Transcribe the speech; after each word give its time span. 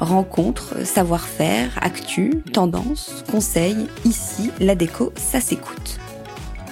Rencontres, 0.00 0.84
savoir-faire, 0.84 1.70
actu, 1.80 2.42
tendance, 2.52 3.24
conseils, 3.30 3.86
ici, 4.04 4.50
la 4.60 4.74
déco, 4.74 5.12
ça 5.16 5.40
s'écoute. 5.40 5.98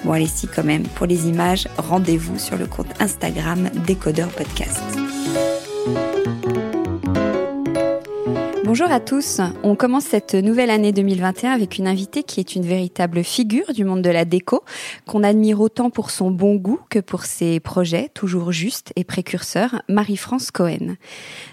Bon 0.05 0.13
allez 0.13 0.27
si 0.27 0.47
quand 0.47 0.65
même, 0.65 0.83
pour 0.83 1.07
les 1.07 1.29
images, 1.29 1.67
rendez-vous 1.79 2.39
sur 2.39 2.59
le 2.59 2.67
compte 2.67 2.89
Instagram 3.01 3.71
Décodeur 3.87 4.29
Podcast. 4.29 4.83
Bonjour 8.65 8.91
à 8.91 8.99
tous. 8.99 9.43
On 9.63 9.77
commence 9.77 10.05
cette 10.05 10.33
nouvelle 10.33 10.71
année 10.71 10.91
2021 10.91 11.53
avec 11.53 11.77
une 11.77 11.87
invitée 11.87 12.23
qui 12.23 12.41
est 12.41 12.57
une 12.57 12.65
véritable 12.65 13.23
figure 13.23 13.75
du 13.75 13.85
monde 13.85 14.01
de 14.01 14.09
la 14.09 14.25
déco, 14.25 14.65
qu'on 15.07 15.23
admire 15.23 15.61
autant 15.61 15.91
pour 15.91 16.11
son 16.11 16.31
bon 16.31 16.55
goût 16.55 16.81
que 16.89 16.99
pour 16.99 17.25
ses 17.25 17.61
projets 17.61 18.09
toujours 18.15 18.53
justes 18.53 18.91
et 18.97 19.05
précurseurs, 19.05 19.83
Marie-France 19.91 20.51
Cohen. 20.51 20.97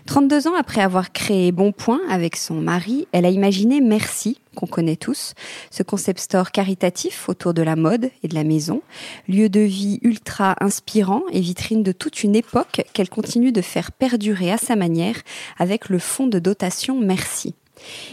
32 0.06 0.48
ans 0.48 0.56
après 0.58 0.80
avoir 0.80 1.12
créé 1.12 1.52
Bonpoint 1.52 2.00
avec 2.10 2.38
son 2.38 2.56
mari, 2.56 3.10
elle 3.12 3.26
a 3.26 3.30
imaginé 3.30 3.82
Merci, 3.82 4.40
qu'on 4.56 4.68
connaît 4.68 4.96
tous, 4.96 5.34
ce 5.70 5.84
concept 5.84 6.20
store 6.20 6.52
caritatif 6.52 7.30
autour 7.30 7.54
de 7.54 7.62
la 7.62 7.76
mode 7.76 8.10
et 8.24 8.28
de 8.28 8.36
la 8.36 8.44
maison, 8.44 8.82
lieu 9.28 9.50
de 9.50 9.62
vie 9.62 10.00
ultra 10.02 10.56
inspirant 10.60 11.24
et 11.32 11.40
vitrine 11.40 11.84
de 11.84 11.92
toute 11.92 12.24
une 12.24 12.36
époque 12.36 12.84
qu'elle 12.94 13.10
continue 13.10 13.52
de 13.52 13.62
faire 13.62 13.92
perdurer 13.92 14.52
à 14.52 14.58
sa 14.58 14.76
manière 14.76 15.22
avec 15.58 15.90
le 15.90 16.00
fonds 16.00 16.28
de 16.28 16.40
dotation 16.40 17.00
Merci. 17.00 17.56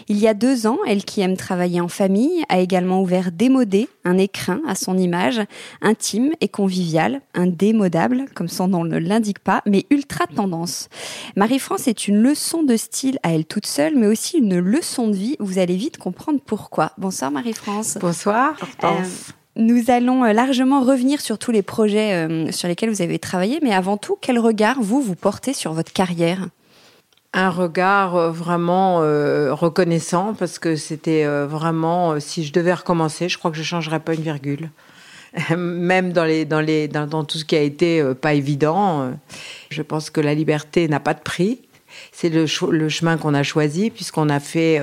Il 0.09 0.19
y 0.19 0.29
a 0.29 0.34
deux 0.34 0.67
ans, 0.67 0.79
elle 0.87 1.05
qui 1.05 1.21
aime 1.21 1.37
travailler 1.37 1.81
en 1.81 1.89
famille 1.89 2.45
a 2.49 2.61
également 2.61 3.03
ouvert 3.03 3.33
Démodé, 3.33 3.89
un 4.05 4.19
écrin 4.19 4.61
à 4.67 4.75
son 4.75 4.97
image, 4.97 5.41
intime 5.83 6.33
et 6.41 6.49
convivial, 6.49 7.21
un 7.34 7.47
démodable, 7.47 8.27
comme 8.34 8.49
son 8.49 8.69
nom 8.69 8.84
ne 8.84 8.99
l'indique 8.99 9.41
pas, 9.41 9.62
mais 9.67 9.87
ultra 9.91 10.27
tendance. 10.27 10.89
Marie-France 11.37 11.89
est 11.89 12.09
une 12.09 12.21
leçon 12.21 12.62
de 12.62 12.77
style 12.77 13.19
à 13.23 13.33
elle 13.33 13.45
toute 13.45 13.67
seule, 13.67 13.97
mais 13.97 14.06
aussi 14.06 14.39
une 14.39 14.59
leçon 14.59 15.09
de 15.09 15.15
vie. 15.15 15.37
Vous 15.41 15.59
allez 15.59 15.77
vite 15.77 15.99
comprendre 15.99 16.41
pourquoi. 16.45 16.93
Bonsoir 16.99 17.31
Marie-France. 17.31 17.99
Bonsoir. 18.00 18.56
Euh, 18.85 18.89
nous 19.56 19.91
allons 19.91 20.25
euh, 20.25 20.33
largement 20.33 20.81
revenir 20.83 21.21
sur 21.21 21.39
tous 21.39 21.50
les 21.50 21.62
projets 21.62 22.15
euh, 22.15 22.53
sur 22.53 22.69
lesquels 22.69 22.91
vous 22.91 23.03
avez 23.03 23.19
travaillé, 23.19 23.59
mais 23.62 23.75
avant 23.75 23.97
tout, 23.97 24.17
quel 24.21 24.39
regard 24.39 24.81
vous, 24.81 25.00
vous 25.00 25.17
portez 25.17 25.53
sur 25.53 25.73
votre 25.73 25.93
carrière? 25.93 26.49
Un 27.33 27.50
regard 27.50 28.16
euh, 28.16 28.31
vraiment 28.31 29.00
euh, 29.03 29.53
reconnaissant 29.55 30.34
parce 30.34 30.59
que 30.59 30.77
c'était 30.77 31.25
euh, 31.25 31.47
vraiment, 31.47 32.19
si 32.21 32.44
je 32.44 32.53
devais 32.53 32.72
recommencer, 32.72 33.28
je 33.28 33.39
crois 33.39 33.50
que 33.50 33.56
je 33.56 33.62
changerais 33.62 34.00
pas 34.00 34.15
une 34.15 34.22
virgule. 34.22 34.71
Même 35.56 36.12
dans, 36.12 36.25
les, 36.25 36.44
dans, 36.47 36.61
les, 36.61 36.88
dans, 36.88 37.25
tout 37.25 37.38
ce 37.38 37.44
qui 37.44 37.55
a 37.55 37.61
été 37.61 38.03
pas 38.15 38.33
évident, 38.33 39.12
je 39.69 39.83
pense 39.83 40.09
que 40.09 40.22
la 40.22 40.34
liberté 40.34 40.88
n'a 40.88 41.00
pas 41.00 41.12
de 41.12 41.21
prix. 41.21 41.61
C'est 42.12 42.31
le, 42.31 42.47
chemin 42.47 43.19
qu'on 43.19 43.34
a 43.34 43.43
choisi 43.43 43.91
puisqu'on 43.91 44.31
a 44.31 44.41
fait 44.41 44.81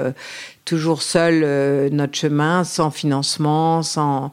toujours 0.63 1.01
seul 1.01 1.89
notre 1.91 2.15
chemin, 2.15 2.63
sans 2.63 2.91
financement, 2.91 3.81
sans 3.81 4.31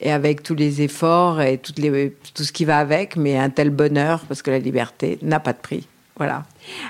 et 0.00 0.10
avec 0.10 0.42
tous 0.42 0.56
les 0.56 0.82
efforts 0.82 1.40
et 1.40 1.58
tout 1.58 1.72
ce 2.42 2.52
qui 2.52 2.64
va 2.64 2.78
avec, 2.78 3.14
mais 3.14 3.38
un 3.38 3.50
tel 3.50 3.70
bonheur 3.70 4.24
parce 4.26 4.42
que 4.42 4.50
la 4.50 4.58
liberté 4.58 5.18
n'a 5.22 5.38
pas 5.38 5.52
de 5.52 5.58
prix. 5.58 5.86
Voilà. 6.16 6.44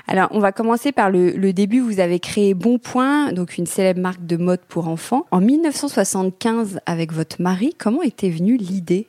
Alors, 0.07 0.29
on 0.31 0.39
va 0.39 0.51
commencer 0.51 0.91
par 0.91 1.09
le, 1.09 1.51
début. 1.53 1.79
Vous 1.79 1.99
avez 1.99 2.19
créé 2.19 2.53
Bonpoint, 2.53 3.31
donc 3.31 3.57
une 3.57 3.65
célèbre 3.65 4.01
marque 4.01 4.25
de 4.25 4.37
mode 4.37 4.61
pour 4.67 4.87
enfants, 4.87 5.25
en 5.31 5.39
1975 5.39 6.79
avec 6.85 7.13
votre 7.13 7.41
mari. 7.41 7.73
Comment 7.77 8.01
était 8.01 8.29
venue 8.29 8.57
l'idée? 8.57 9.07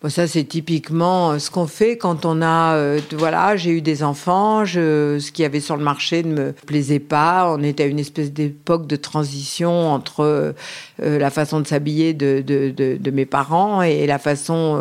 Bon, 0.00 0.08
ça, 0.08 0.28
c'est 0.28 0.44
typiquement 0.44 1.32
euh, 1.32 1.38
ce 1.40 1.50
qu'on 1.50 1.66
fait 1.66 1.96
quand 1.98 2.24
on 2.24 2.40
a, 2.40 2.76
euh, 2.76 3.00
voilà, 3.14 3.56
j'ai 3.56 3.70
eu 3.70 3.82
des 3.82 4.04
enfants, 4.04 4.64
ce 4.64 5.32
qu'il 5.32 5.42
y 5.42 5.44
avait 5.44 5.58
sur 5.58 5.76
le 5.76 5.82
marché 5.82 6.22
ne 6.22 6.32
me 6.32 6.52
plaisait 6.52 7.00
pas. 7.00 7.52
On 7.52 7.64
était 7.64 7.82
à 7.82 7.86
une 7.86 7.98
espèce 7.98 8.32
d'époque 8.32 8.86
de 8.86 8.94
transition 8.94 9.90
entre 9.90 10.20
euh, 10.22 10.52
la 11.00 11.30
façon 11.30 11.58
de 11.58 11.66
s'habiller 11.66 12.14
de, 12.14 12.44
de, 12.46 12.70
de, 12.70 12.96
de, 12.96 13.10
mes 13.10 13.26
parents 13.26 13.82
et 13.82 14.06
la 14.06 14.20
façon, 14.20 14.80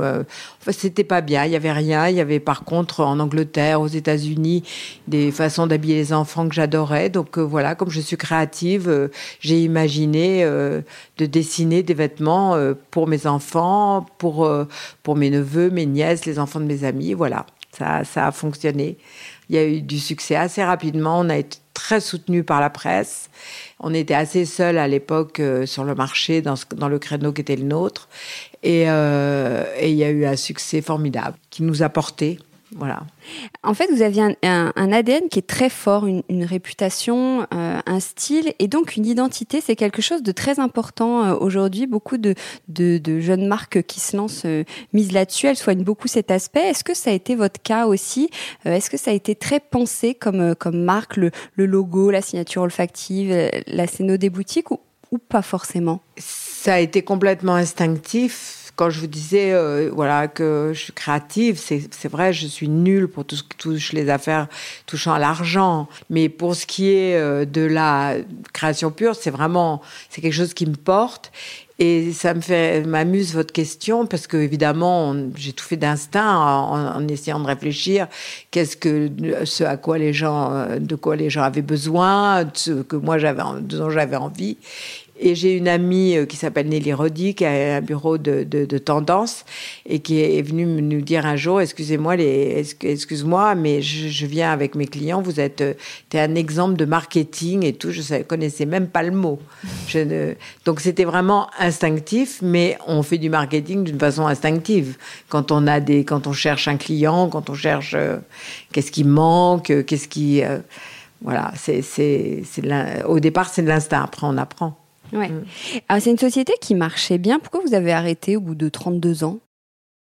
enfin, 0.62 0.72
c'était 0.72 1.04
pas 1.04 1.22
bien. 1.22 1.46
Il 1.46 1.52
y 1.52 1.56
avait 1.56 1.72
rien. 1.72 2.08
Il 2.10 2.16
y 2.16 2.22
avait 2.22 2.40
par 2.40 2.64
contre 2.64 3.00
en 3.04 3.20
Angleterre, 3.20 3.82
aux 3.82 3.88
États-Unis, 3.88 4.62
des 5.08 5.32
façons 5.32 5.66
d'habiller 5.66 5.96
les 5.96 6.14
enfants 6.14 6.48
que 6.48 6.54
j'adorais. 6.54 7.10
Donc 7.10 7.40
voilà, 7.40 7.74
comme 7.74 7.90
je 7.90 8.02
suis 8.02 8.18
créative, 8.18 9.10
j'ai 9.40 9.64
imaginé 9.64 10.44
de 10.46 11.26
dessiner 11.26 11.82
des 11.82 11.96
vêtements 11.96 12.56
pour 12.92 13.08
mes 13.08 13.26
enfants, 13.26 14.06
pour 14.20 14.48
pour 15.08 15.16
mes 15.16 15.30
neveux, 15.30 15.70
mes 15.70 15.86
nièces, 15.86 16.26
les 16.26 16.38
enfants 16.38 16.60
de 16.60 16.66
mes 16.66 16.84
amis. 16.84 17.14
Voilà, 17.14 17.46
ça, 17.72 18.04
ça 18.04 18.28
a 18.28 18.32
fonctionné. 18.34 18.98
Il 19.48 19.56
y 19.56 19.58
a 19.58 19.66
eu 19.66 19.82
du 19.82 20.00
succès 20.00 20.36
assez 20.36 20.62
rapidement. 20.62 21.22
On 21.22 21.30
a 21.30 21.38
été 21.38 21.60
très 21.74 22.02
soutenu 22.02 22.44
par 22.44 22.60
la 22.60 22.70
presse. 22.70 23.30
On 23.80 23.94
était 23.94 24.16
assez 24.16 24.44
seuls 24.44 24.78
à 24.78 24.86
l'époque 24.86 25.40
euh, 25.40 25.66
sur 25.66 25.86
le 25.86 25.96
marché, 25.96 26.42
dans, 26.42 26.56
dans, 26.76 26.90
le 26.90 27.00
créneau 27.00 27.32
qui 27.32 27.40
était 27.40 27.56
le 27.56 27.64
nôtre. 27.64 28.10
Et, 28.64 28.90
euh, 28.90 29.64
et, 29.80 29.92
il 29.92 29.96
y 29.96 30.04
a 30.04 30.10
eu 30.10 30.26
un 30.26 30.36
succès 30.36 30.82
formidable 30.82 31.38
qui 31.52 31.64
nous 31.64 31.84
a 31.84 31.88
portés 31.88 32.38
voilà. 32.76 33.04
En 33.64 33.74
fait, 33.74 33.88
vous 33.92 34.02
aviez 34.02 34.36
un, 34.44 34.92
ADN 34.92 35.30
qui 35.30 35.40
est 35.40 35.48
très 35.48 35.70
fort, 35.70 36.06
une, 36.06 36.44
réputation, 36.44 37.48
euh, 37.54 37.80
un 37.86 38.00
style 38.00 38.54
et 38.60 38.68
donc 38.68 38.98
une 38.98 39.06
identité. 39.06 39.62
C'est 39.62 39.78
quelque 39.78 40.02
chose 40.02 40.22
de 40.22 40.32
très 40.34 40.60
important 40.60 41.24
euh, 41.24 41.36
aujourd'hui. 41.36 41.88
Beaucoup 41.88 42.18
de, 42.18 42.36
jeunes 43.20 43.48
marques 43.48 43.84
qui 43.84 44.00
se 44.00 44.18
lancent 44.18 44.46
euh, 44.46 44.66
misent 44.92 45.14
là-dessus. 45.14 45.48
Elles 45.48 45.58
soignent 45.58 45.84
beaucoup 45.84 46.08
cet 46.08 46.30
aspect. 46.30 46.70
Est-ce 46.70 46.84
que 46.84 46.94
ça 46.94 47.12
a 47.12 47.14
été 47.14 47.36
votre 47.36 47.62
cas 47.62 47.88
aussi 47.88 48.30
Est-ce 48.66 48.90
que 48.90 48.98
ça 48.98 49.12
a 49.12 49.14
été 49.14 49.36
très 49.36 49.62
pensé 49.62 50.14
comme, 50.14 50.56
marque, 50.74 51.16
le, 51.16 51.32
logo, 51.56 52.12
la 52.12 52.22
signature 52.22 52.64
olfactive, 52.64 53.50
la 53.68 53.88
scéno 53.88 54.18
des 54.18 54.30
boutiques 54.30 54.72
ou, 54.72 54.80
ou 55.12 55.20
pas 55.20 55.42
forcément? 55.42 56.02
Ça 56.18 56.74
a 56.74 56.80
été 56.80 57.02
complètement 57.02 57.56
instinctif 57.56 58.57
quand 58.78 58.92
je 58.92 59.00
vous 59.00 59.08
disais 59.08 59.52
euh, 59.54 59.90
voilà 59.92 60.28
que 60.28 60.72
je 60.74 60.80
suis 60.80 60.94
créative, 60.94 61.60
c'est 61.60 62.08
vrai, 62.08 62.32
je 62.32 62.46
suis 62.46 62.70
nulle 62.70 63.08
pour 63.08 63.26
tout 63.26 63.36
ce 63.36 63.44
qui 63.44 63.58
touche 63.58 63.92
les 63.92 64.08
affaires 64.10 64.48
touchant 64.86 65.14
à 65.14 65.20
l'argent. 65.20 65.90
Mais 66.12 66.30
pour 66.30 66.56
ce 66.56 66.68
qui 66.68 66.92
est 66.92 67.16
euh, 67.16 67.44
de 67.44 67.62
la 67.62 68.14
création 68.54 68.92
pure, 68.92 69.16
c'est 69.16 69.32
vraiment 69.32 69.82
c'est 70.10 70.22
quelque 70.22 70.34
chose 70.34 70.54
qui 70.54 70.68
me 70.68 70.76
porte. 70.76 71.32
Et 71.80 72.12
ça 72.12 72.34
me 72.34 72.42
fait 72.42 72.82
m'amuse 72.88 73.34
votre 73.34 73.54
question 73.54 74.08
parce 74.08 74.26
que 74.26 74.38
évidemment 74.38 75.16
j'ai 75.36 75.54
tout 75.54 75.64
fait 75.64 75.78
d'instinct 75.78 76.36
en, 76.36 77.08
essayant 77.08 77.40
de 77.40 77.46
réfléchir 77.46 78.08
qu'est-ce 78.50 78.76
que 78.76 79.12
ce 79.44 79.64
à 79.64 79.78
quoi 79.78 80.00
les 80.00 80.12
gens 80.12 80.52
euh, 80.52 80.80
de 80.80 80.96
quoi 80.96 81.16
les 81.16 81.30
gens 81.30 81.44
avaient 81.44 81.62
besoin, 81.62 82.46
de 82.46 82.52
ce 82.54 82.72
que 82.82 82.96
moi 82.96 83.20
j'avais 83.20 83.44
dont 83.62 83.92
j'avais 83.92 84.16
envie. 84.16 84.58
Et 85.20 85.36
j'ai 85.36 85.54
une 85.54 85.68
amie 85.68 86.16
euh, 86.16 86.26
qui 86.26 86.38
s'appelle 86.38 86.68
Nelly 86.68 86.94
Roddy, 86.94 87.34
qui 87.34 87.46
a 87.46 87.78
un 87.78 87.82
bureau 87.82 88.18
de, 88.18 88.44
de, 88.44 88.66
de, 88.66 88.78
tendance, 88.78 89.46
et 89.88 90.00
qui 90.00 90.22
est 90.22 90.42
venue 90.42 90.66
nous 90.66 91.02
dire 91.02 91.26
un 91.26 91.36
jour, 91.36 91.60
excusez-moi, 91.60 92.16
les, 92.16 92.64
excuse-moi, 92.82 93.56
mais 93.56 93.82
je, 93.82 94.10
je, 94.10 94.26
viens 94.26 94.52
avec 94.52 94.76
mes 94.76 94.86
clients, 94.86 95.22
vous 95.22 95.40
êtes, 95.40 95.62
euh, 95.62 95.74
es 96.14 96.20
un 96.20 96.36
exemple 96.36 96.76
de 96.76 96.86
marketing 96.86 97.66
et 97.66 97.74
tout, 97.74 97.92
je 97.92 98.14
ne 98.14 98.22
connaissais 98.24 98.66
même 98.66 98.88
pas 98.88 99.04
le 99.04 99.12
mot. 99.12 99.40
Je 99.88 100.00
ne, 100.00 100.34
donc 100.66 100.82
c'était 100.82 101.06
vraiment 101.06 101.48
instinctif, 101.60 102.40
mais 102.42 102.78
on 102.86 103.02
fait 103.02 103.18
du 103.18 103.30
marketing 103.30 103.84
d'une 103.84 104.00
façon 104.00 104.28
instinctive. 104.28 104.98
Quand 105.30 105.52
on 105.52 105.66
a 105.66 105.80
des, 105.80 106.04
quand 106.04 106.28
on 106.28 106.34
cherche 106.34 106.68
un 106.68 106.78
client, 106.78 107.28
quand 107.30 107.50
on 107.50 107.56
cherche 107.56 107.96
euh, 107.96 108.18
qu'est-ce 108.72 108.92
qui 108.92 109.04
manque, 109.04 109.86
qu'est-ce 109.86 110.08
qui, 110.08 110.44
voilà, 111.22 111.52
c'est, 111.56 111.84
au 113.08 113.20
départ 113.20 113.50
c'est 113.50 113.64
de 113.64 113.68
l'instinct, 113.68 114.04
après 114.04 114.28
on 114.28 114.38
apprend. 114.38 114.78
Ouais. 115.14 115.30
Mm. 115.30 115.46
Ah, 115.90 116.00
c'est 116.00 116.12
une 116.12 116.18
société 116.18 116.54
qui 116.62 116.76
marchait 116.76 117.18
bien. 117.18 117.40
Pourquoi 117.40 117.62
vous 117.66 117.74
avez 117.74 117.94
arrêté 117.94 118.38
au 118.38 118.42
bout 118.42 118.56
de 118.56 118.70
32 118.70 119.24
ans? 119.24 119.40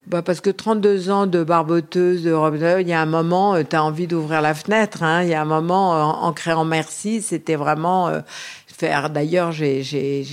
Bah 0.06 0.22
parce 0.22 0.40
que 0.40 0.48
32 0.48 1.10
ans 1.10 1.26
de 1.26 1.44
barboteuse, 1.44 2.25
de 2.25 2.81
il 2.81 2.88
y 2.88 2.92
a 2.92 3.00
un 3.00 3.06
moment, 3.06 3.54
euh, 3.54 3.62
tu 3.69 3.76
as 3.76 3.84
envie 3.84 4.06
d'ouvrir 4.06 4.40
la 4.40 4.54
fenêtre. 4.54 5.02
Hein. 5.02 5.22
Il 5.25 5.28
y 5.28 5.34
a 5.34 5.42
un 5.42 5.44
moment, 5.44 6.25
en, 6.25 6.32
créant 6.32 6.64
Merci, 6.64 7.20
c'était 7.20 7.54
vraiment 7.54 8.08
euh, 8.08 8.20
faire. 8.66 9.10
D'ailleurs, 9.10 9.52
j'ai 9.52 9.81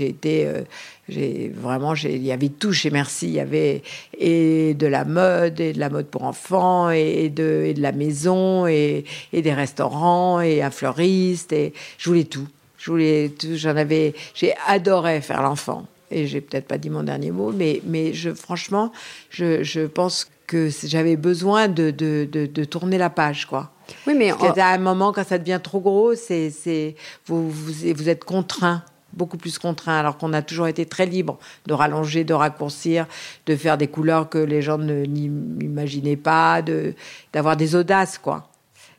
été. 0.07 0.47
Euh, 0.47 0.61
j'ai 1.09 1.49
vraiment, 1.55 1.95
il 1.95 2.23
y 2.23 2.31
avait 2.31 2.49
tout 2.49 2.71
chez 2.71 2.89
Merci. 2.91 3.27
Il 3.27 3.33
y 3.33 3.39
avait 3.41 3.83
et 4.17 4.73
de 4.73 4.87
la 4.87 5.05
mode, 5.05 5.59
et 5.59 5.73
de 5.73 5.79
la 5.79 5.89
mode 5.89 6.07
pour 6.07 6.23
enfants, 6.23 6.89
et 6.89 7.29
de, 7.29 7.63
et 7.65 7.73
de 7.73 7.81
la 7.81 7.91
maison, 7.91 8.67
et, 8.67 9.05
et 9.33 9.41
des 9.41 9.53
restaurants, 9.53 10.39
et 10.41 10.61
un 10.61 10.71
fleuriste. 10.71 11.51
Et 11.51 11.73
je 11.97 12.09
voulais 12.09 12.25
tout. 12.25 12.47
Je 12.87 12.91
voulais, 12.93 13.33
j'en 13.55 13.75
avais, 13.75 14.13
j'ai 14.33 14.53
adoré 14.65 15.19
faire 15.19 15.41
l'enfant. 15.41 15.85
Et 16.09 16.25
j'ai 16.25 16.39
peut-être 16.39 16.69
pas 16.69 16.77
dit 16.77 16.89
mon 16.89 17.03
dernier 17.03 17.31
mot, 17.31 17.51
mais, 17.51 17.81
mais 17.85 18.13
je, 18.13 18.33
franchement, 18.33 18.93
je, 19.29 19.61
je 19.61 19.81
pense 19.81 20.29
que 20.47 20.69
j'avais 20.85 21.17
besoin 21.17 21.67
de, 21.67 21.91
de, 21.91 22.25
de, 22.31 22.63
tourner 22.63 22.97
la 22.97 23.09
page, 23.09 23.45
quoi. 23.45 23.71
Oui, 24.07 24.13
mais 24.17 24.31
Parce 24.31 24.57
à 24.57 24.67
un 24.67 24.77
moment, 24.77 25.11
quand 25.11 25.27
ça 25.27 25.37
devient 25.37 25.59
trop 25.61 25.81
gros, 25.81 26.15
c'est, 26.15 26.49
c'est, 26.49 26.95
vous, 27.25 27.49
vous, 27.51 27.73
vous 27.93 28.07
êtes 28.07 28.23
contraint 28.23 28.83
beaucoup 29.11 29.37
plus 29.37 29.57
contraint, 29.57 29.97
alors 29.97 30.17
qu'on 30.17 30.31
a 30.31 30.41
toujours 30.41 30.67
été 30.67 30.85
très 30.85 31.07
libre 31.07 31.39
de 31.65 31.73
rallonger, 31.73 32.23
de 32.23 32.35
raccourcir, 32.35 33.07
de 33.47 33.55
faire 33.55 33.77
des 33.77 33.87
couleurs 33.87 34.29
que 34.29 34.37
les 34.37 34.61
gens 34.61 34.77
ne 34.77 35.05
n'imaginaient 35.05 36.15
pas, 36.15 36.61
de 36.61 36.93
d'avoir 37.33 37.57
des 37.57 37.75
audaces, 37.75 38.17
quoi. 38.19 38.47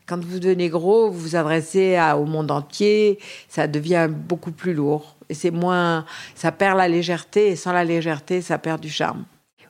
Quand 0.09 0.25
vous 0.25 0.39
devenez 0.39 0.69
gros, 0.69 1.11
vous 1.11 1.19
vous 1.19 1.35
adressez 1.35 1.99
au 2.17 2.25
monde 2.25 2.49
entier, 2.49 3.19
ça 3.47 3.67
devient 3.67 4.09
beaucoup 4.09 4.51
plus 4.51 4.73
lourd. 4.73 5.15
Et 5.29 5.35
c'est 5.35 5.51
moins. 5.51 6.03
Ça 6.33 6.51
perd 6.51 6.79
la 6.79 6.87
légèreté, 6.87 7.49
et 7.49 7.55
sans 7.55 7.73
la 7.73 7.83
légèreté, 7.83 8.41
ça 8.41 8.57
perd 8.57 8.81
du 8.81 8.89
charme. 8.89 9.25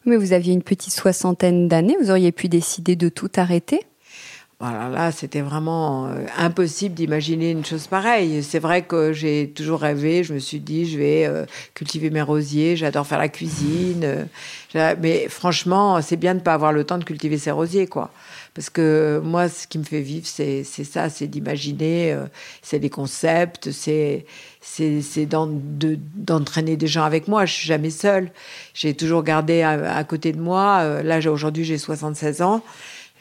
Mais 0.05 0.15
vous 0.15 0.31
aviez 0.31 0.53
une 0.53 0.63
petite 0.63 0.93
soixantaine 0.93 1.67
d'années, 1.67 1.97
vous 2.01 2.09
auriez 2.09 2.31
pu 2.31 2.47
décider 2.47 2.95
de 2.95 3.09
tout 3.09 3.29
arrêter? 3.35 3.81
Voilà, 4.61 4.89
là, 4.89 5.11
c'était 5.13 5.39
vraiment 5.39 6.07
euh, 6.07 6.25
impossible 6.37 6.93
d'imaginer 6.93 7.51
une 7.51 7.63
chose 7.63 7.87
pareille. 7.87 8.43
C'est 8.43 8.59
vrai 8.59 8.81
que 8.81 9.13
j'ai 9.13 9.53
toujours 9.55 9.79
rêvé, 9.79 10.25
je 10.25 10.33
me 10.33 10.39
suis 10.39 10.59
dit, 10.59 10.85
je 10.85 10.97
vais 10.97 11.25
euh, 11.25 11.45
cultiver 11.73 12.09
mes 12.09 12.21
rosiers, 12.21 12.75
j'adore 12.75 13.07
faire 13.07 13.19
la 13.19 13.29
cuisine. 13.29 14.03
Euh, 14.75 14.95
mais 15.01 15.29
franchement, 15.29 16.01
c'est 16.01 16.17
bien 16.17 16.33
de 16.33 16.39
ne 16.39 16.43
pas 16.43 16.53
avoir 16.53 16.73
le 16.73 16.83
temps 16.83 16.97
de 16.97 17.05
cultiver 17.05 17.37
ses 17.37 17.51
rosiers, 17.51 17.87
quoi. 17.87 18.11
Parce 18.53 18.69
que 18.69 19.21
moi, 19.23 19.47
ce 19.47 19.67
qui 19.67 19.77
me 19.77 19.83
fait 19.83 20.01
vivre, 20.01 20.25
c'est 20.25 20.63
ça, 20.63 21.09
c'est 21.09 21.27
d'imaginer, 21.27 22.17
c'est 22.61 22.79
des 22.79 22.89
concepts, 22.89 23.71
c'est 23.71 24.25
d'entraîner 26.15 26.75
des 26.75 26.87
gens 26.87 27.03
avec 27.03 27.27
moi. 27.27 27.45
Je 27.45 27.53
suis 27.53 27.67
jamais 27.67 27.89
seule. 27.89 28.31
J'ai 28.73 28.93
toujours 28.93 29.23
gardé 29.23 29.61
à, 29.61 30.03
côté 30.03 30.31
de 30.31 30.41
moi. 30.41 31.01
Là, 31.03 31.19
aujourd'hui, 31.31 31.63
j'ai 31.63 31.77
76 31.77 32.41
ans. 32.41 32.63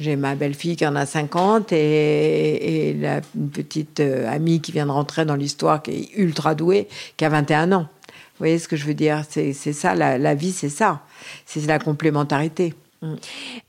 J'ai 0.01 0.15
ma 0.15 0.37
belle-fille 0.37 0.77
qui 0.77 0.87
en 0.87 0.95
a 0.95 1.07
50 1.07 1.73
et, 1.73 2.91
et 2.91 2.95
la, 2.95 3.21
une 3.35 3.51
petite 3.51 3.99
euh, 3.99 4.31
amie 4.31 4.61
qui 4.61 4.71
vient 4.71 4.87
de 4.87 4.93
rentrer 4.93 5.25
dans 5.25 5.35
l'histoire 5.35 5.83
qui 5.83 5.91
est 5.91 6.11
ultra 6.17 6.55
douée, 6.55 6.87
qui 7.17 7.25
a 7.25 7.29
21 7.29 7.73
ans. 7.73 7.89
Vous 8.13 8.45
voyez 8.45 8.61
ce 8.61 8.69
que 8.69 8.77
je 8.77 8.85
veux 8.85 8.95
dire? 8.95 9.25
C'est 9.29 9.53
ça, 9.53 9.97
la 9.97 10.35
vie, 10.37 10.53
c'est 10.53 10.69
ça. 10.69 11.03
C'est 11.45 11.67
la 11.67 11.81
complémentarité. 11.81 12.75
Mm. 13.03 13.15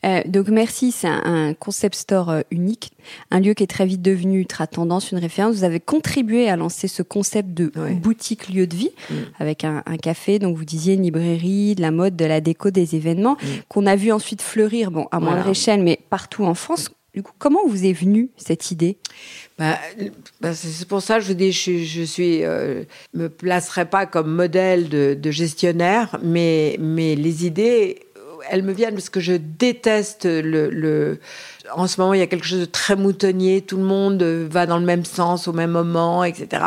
Euh, 0.06 0.22
donc 0.26 0.48
merci, 0.48 0.92
c'est 0.92 1.08
un, 1.08 1.54
concept 1.54 1.96
store 1.96 2.30
euh, 2.30 2.42
unique, 2.52 2.92
un 3.32 3.40
lieu 3.40 3.54
qui 3.54 3.64
est 3.64 3.68
très 3.68 3.86
vite 3.86 4.02
devenu 4.02 4.40
ultra 4.40 4.68
tendance, 4.68 5.12
une 5.12 5.20
référence. 5.20 5.56
Vous 5.56 5.64
avez 5.64 5.80
contribué 5.80 6.50
à 6.50 6.56
lancer 6.56 6.88
ce 6.88 7.04
concept 7.04 7.54
de 7.54 7.72
boutique 7.94 8.50
lieu 8.50 8.68
de 8.68 8.76
vie 8.76 8.92
mm. 9.10 9.14
avec 9.40 9.64
un, 9.64 9.82
café, 10.02 10.40
donc 10.40 10.58
vous 10.58 10.66
disiez 10.66 10.96
une 10.96 11.04
librairie, 11.04 11.76
de 11.76 11.82
la 11.82 11.92
mode, 11.92 12.16
de 12.16 12.26
la 12.26 12.42
déco, 12.42 12.72
des 12.72 12.96
événements 12.96 13.38
mm. 13.42 13.48
qu'on 13.68 13.86
a 13.86 13.96
vu 13.96 14.12
ensuite 14.12 14.42
fleurir, 14.42 14.92
bon 14.92 15.08
à 15.12 15.20
moindre 15.20 15.50
échelle, 15.50 15.84
mais 15.84 16.00
partout 16.10 16.46
en 16.46 16.54
France. 16.54 16.90
Du 17.14 17.24
coup, 17.24 17.34
comment 17.40 17.66
vous 17.68 17.86
est 17.86 17.94
venue 17.94 18.30
cette 18.38 18.70
idée? 18.70 18.98
Bah, 19.58 19.80
bah 20.42 20.54
c'est 20.54 20.88
pour 20.88 21.02
ça 21.02 21.16
que 21.16 21.22
je 21.22 21.28
vous 21.30 21.34
dis, 21.34 21.52
je, 21.52 21.84
je 21.84 22.04
suis, 22.04 22.44
euh, 22.44 22.84
me 23.16 23.30
placerai 23.30 23.86
pas 23.86 24.06
comme 24.06 24.32
modèle 24.32 24.90
de, 24.90 25.18
de 25.20 25.32
gestionnaire, 25.32 26.20
mais 26.22 26.78
mais 26.80 27.16
les 27.16 27.48
idées 27.48 28.00
elles 28.50 28.64
me 28.64 28.74
viennent 28.74 28.94
parce 28.94 29.10
que 29.10 29.20
je 29.20 29.34
déteste 29.34 30.26
le, 30.26 31.20
En 31.76 31.88
ce 31.88 32.00
moment, 32.00 32.14
il 32.14 32.20
y 32.20 32.24
a 32.24 32.28
quelque 32.28 32.46
chose 32.46 32.62
de 32.62 32.66
très 32.66 32.96
moutonnier. 32.96 33.62
Tout 33.62 33.78
le 33.78 33.84
monde 33.84 34.22
va 34.24 34.66
dans 34.66 34.78
le 34.78 34.86
même 34.86 35.06
sens 35.06 35.48
au 35.48 35.54
même 35.54 35.72
moment, 35.72 36.24
etc. 36.24 36.64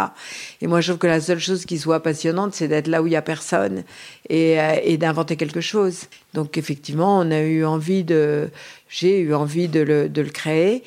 Et 0.61 0.67
moi, 0.67 0.81
je 0.81 0.89
trouve 0.89 0.99
que 0.99 1.07
la 1.07 1.21
seule 1.21 1.39
chose 1.39 1.65
qui 1.65 1.79
soit 1.79 2.03
passionnante, 2.03 2.55
c'est 2.55 2.69
d'être 2.69 2.89
là 2.89 3.03
où 3.03 3.07
il 3.07 3.13
y 3.13 3.17
a 3.17 3.23
personne 3.23 3.85
et, 4.29 4.61
euh, 4.61 4.77
et 4.83 4.97
d'inventer 4.97 5.37
quelque 5.37 5.61
chose. 5.61 6.05
Donc, 6.35 6.57
effectivement, 6.59 7.19
on 7.19 7.31
a 7.31 7.41
eu 7.41 7.65
envie 7.65 8.05
de. 8.05 8.51
J'ai 8.89 9.21
eu 9.21 9.35
envie 9.35 9.69
de 9.69 9.81
le, 9.81 10.09
de 10.09 10.23
le 10.23 10.31
créer. 10.31 10.83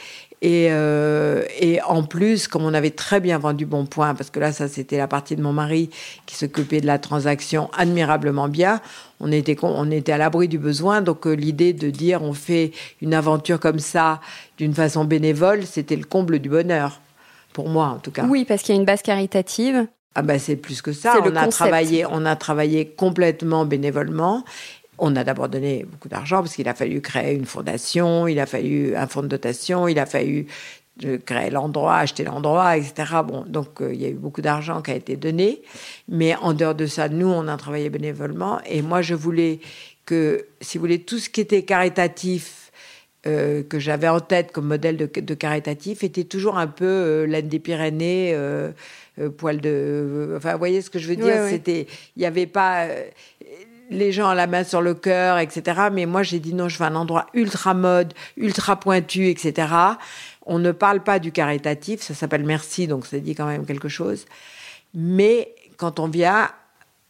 Et, 0.46 0.68
euh, 0.70 1.44
et, 1.60 1.82
en 1.82 2.04
plus, 2.04 2.48
comme 2.48 2.66
on 2.66 2.76
avait 2.76 2.92
très 2.92 3.20
bien 3.20 3.40
vendu 3.40 3.66
Bon 3.66 3.88
Point, 3.88 4.14
parce 4.14 4.30
que 4.30 4.40
là, 4.40 4.52
ça 4.52 4.68
c'était 4.68 4.98
la 4.98 5.08
partie 5.08 5.36
de 5.36 5.42
mon 5.42 5.54
mari 5.54 5.90
qui 6.28 6.36
s'occupait 6.36 6.82
de 6.82 6.86
la 6.86 7.00
transaction 7.00 7.72
admirablement 7.76 8.48
bien, 8.48 8.80
on 9.20 9.32
était, 9.32 9.58
on 9.64 9.90
était 9.90 10.12
à 10.12 10.20
l'abri 10.20 10.48
du 10.48 10.60
besoin. 10.60 11.02
Donc 11.02 11.26
euh, 11.26 11.32
l'idée 11.32 11.74
de 11.74 11.90
dire 11.90 12.22
on 12.22 12.34
fait 12.34 12.74
une 13.02 13.16
aventure 13.16 13.60
comme 13.60 13.80
ça 13.80 14.22
d'une 14.60 14.76
façon 14.76 15.04
bénévole, 15.04 15.66
c'était 15.66 15.96
le 15.96 16.04
comble 16.04 16.38
du 16.38 16.50
bonheur, 16.50 17.02
pour 17.52 17.68
moi 17.68 17.88
en 17.88 17.98
tout 17.98 18.12
cas. 18.12 18.26
Oui, 18.30 18.46
parce 18.46 18.62
qu'il 18.62 18.76
y 18.76 18.78
a 18.78 18.80
une 18.80 18.86
base 18.86 19.02
caritative. 19.02 19.88
Ah 20.14 20.22
ben 20.22 20.38
c'est 20.38 20.58
plus 20.58 20.84
que 20.84 20.94
ça. 20.94 21.16
On 21.26 21.36
a 21.36 21.48
travaillé, 21.48 22.06
on 22.06 22.24
a 22.24 22.36
travaillé 22.36 22.88
complètement 22.88 23.66
bénévolement 23.66 24.46
on 24.98 25.16
a 25.16 25.24
d'abord 25.24 25.50
donné 25.50 25.86
beaucoup 25.90 26.10
d'argent 26.10 26.38
parce 26.38 26.56
qu'il 26.56 26.68
a 26.68 26.74
fallu 26.74 27.02
créer 27.02 27.36
une 27.36 27.46
fondation, 27.46 28.28
il 28.28 28.40
a 28.40 28.46
fallu 28.46 28.96
un 28.96 29.08
fonds 29.08 29.24
de 29.24 29.28
dotation, 29.28 29.88
il 29.88 30.00
a 30.00 30.06
fallu 30.06 30.48
euh, 31.04 31.18
créer 31.18 31.50
l'endroit, 31.50 31.98
acheter 31.98 32.24
l'endroit, 32.24 32.78
etc. 32.78 33.16
Bon, 33.28 33.44
donc 33.46 33.82
euh, 33.82 33.94
il 33.94 34.02
y 34.02 34.06
a 34.06 34.10
eu 34.10 34.14
beaucoup 34.14 34.42
d'argent 34.42 34.82
qui 34.82 34.92
a 34.92 34.96
été 34.96 35.18
donné, 35.18 35.62
mais 36.08 36.36
en 36.38 36.54
dehors 36.54 36.74
de 36.74 36.86
ça, 36.86 37.10
nous, 37.10 37.28
on 37.28 37.50
a 37.50 37.58
travaillé 37.58 37.90
bénévolement. 37.90 38.62
Et 38.66 38.82
moi, 38.82 39.02
je 39.02 39.14
voulais 39.14 39.60
que, 40.06 40.46
si 40.62 40.78
vous 40.78 40.84
voulez, 40.84 41.02
tout 41.02 41.20
ce 41.20 41.30
qui 41.30 41.42
était 41.42 41.64
caritatif, 41.64 42.72
euh, 43.28 43.62
que 43.64 43.78
j'avais 43.78 44.08
en 44.08 44.22
tête 44.22 44.54
comme 44.54 44.68
modèle 44.68 44.96
de, 44.96 45.10
de, 45.20 45.34
caritatif, 45.34 46.02
était 46.06 46.24
toujours 46.24 46.58
un 46.58 46.68
peu 46.68 47.26
laine 47.26 47.50
des 47.50 47.60
Pyrénées. 47.60 48.34
poil 49.38 49.60
de 49.60 50.34
enfin 50.38 50.54
vous 50.54 50.60
voyez 50.60 50.82
ce 50.82 50.90
que 50.90 51.00
je 51.00 51.08
veux 51.08 51.16
dire? 51.16 51.48
c'était 51.50 51.88
il 52.16 52.20
n'y 52.20 52.26
avait 52.26 52.48
pas 52.48 52.88
les 53.90 54.12
gens 54.12 54.30
à 54.30 54.36
la 54.36 54.48
main 54.48 54.64
sur 54.64 54.82
le 54.82 54.94
cœur, 54.94 55.38
etc. 55.38 55.90
Mais 55.92 56.06
moi, 56.06 56.24
j'ai 56.24 56.40
dit 56.40 56.54
non, 56.54 56.70
je 56.70 56.78
veux 56.78 56.86
un 56.86 56.96
endroit 56.96 57.28
ultra 57.34 57.74
mode, 57.74 58.14
ultra 58.38 58.80
pointu, 58.80 59.30
etc. 59.30 59.68
On 60.46 60.60
ne 60.60 60.72
parle 60.72 61.02
pas 61.04 61.20
du 61.20 61.32
caritatif, 61.32 62.02
ça 62.02 62.14
s'appelle 62.14 62.44
merci, 62.44 62.88
donc 62.88 63.06
ça 63.06 63.20
dit 63.20 63.36
quand 63.36 63.48
même 63.48 63.66
quelque 63.66 63.90
chose. 63.90 64.26
Mais 64.94 65.54
quand 65.78 66.00
on 66.00 66.08
vient, 66.08 66.50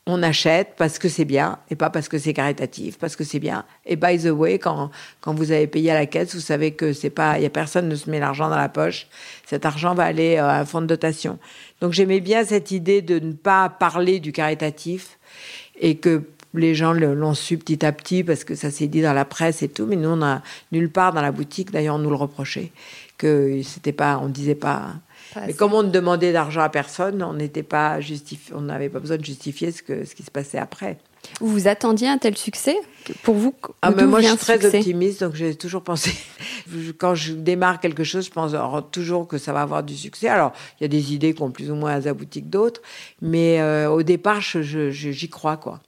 on 0.08 0.22
achète 0.22 0.76
parce 0.78 1.00
que 1.00 1.10
c'est 1.10 1.26
bien 1.26 1.58
et 1.70 1.76
pas 1.76 1.90
parce 1.90 2.08
que 2.08 2.20
c'est 2.20 2.34
caritatif, 2.34 2.98
parce 3.00 3.16
que 3.16 3.24
c'est 3.24 3.40
bien. 3.40 3.66
Et 3.86 3.96
by 3.96 4.20
the 4.20 4.28
way, 4.28 4.60
quand, 4.60 4.92
quand 5.20 5.34
vous 5.34 5.52
avez 5.52 5.66
payé 5.66 5.92
à 5.92 5.96
la 5.96 6.06
caisse, 6.06 6.36
vous 6.36 6.42
savez 6.42 6.72
que 6.72 6.94
c'est 6.94 7.10
pas, 7.10 7.40
y 7.40 7.46
a 7.46 7.50
personne 7.50 7.90
ne 7.90 7.96
se 7.96 8.10
met 8.10 8.20
l'argent 8.20 8.50
dans 8.50 8.58
la 8.58 8.70
poche. 8.70 9.08
Cet 9.46 9.66
argent 9.66 9.96
va 9.96 10.04
aller 10.04 10.38
à 10.38 10.60
un 10.60 10.66
fonds 10.66 10.82
de 10.82 10.86
dotation. 10.86 11.40
Donc 11.82 11.94
j'aimais 11.94 12.20
bien 12.20 12.46
cette 12.46 12.70
idée 12.72 13.02
de 13.02 13.20
ne 13.20 13.34
pas 13.34 13.70
parler 13.70 14.20
du 14.20 14.32
caritatif 14.32 15.18
et 15.80 15.98
que 15.98 16.24
les 16.60 16.76
gens 16.76 16.94
l'ont 16.94 17.34
su 17.34 17.58
petit 17.58 17.86
à 17.86 17.92
petit 17.92 18.24
parce 18.24 18.44
que 18.44 18.56
ça 18.56 18.72
s'est 18.72 18.88
dit 18.88 19.02
dans 19.02 19.14
la 19.14 19.26
presse 19.26 19.62
et 19.64 19.70
tout, 19.70 19.86
mais 19.86 19.96
nous, 19.96 20.10
on 20.10 20.22
a 20.22 20.42
nulle 20.72 20.92
part 20.92 21.14
dans 21.14 21.22
la 21.22 21.32
boutique, 21.32 21.72
d'ailleurs, 21.72 21.96
on 21.96 22.00
nous 22.00 22.10
le 22.10 22.16
reprochait, 22.16 22.72
que 23.18 23.62
c'était 23.64 23.92
pas, 23.92 24.20
on 24.22 24.28
disait 24.28 24.56
pas. 24.56 24.96
Mais 25.36 25.54
comme 25.54 25.74
on 25.74 25.84
ne 25.84 25.90
demandait 25.90 26.32
d'argent 26.32 26.62
à 26.62 26.70
personne, 26.70 27.22
on 27.22 27.34
n'était 27.34 27.64
pas 27.64 28.00
on 28.54 28.62
n'avait 28.62 28.90
pas 28.90 29.00
besoin 29.00 29.18
de 29.18 29.26
justifier 29.26 29.72
ce, 29.72 29.82
que, 29.82 30.06
ce 30.06 30.16
qui 30.16 30.24
se 30.24 30.32
passait 30.32 30.58
après. 30.58 30.98
Vous 31.40 31.48
vous 31.48 31.68
attendiez 31.68 32.08
un 32.08 32.18
tel 32.18 32.38
succès? 32.38 32.78
Pour 33.24 33.36
vous, 33.36 33.54
ah, 33.82 33.92
mais 33.92 34.06
moi, 34.06 34.22
je 34.22 34.28
suis 34.28 34.38
très 34.38 34.66
optimiste, 34.66 35.24
donc 35.24 35.36
j'ai 35.36 35.56
toujours 35.56 35.84
pensé. 35.84 36.12
Quand 36.98 37.14
je 37.14 37.34
démarre 37.34 37.80
quelque 37.80 38.04
chose, 38.04 38.26
je 38.26 38.32
pense 38.32 38.54
toujours 38.92 39.28
que 39.28 39.38
ça 39.38 39.54
va 39.54 39.62
avoir 39.62 39.84
du 39.84 39.96
succès. 39.96 40.28
Alors, 40.28 40.54
il 40.80 40.84
y 40.84 40.86
a 40.86 40.88
des 40.88 41.14
idées 41.14 41.34
qui 41.34 41.42
ont 41.44 41.52
plus 41.52 41.70
ou 41.70 41.76
moins 41.76 42.06
abouti 42.06 42.42
que 42.42 42.48
d'autres, 42.48 42.82
mais 43.22 43.62
euh, 43.62 43.90
au 43.90 44.02
départ, 44.02 44.42
j'y 44.42 45.30
crois, 45.30 45.58
quoi. 45.58 45.82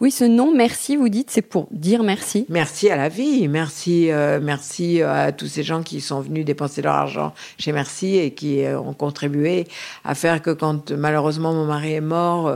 Oui, 0.00 0.10
ce 0.10 0.24
nom 0.24 0.54
merci, 0.54 0.96
vous 0.96 1.08
dites, 1.08 1.30
c'est 1.30 1.42
pour 1.42 1.68
dire 1.70 2.02
merci. 2.02 2.46
Merci 2.48 2.88
à 2.88 2.96
la 2.96 3.08
vie, 3.08 3.48
merci, 3.48 4.10
euh, 4.10 4.40
merci 4.42 5.02
à 5.02 5.32
tous 5.32 5.46
ces 5.46 5.62
gens 5.62 5.82
qui 5.82 6.00
sont 6.00 6.20
venus 6.20 6.44
dépenser 6.44 6.80
leur 6.80 6.94
argent 6.94 7.34
chez 7.58 7.72
Merci 7.72 8.16
et 8.16 8.32
qui 8.32 8.64
euh, 8.64 8.80
ont 8.80 8.94
contribué 8.94 9.66
à 10.04 10.14
faire 10.14 10.40
que 10.40 10.50
quand 10.50 10.90
malheureusement 10.92 11.52
mon 11.52 11.66
mari 11.66 11.94
est 11.94 12.00
mort, 12.00 12.52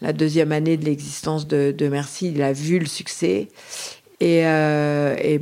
la 0.00 0.12
deuxième 0.12 0.52
année 0.52 0.76
de 0.76 0.84
l'existence 0.84 1.46
de, 1.46 1.74
Merci, 1.88 2.32
il 2.34 2.42
a 2.42 2.52
vu 2.52 2.78
le 2.78 2.86
succès. 2.86 3.48
Et, 4.20 4.42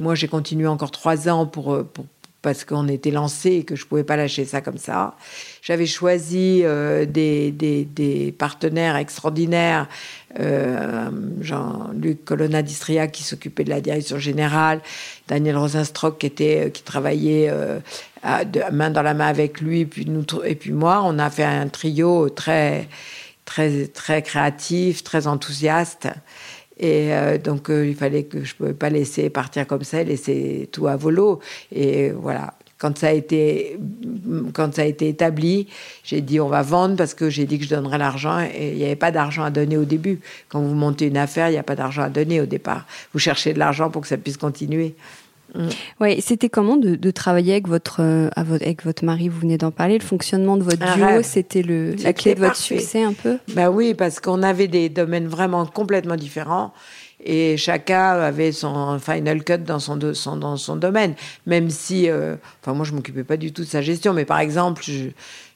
moi, 0.00 0.14
j'ai 0.14 0.28
continué 0.28 0.66
encore 0.66 0.90
trois 0.90 1.28
ans 1.28 1.46
pour, 1.46 1.84
parce 2.44 2.64
qu'on 2.64 2.88
était 2.88 3.10
lancé 3.10 3.52
et 3.52 3.64
que 3.64 3.74
je 3.74 3.86
pouvais 3.86 4.04
pas 4.04 4.16
lâcher 4.16 4.44
ça 4.44 4.60
comme 4.60 4.78
ça. 4.78 5.16
J'avais 5.64 5.86
choisi 5.86 6.60
euh, 6.62 7.06
des, 7.06 7.50
des, 7.50 8.34
partenaires 8.36 8.96
extraordinaires, 8.96 9.88
euh, 10.38 11.08
Jean-Luc 11.40 12.22
Colonna 12.26 12.60
d'Istria 12.60 13.06
qui 13.06 13.22
s'occupait 13.22 13.64
de 13.64 13.70
la 13.70 13.80
direction 13.80 14.18
générale, 14.18 14.82
Daniel 15.26 15.56
Rosenstock 15.56 16.18
qui 16.18 16.26
était 16.26 16.70
qui 16.70 16.82
travaillait 16.82 17.48
euh, 17.48 17.78
de, 18.44 18.60
main 18.72 18.90
dans 18.90 19.00
la 19.00 19.14
main 19.14 19.26
avec 19.26 19.62
lui, 19.62 19.86
puis 19.86 20.04
nous 20.04 20.26
et 20.44 20.54
puis 20.54 20.72
moi, 20.72 21.00
on 21.02 21.18
a 21.18 21.30
fait 21.30 21.44
un 21.44 21.68
trio 21.68 22.28
très 22.28 22.86
très 23.46 23.86
très 23.86 24.20
créatif, 24.20 25.02
très 25.02 25.26
enthousiaste. 25.26 26.08
Et 26.78 27.14
euh, 27.14 27.38
donc, 27.38 27.70
euh, 27.70 27.86
il 27.86 27.94
fallait 27.94 28.24
que 28.24 28.44
je 28.44 28.52
ne 28.52 28.56
pouvais 28.58 28.74
pas 28.74 28.90
laisser 28.90 29.30
partir 29.30 29.66
comme 29.66 29.84
ça, 29.84 30.02
laisser 30.02 30.68
tout 30.72 30.88
à 30.88 30.96
volo. 30.96 31.40
Et 31.72 32.10
voilà. 32.10 32.54
Quand 32.78 32.98
ça 32.98 33.08
a 33.08 33.12
été, 33.12 33.78
quand 34.52 34.74
ça 34.74 34.82
a 34.82 34.84
été 34.84 35.08
établi, 35.08 35.68
j'ai 36.02 36.20
dit 36.20 36.40
on 36.40 36.48
va 36.48 36.62
vendre 36.62 36.96
parce 36.96 37.14
que 37.14 37.30
j'ai 37.30 37.46
dit 37.46 37.58
que 37.58 37.64
je 37.64 37.70
donnerais 37.70 37.98
l'argent 37.98 38.40
et 38.40 38.72
il 38.72 38.76
n'y 38.76 38.84
avait 38.84 38.96
pas 38.96 39.12
d'argent 39.12 39.44
à 39.44 39.50
donner 39.50 39.76
au 39.76 39.84
début. 39.84 40.20
Quand 40.48 40.60
vous 40.60 40.74
montez 40.74 41.06
une 41.06 41.16
affaire, 41.16 41.48
il 41.48 41.52
n'y 41.52 41.58
a 41.58 41.62
pas 41.62 41.76
d'argent 41.76 42.02
à 42.02 42.08
donner 42.08 42.40
au 42.40 42.46
départ. 42.46 42.86
Vous 43.12 43.20
cherchez 43.20 43.54
de 43.54 43.58
l'argent 43.58 43.90
pour 43.90 44.02
que 44.02 44.08
ça 44.08 44.16
puisse 44.16 44.36
continuer. 44.36 44.94
Mm. 45.54 45.68
Ouais, 46.00 46.18
c'était 46.20 46.48
comment 46.48 46.76
de, 46.76 47.10
travailler 47.10 47.52
avec 47.52 47.68
votre, 47.68 48.00
euh, 48.00 48.28
avec 48.34 48.84
votre 48.84 49.04
mari? 49.04 49.28
Vous 49.28 49.40
venez 49.40 49.58
d'en 49.58 49.70
parler. 49.70 49.98
Le 49.98 50.04
fonctionnement 50.04 50.56
de 50.56 50.62
votre 50.62 50.96
duo, 50.96 51.22
c'était 51.22 51.62
la 51.62 52.12
clé 52.12 52.34
de 52.34 52.40
votre 52.40 52.56
succès 52.56 53.02
un 53.02 53.12
peu? 53.12 53.38
Ben 53.54 53.68
oui, 53.68 53.94
parce 53.94 54.20
qu'on 54.20 54.42
avait 54.42 54.68
des 54.68 54.88
domaines 54.88 55.28
vraiment 55.28 55.64
complètement 55.66 56.16
différents 56.16 56.72
et 57.24 57.56
chacun 57.56 58.12
avait 58.20 58.52
son 58.52 58.98
final 58.98 59.42
cut 59.42 59.58
dans 59.58 59.78
son, 59.78 59.96
dans 59.96 60.56
son 60.56 60.76
domaine. 60.76 61.14
Même 61.46 61.70
si, 61.70 62.08
euh, 62.10 62.36
enfin 62.60 62.74
moi 62.74 62.84
je 62.84 62.92
m'occupais 62.92 63.24
pas 63.24 63.38
du 63.38 63.52
tout 63.52 63.62
de 63.62 63.68
sa 63.68 63.80
gestion, 63.80 64.12
mais 64.12 64.26
par 64.26 64.40
exemple, 64.40 64.84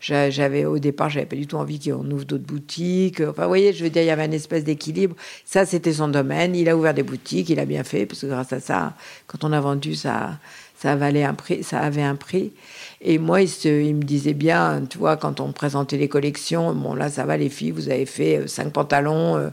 j'avais 0.01 0.65
au 0.65 0.79
départ, 0.79 1.11
j'avais 1.11 1.27
pas 1.27 1.37
du 1.37 1.47
tout 1.47 1.57
envie 1.57 1.79
qu'on 1.79 2.11
ouvre 2.11 2.25
d'autres 2.25 2.47
boutiques. 2.47 3.21
Enfin, 3.21 3.43
vous 3.43 3.49
voyez, 3.49 3.75
je 3.75 3.85
veux 3.85 3.91
dire, 3.91 4.03
il 4.03 4.07
y 4.07 4.11
avait 4.11 4.25
une 4.25 4.33
espèce 4.33 4.65
d'équilibre. 4.65 5.15
Ça, 5.45 5.67
c'était 5.67 5.93
son 5.93 6.09
domaine. 6.09 6.57
Il 6.57 6.69
a 6.71 6.77
ouvert 6.77 6.95
des 6.95 7.03
boutiques, 7.03 7.51
il 7.51 7.61
a 7.61 7.67
bien 7.67 7.85
fait, 7.85 8.07
parce 8.07 8.23
que 8.23 8.27
grâce 8.27 8.53
à 8.53 8.61
ça, 8.61 8.95
quand 9.27 9.45
on 9.45 9.53
a 9.53 9.61
vendu, 9.61 9.95
ça, 9.95 10.39
ça 10.79 10.97
valait 10.97 11.25
un 11.25 11.35
prix, 11.35 11.63
ça 11.63 11.81
avait 11.81 12.03
un 12.03 12.17
prix. 12.17 12.53
Et 13.01 13.19
moi, 13.19 13.43
il, 13.43 13.51
il, 13.65 13.95
me 13.95 14.03
disait 14.03 14.35
bien, 14.35 14.83
tu 14.89 14.97
vois, 14.97 15.17
quand 15.17 15.41
on 15.41 15.53
présentait 15.53 15.99
les 15.99 16.09
collections, 16.09 16.73
bon 16.75 16.95
là, 16.95 17.11
ça 17.11 17.25
va 17.25 17.37
les 17.37 17.51
filles, 17.51 17.73
vous 17.73 17.91
avez 17.91 18.07
fait 18.07 18.39
euh, 18.39 18.47
cinq 18.47 18.73
pantalons. 18.73 19.51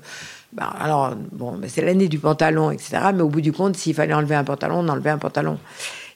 Bah, 0.55 0.74
alors, 0.79 1.15
bon, 1.31 1.59
c'est 1.67 1.81
l'année 1.81 2.07
du 2.07 2.17
pantalon, 2.17 2.71
etc. 2.71 3.09
Mais 3.13 3.21
au 3.21 3.29
bout 3.29 3.41
du 3.41 3.51
compte, 3.51 3.75
s'il 3.75 3.93
fallait 3.93 4.13
enlever 4.13 4.35
un 4.35 4.43
pantalon, 4.43 4.79
on 4.79 4.88
enlevait 4.88 5.09
un 5.09 5.17
pantalon. 5.17 5.59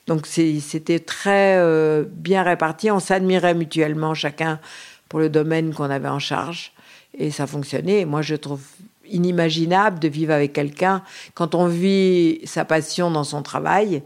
Donc 0.07 0.25
c'était 0.25 0.99
très 0.99 1.57
euh, 1.57 2.03
bien 2.09 2.41
réparti. 2.43 2.89
On 2.89 2.99
s'admirait 2.99 3.53
mutuellement 3.53 4.13
chacun 4.13 4.59
pour 5.07 5.19
le 5.19 5.29
domaine 5.29 5.73
qu'on 5.73 5.89
avait 5.89 6.07
en 6.07 6.19
charge. 6.19 6.71
Et 7.17 7.31
ça 7.31 7.45
fonctionnait. 7.45 8.01
Et 8.01 8.05
moi, 8.05 8.21
je 8.21 8.35
trouve 8.35 8.61
inimaginable 9.11 9.99
de 9.99 10.07
vivre 10.07 10.33
avec 10.33 10.53
quelqu'un 10.53 11.01
quand 11.33 11.53
on 11.55 11.67
vit 11.67 12.41
sa 12.45 12.63
passion 12.65 13.11
dans 13.11 13.23
son 13.23 13.41
travail 13.41 14.03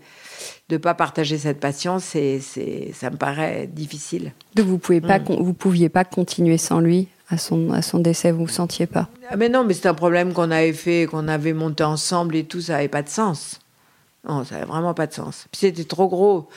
de 0.70 0.78
pas 0.78 0.94
partager 0.94 1.38
cette 1.38 1.60
passion, 1.60 2.00
c'est, 2.00 2.40
ça 2.40 3.10
me 3.10 3.18
paraît 3.18 3.68
difficile. 3.68 4.32
Donc 4.56 4.66
vous 4.66 4.78
pouvez 4.78 5.02
pas, 5.02 5.20
mm. 5.20 5.36
vous 5.40 5.54
pouviez 5.54 5.90
pas 5.90 6.06
continuer 6.06 6.58
sans 6.58 6.80
lui? 6.80 7.08
À 7.30 7.38
son, 7.38 7.72
à 7.72 7.82
son 7.82 8.00
décès, 8.00 8.32
vous 8.32 8.44
ne 8.44 8.48
sentiez 8.48 8.86
pas? 8.86 9.10
Ah, 9.30 9.38
Mais 9.38 9.50
non, 9.50 9.64
mais 9.64 9.74
c'est 9.74 9.88
un 9.88 9.94
problème 9.94 10.34
qu'on 10.34 10.52
avait 10.52 10.74
fait, 10.74 11.08
qu'on 11.10 11.28
avait 11.28 11.54
monté 11.54 11.84
ensemble 11.84 12.36
et 12.36 12.44
tout, 12.44 12.62
ça 12.62 12.74
n'avait 12.74 12.88
pas 12.88 13.02
de 13.02 13.10
sens. 13.10 13.60
Non, 14.28 14.46
ça 14.46 14.56
n'avait 14.56 14.68
vraiment 14.68 14.94
pas 14.94 15.08
de 15.08 15.14
sens. 15.14 15.48
Puis 15.52 15.60
c'était 15.62 15.84
trop 15.84 16.08
gros 16.08 16.48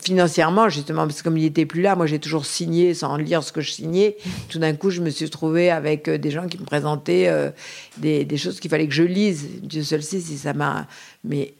financièrement, 0.00 0.68
justement, 0.68 1.06
parce 1.06 1.18
que 1.18 1.24
comme 1.24 1.38
il 1.38 1.44
n'était 1.44 1.64
plus 1.64 1.80
là, 1.80 1.96
moi 1.96 2.06
j'ai 2.06 2.18
toujours 2.18 2.44
signé 2.44 2.92
sans 2.92 3.16
lire 3.16 3.42
ce 3.42 3.52
que 3.52 3.60
je 3.60 3.70
signais. 3.70 4.16
Tout 4.48 4.58
d'un 4.58 4.74
coup, 4.74 4.90
je 4.90 5.00
me 5.00 5.10
suis 5.10 5.30
trouvée 5.30 5.70
avec 5.70 6.08
euh, 6.08 6.18
des 6.18 6.30
gens 6.30 6.46
qui 6.46 6.58
me 6.58 6.64
présentaient 6.64 7.28
euh, 7.28 7.50
des, 7.98 8.24
des, 8.24 8.36
choses 8.36 8.60
qu'il 8.60 8.70
fallait 8.70 8.88
que 8.88 8.94
je 8.94 9.02
lise. 9.02 9.46
Dieu 9.62 9.82
seul 9.82 10.02
sait 10.02 10.20
si 10.20 10.36
ça 10.36 10.52
m'a, 10.52 10.86
mais 11.24 11.54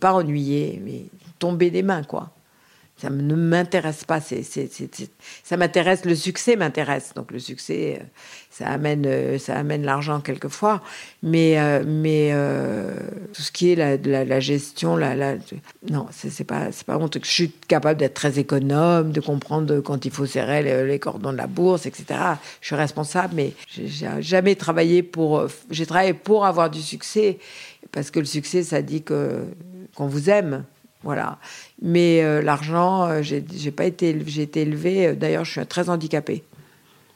pas 0.00 0.14
ennuyé, 0.14 0.80
mais 0.84 1.02
tombé 1.38 1.70
des 1.70 1.82
mains, 1.82 2.04
quoi 2.04 2.30
ça 3.02 3.10
ne 3.10 3.34
m'intéresse 3.34 4.04
pas. 4.04 4.20
Ça 4.20 5.56
m'intéresse, 5.56 6.04
le 6.04 6.14
succès 6.14 6.54
m'intéresse. 6.54 7.14
Donc 7.16 7.32
le 7.32 7.40
succès, 7.40 7.98
euh, 8.00 8.04
ça 8.48 8.68
amène, 8.68 9.06
euh, 9.06 9.38
ça 9.38 9.56
amène 9.56 9.82
l'argent 9.82 10.20
quelquefois. 10.20 10.80
Mais, 11.24 11.58
euh, 11.58 11.82
mais 11.84 12.30
tout 13.32 13.42
ce 13.42 13.50
qui 13.50 13.72
est 13.72 13.74
la, 13.74 14.24
la, 14.24 14.38
gestion, 14.38 14.94
la, 14.94 15.34
non, 15.90 16.06
c'est, 16.12 16.44
pas, 16.44 16.68
pas 16.86 16.96
mon 16.96 17.08
truc. 17.08 17.24
Je 17.24 17.30
suis 17.32 17.50
capable 17.50 17.98
d'être 17.98 18.14
très 18.14 18.38
économe, 18.38 19.10
de 19.10 19.20
comprendre 19.20 19.80
quand 19.80 20.04
il 20.04 20.12
faut 20.12 20.26
serrer 20.26 20.84
les, 20.84 20.98
cordons 21.00 21.32
de 21.32 21.38
la 21.38 21.48
bourse, 21.48 21.86
etc. 21.86 22.04
Je 22.60 22.68
suis 22.68 22.76
responsable, 22.76 23.34
mais 23.34 23.52
j'ai 23.68 24.06
jamais 24.20 24.54
travaillé 24.54 25.02
pour. 25.02 25.48
J'ai 25.70 25.86
travaillé 25.86 26.14
pour 26.14 26.46
avoir 26.46 26.70
du 26.70 26.80
succès 26.80 27.40
parce 27.90 28.12
que 28.12 28.20
le 28.20 28.26
succès, 28.26 28.62
ça 28.62 28.80
dit 28.80 29.02
que 29.02 29.44
qu'on 29.96 30.06
vous 30.06 30.30
aime. 30.30 30.64
Voilà. 31.04 31.38
Mais 31.80 32.22
euh, 32.22 32.42
l'argent, 32.42 33.08
euh, 33.08 33.22
j'ai 33.22 33.70
pas 33.70 33.84
été, 33.84 34.16
j'ai 34.26 34.42
été 34.42 34.62
élevée. 34.62 35.08
Euh, 35.08 35.14
d'ailleurs, 35.14 35.44
je 35.44 35.52
suis 35.52 35.66
très 35.66 35.88
handicapée. 35.90 36.42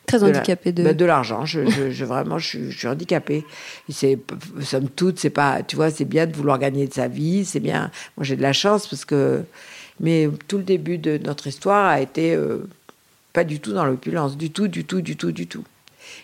Très 0.07 0.23
handicapée 0.23 0.73
de. 0.73 0.85
Bah, 0.85 0.95
de 0.95 1.05
l'argent. 1.05 1.45
Je, 1.45 1.91
je, 1.91 2.05
vraiment, 2.05 2.39
je 2.39 2.47
suis, 2.47 2.71
je 2.71 2.79
suis 2.79 2.89
handicapée. 2.89 3.45
C'est, 3.89 4.19
somme 4.63 4.89
toute, 4.89 5.19
c'est 5.19 5.31
pas, 5.31 5.63
tu 5.63 5.77
vois, 5.77 5.91
c'est 5.91 6.05
bien 6.05 6.27
de 6.27 6.35
vouloir 6.35 6.59
gagner 6.59 6.87
de 6.87 6.95
sa 6.95 7.09
vie. 7.09 7.45
C'est 7.45 7.61
bien. 7.61 7.91
Moi, 8.17 8.25
j'ai 8.25 8.37
de 8.37 8.43
la 8.43 8.53
chance 8.53 8.87
parce 8.87 9.05
que, 9.05 9.43
mais 9.99 10.29
tout 10.49 10.59
le 10.59 10.65
début 10.65 10.99
de 10.99 11.19
notre 11.19 11.47
histoire 11.47 11.87
a 11.87 12.01
été 12.01 12.39
pas 13.33 13.45
du 13.45 13.59
tout 13.61 13.73
dans 13.73 13.85
l'opulence, 13.85 14.37
du 14.37 14.51
tout, 14.51 14.69
du 14.69 14.85
tout, 14.85 15.01
du 15.01 15.17
tout, 15.17 15.33
du 15.33 15.47
tout. 15.47 15.65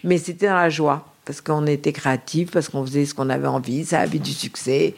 Mais 0.04 0.18
c'était 0.18 0.46
dans 0.46 0.54
la 0.54 0.70
joie 0.70 1.12
parce 1.24 1.40
qu'on 1.40 1.66
était 1.66 1.92
créatifs, 1.92 2.50
parce 2.50 2.68
qu'on 2.68 2.84
faisait 2.84 3.04
ce 3.04 3.14
qu'on 3.14 3.30
avait 3.30 3.46
envie, 3.48 3.84
ça 3.84 4.00
avait 4.00 4.18
du 4.18 4.32
succès. 4.32 4.94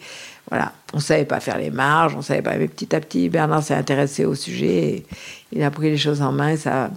Voilà, 0.51 0.73
on 0.93 1.01
savait 1.01 1.25
pas 1.25 1.41
faire 1.41 1.59
les 1.59 1.71
marges, 1.71 2.15
on 2.17 2.23
savait 2.23 2.43
pas. 2.43 2.57
Mais 2.57 2.69
petit 2.69 2.95
à 2.95 3.01
petit, 3.01 3.29
Bernard 3.29 3.63
s'est 3.63 3.75
intéressé 3.75 4.25
au 4.25 4.35
sujet, 4.35 4.67
et 4.67 5.07
il 5.53 5.63
a 5.63 5.71
pris 5.71 5.91
les 5.91 5.97
choses 5.97 6.23
en 6.23 6.33
main, 6.33 6.51
et 6.51 6.57
ça, 6.57 6.91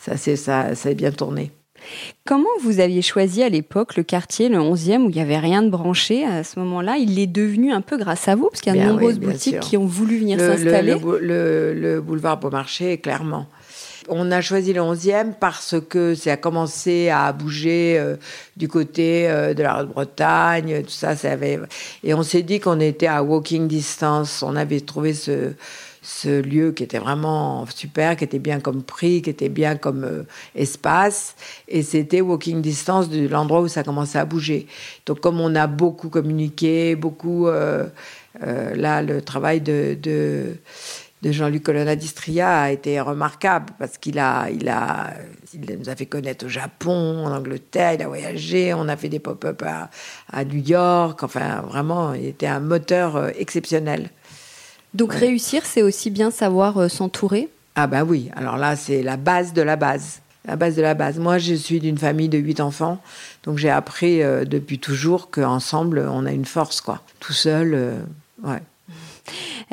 ça, 0.00 0.16
ça, 0.16 0.74
ça 0.74 0.88
a 0.88 0.94
bien 0.94 1.12
tourné. 1.12 1.50
Comment 2.24 2.48
vous 2.62 2.80
aviez 2.80 3.02
choisi 3.02 3.42
à 3.42 3.48
l'époque 3.50 3.96
le 3.96 4.02
quartier, 4.02 4.48
le 4.48 4.58
11e, 4.58 5.02
où 5.02 5.10
il 5.10 5.16
n'y 5.16 5.20
avait 5.20 5.38
rien 5.38 5.62
de 5.62 5.68
branché 5.68 6.24
à 6.24 6.42
ce 6.42 6.58
moment-là? 6.60 6.96
Il 6.96 7.18
est 7.18 7.26
devenu 7.26 7.72
un 7.72 7.82
peu 7.82 7.98
grâce 7.98 8.26
à 8.28 8.34
vous, 8.34 8.48
parce 8.48 8.62
qu'il 8.62 8.74
y 8.74 8.80
a 8.80 8.82
de 8.84 8.88
nombreuses 8.88 9.18
boutiques 9.18 9.60
qui 9.60 9.76
ont 9.76 9.86
voulu 9.86 10.18
venir 10.18 10.40
s'installer. 10.40 10.96
Le, 10.98 11.18
le, 11.20 11.74
le, 11.74 12.00
boulevard 12.00 12.38
Beaumarchais, 12.38 12.98
clairement. 12.98 13.46
On 14.08 14.30
a 14.30 14.40
choisi 14.40 14.72
le 14.72 14.80
11e 14.80 15.32
parce 15.38 15.76
que 15.88 16.14
ça 16.14 16.32
a 16.32 16.36
commencé 16.36 17.08
à 17.08 17.32
bouger 17.32 17.96
euh, 17.98 18.16
du 18.56 18.68
côté 18.68 19.28
euh, 19.28 19.54
de 19.54 19.62
la 19.62 19.84
Bretagne, 19.84 20.82
tout 20.82 20.90
ça. 20.90 21.16
ça. 21.16 21.34
Et 22.02 22.14
on 22.14 22.22
s'est 22.22 22.42
dit 22.42 22.60
qu'on 22.60 22.80
était 22.80 23.06
à 23.06 23.22
walking 23.22 23.68
distance. 23.68 24.42
On 24.42 24.56
avait 24.56 24.80
trouvé 24.80 25.14
ce, 25.14 25.54
lieu 26.26 26.72
qui 26.72 26.82
était 26.82 26.98
vraiment 26.98 27.66
super, 27.74 28.16
qui 28.16 28.24
était 28.24 28.38
bien 28.38 28.60
comme 28.60 28.82
prix, 28.82 29.22
qui 29.22 29.30
était 29.30 29.48
bien 29.48 29.76
comme 29.76 30.04
euh, 30.04 30.22
espace. 30.54 31.34
Et 31.68 31.82
c'était 31.82 32.20
walking 32.20 32.60
distance 32.60 33.08
de 33.08 33.26
l'endroit 33.26 33.60
où 33.62 33.68
ça 33.68 33.82
commençait 33.82 34.18
à 34.18 34.24
bouger. 34.24 34.66
Donc 35.06 35.20
comme 35.20 35.40
on 35.40 35.54
a 35.54 35.66
beaucoup 35.66 36.08
communiqué, 36.08 36.96
beaucoup... 36.96 37.48
là, 38.40 39.00
le 39.00 39.22
travail 39.22 39.60
de 39.60 40.56
Jean-Luc 41.32 41.62
Colonna 41.62 41.96
d'Istria 41.96 42.62
a 42.62 42.70
été 42.70 43.00
remarquable 43.00 43.72
parce 43.78 43.98
qu'il 43.98 44.18
a, 44.18 44.48
il 44.50 44.68
a, 44.68 45.14
il 45.54 45.78
nous 45.78 45.88
a 45.88 45.96
fait 45.96 46.06
connaître 46.06 46.46
au 46.46 46.48
Japon, 46.48 47.24
en 47.24 47.32
Angleterre, 47.32 47.94
il 47.94 48.02
a 48.02 48.08
voyagé, 48.08 48.74
on 48.74 48.88
a 48.88 48.96
fait 48.96 49.08
des 49.08 49.18
pop-up 49.18 49.62
à, 49.66 49.90
à, 50.32 50.44
New 50.44 50.62
York. 50.62 51.22
Enfin, 51.22 51.62
vraiment, 51.62 52.12
il 52.12 52.26
était 52.26 52.46
un 52.46 52.60
moteur 52.60 53.16
euh, 53.16 53.30
exceptionnel. 53.38 54.10
Donc 54.92 55.14
réussir, 55.14 55.64
c'est 55.64 55.82
aussi 55.82 56.10
bien 56.10 56.30
savoir 56.30 56.78
euh, 56.78 56.88
s'entourer? 56.88 57.48
Ah 57.74 57.86
ben 57.86 58.04
oui, 58.04 58.30
alors 58.36 58.56
là, 58.56 58.76
c'est 58.76 59.02
la 59.02 59.16
base 59.16 59.52
de 59.52 59.62
la 59.62 59.76
base. 59.76 60.20
La 60.46 60.56
base 60.56 60.76
de 60.76 60.82
la 60.82 60.92
base. 60.92 61.18
Moi, 61.18 61.38
je 61.38 61.54
suis 61.54 61.80
d'une 61.80 61.96
famille 61.96 62.28
de 62.28 62.36
huit 62.36 62.60
enfants, 62.60 63.00
donc 63.44 63.56
j'ai 63.56 63.70
appris 63.70 64.22
euh, 64.22 64.44
depuis 64.44 64.78
toujours 64.78 65.30
qu'ensemble, 65.30 66.06
on 66.10 66.26
a 66.26 66.32
une 66.32 66.44
force, 66.44 66.82
quoi. 66.82 67.00
Tout 67.18 67.32
seul, 67.32 68.04
ouais. 68.42 68.60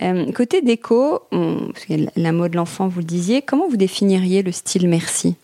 Euh, 0.02 0.32
côté 0.32 0.62
déco, 0.62 1.24
parce 1.32 1.86
que 1.86 1.94
la 2.16 2.32
mode 2.32 2.56
l'enfant, 2.56 2.88
vous 2.88 3.00
le 3.00 3.06
disiez, 3.06 3.42
comment 3.42 3.68
vous 3.68 3.78
définiriez 3.78 4.44
le 4.44 4.52
style 4.52 4.88
merci 4.88 5.36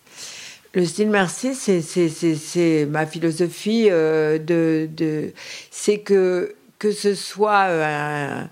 le 0.73 0.85
style 0.85 1.09
merci, 1.09 1.55
c'est 1.55 2.87
ma 2.87 3.07
philosophie 3.07 3.87
euh, 3.89 4.37
de, 4.37 4.87
de 4.95 5.33
c'est 5.71 5.99
que 5.99 6.53
que 6.77 6.91
ce 6.91 7.15
soit 7.15 7.63
euh, 7.69 8.43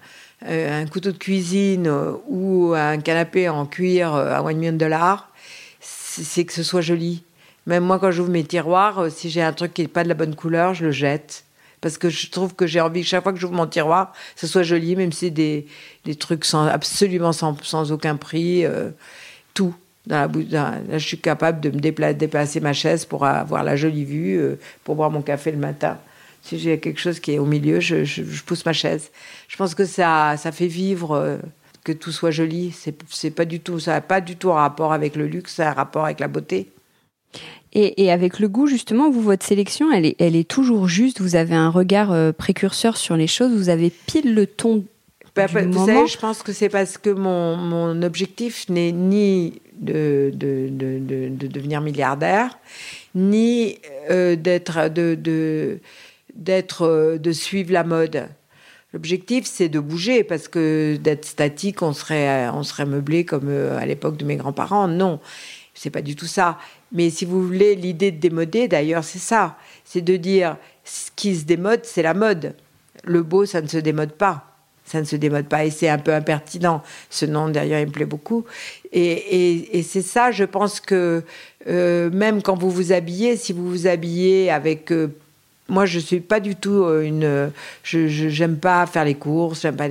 un, 0.41 0.85
couteau 0.87 1.11
de 1.11 1.17
cuisine 1.17 1.87
ou 2.27 2.73
un 2.75 2.97
canapé 2.97 3.47
en 3.47 3.67
cuir 3.67 4.15
à 4.15 4.39
1 4.39 4.53
million 4.53 4.71
de 4.71 4.77
dollars, 4.77 5.29
c'est 5.81 6.45
que 6.45 6.53
ce 6.53 6.63
soit 6.63 6.81
joli. 6.81 7.23
Même 7.67 7.83
moi, 7.83 7.99
quand 7.99 8.09
j'ouvre 8.09 8.31
mes 8.31 8.43
tiroirs, 8.43 9.11
si 9.11 9.29
j'ai 9.29 9.43
un 9.43 9.53
truc 9.53 9.75
qui 9.75 9.83
n'est 9.83 9.87
pas 9.87 10.03
de 10.03 10.09
la 10.09 10.15
bonne 10.15 10.35
couleur, 10.35 10.73
je 10.73 10.85
le 10.85 10.91
jette 10.91 11.44
parce 11.85 11.99
que 11.99 12.09
je 12.09 12.31
trouve 12.31 12.55
que 12.55 12.65
j'ai 12.65 12.81
envie 12.81 13.01
que 13.01 13.07
chaque 13.07 13.21
fois 13.21 13.31
que 13.31 13.37
j'ouvre 13.37 13.53
mon 13.53 13.67
tiroir, 13.67 14.11
ce 14.35 14.47
soit 14.47 14.63
joli, 14.63 14.95
même 14.95 15.11
si 15.11 15.25
c'est 15.25 15.29
des, 15.29 16.15
trucs 16.15 16.43
absolument 16.51 17.31
sans, 17.31 17.91
aucun 17.91 18.15
prix, 18.15 18.65
euh, 18.65 18.89
tout. 19.53 19.75
Je 20.09 20.97
suis 20.97 21.19
capable 21.19 21.61
de 21.61 21.69
me 21.69 21.79
déplacer, 21.79 22.59
ma 22.59 22.73
chaise 22.73 23.05
pour 23.05 23.23
avoir 23.23 23.63
la 23.63 23.75
jolie 23.75 24.03
vue, 24.03 24.35
euh, 24.35 24.55
pour 24.83 24.95
boire 24.95 25.11
mon 25.11 25.21
café 25.21 25.51
le 25.51 25.59
matin. 25.59 25.99
Si 26.41 26.57
j'ai 26.57 26.79
quelque 26.79 26.99
chose 26.99 27.19
qui 27.19 27.33
est 27.33 27.37
au 27.37 27.45
milieu, 27.45 27.79
je, 27.79 28.41
pousse 28.41 28.65
ma 28.65 28.73
chaise. 28.73 29.11
Je 29.47 29.55
pense 29.55 29.75
que 29.75 29.85
ça, 29.85 30.37
ça 30.37 30.51
fait 30.51 30.65
vivre, 30.65 31.11
euh, 31.11 31.37
que 31.83 31.91
tout 31.91 32.11
soit 32.11 32.31
joli. 32.31 32.75
C'est 33.11 33.29
pas 33.29 33.45
du 33.45 33.59
tout, 33.59 33.79
ça 33.79 33.91
n'a 33.91 34.01
pas 34.01 34.21
du 34.21 34.37
tout 34.37 34.51
un 34.51 34.55
rapport 34.55 34.91
avec 34.91 35.15
le 35.15 35.27
luxe, 35.27 35.53
ça 35.53 35.67
a 35.67 35.69
un 35.69 35.73
rapport 35.73 36.05
avec 36.05 36.19
la 36.19 36.29
beauté. 36.29 36.71
Et, 37.77 38.09
avec 38.09 38.39
le 38.39 38.47
goût, 38.47 38.67
justement, 38.67 39.09
vous, 39.09 39.21
votre 39.21 39.45
sélection, 39.45 39.91
elle 39.91 40.05
est, 40.05 40.15
elle 40.19 40.37
est 40.37 40.47
toujours 40.47 40.87
juste. 40.87 41.19
Vous 41.19 41.35
avez 41.35 41.55
un 41.55 41.69
regard 41.69 42.13
euh, 42.13 42.31
précurseur 42.31 42.95
sur 42.95 43.17
les 43.17 43.27
choses. 43.27 43.51
Vous 43.51 43.67
avez 43.67 43.89
pile 43.89 44.33
le 44.33 44.47
ton 44.47 44.85
bah, 45.35 45.47
du 45.47 45.65
vous 45.71 45.85
Savez, 45.85 46.07
je 46.07 46.17
pense 46.17 46.41
que 46.41 46.53
c'est 46.53 46.69
parce 46.69 46.97
que 46.97 47.09
mon, 47.09 47.57
mon 47.57 48.01
objectif 48.01 48.69
n'est 48.69 48.93
ni 48.93 49.61
de, 49.73 50.31
de, 50.33 50.69
de, 50.71 50.99
de, 51.29 51.47
devenir 51.47 51.81
milliardaire, 51.81 52.57
ni 53.13 53.77
euh, 54.09 54.37
d'être 54.37 54.87
de, 54.87 55.79
d'être 56.33 56.83
euh, 56.83 57.17
de 57.17 57.31
suivre 57.33 57.73
la 57.73 57.83
mode. 57.83 58.29
L'objectif, 58.93 59.43
c'est 59.43 59.67
de 59.67 59.81
bouger, 59.81 60.23
parce 60.23 60.47
que 60.47 60.95
d'être 60.95 61.25
statique, 61.25 61.81
on 61.81 61.91
serait, 61.91 62.47
on 62.53 62.63
serait 62.63 62.85
meublé 62.85 63.25
comme 63.25 63.49
à 63.49 63.85
l'époque 63.85 64.15
de 64.15 64.23
mes 64.23 64.37
grands-parents. 64.37 64.87
Non, 64.87 65.19
c'est 65.73 65.89
pas 65.89 66.01
du 66.01 66.15
tout 66.15 66.27
ça. 66.27 66.57
Mais 66.95 67.09
si 67.09 67.25
vous 67.25 67.45
voulez, 67.45 67.75
l'idée 67.75 68.11
de 68.11 68.19
démoder, 68.19 68.67
d'ailleurs, 68.67 69.03
c'est 69.03 69.19
ça. 69.19 69.57
C'est 69.83 70.01
de 70.01 70.15
dire, 70.15 70.57
ce 70.85 71.11
qui 71.15 71.35
se 71.35 71.43
démode, 71.43 71.81
c'est 71.83 72.01
la 72.01 72.13
mode. 72.13 72.55
Le 73.03 73.21
beau, 73.21 73.45
ça 73.45 73.61
ne 73.61 73.67
se 73.67 73.77
démode 73.77 74.13
pas. 74.13 74.55
Ça 74.85 75.01
ne 75.01 75.05
se 75.05 75.17
démode 75.17 75.47
pas. 75.47 75.65
Et 75.65 75.71
c'est 75.71 75.89
un 75.89 75.97
peu 75.97 76.13
impertinent. 76.13 76.81
Ce 77.09 77.25
nom, 77.25 77.49
d'ailleurs, 77.49 77.81
il 77.81 77.87
me 77.87 77.91
plaît 77.91 78.05
beaucoup. 78.05 78.45
Et, 78.93 79.83
c'est 79.83 80.01
ça, 80.01 80.31
je 80.31 80.45
pense 80.45 80.79
que 80.79 81.23
euh, 81.67 82.09
même 82.11 82.41
quand 82.41 82.57
vous 82.57 82.71
vous 82.71 82.93
habillez, 82.93 83.35
si 83.35 83.51
vous 83.51 83.69
vous 83.69 83.87
habillez 83.87 84.49
avec 84.49 84.91
euh, 84.91 85.09
moi, 85.67 85.85
je 85.87 85.97
suis 85.97 86.19
pas 86.19 86.39
du 86.39 86.55
tout 86.55 86.83
euh, 86.83 87.01
une. 87.01 87.51
Je 87.83 88.07
j'aime 88.07 88.57
pas 88.57 88.85
faire 88.85 89.03
les 89.03 89.15
courses, 89.15 89.61
j'aime 89.61 89.75
pas. 89.75 89.87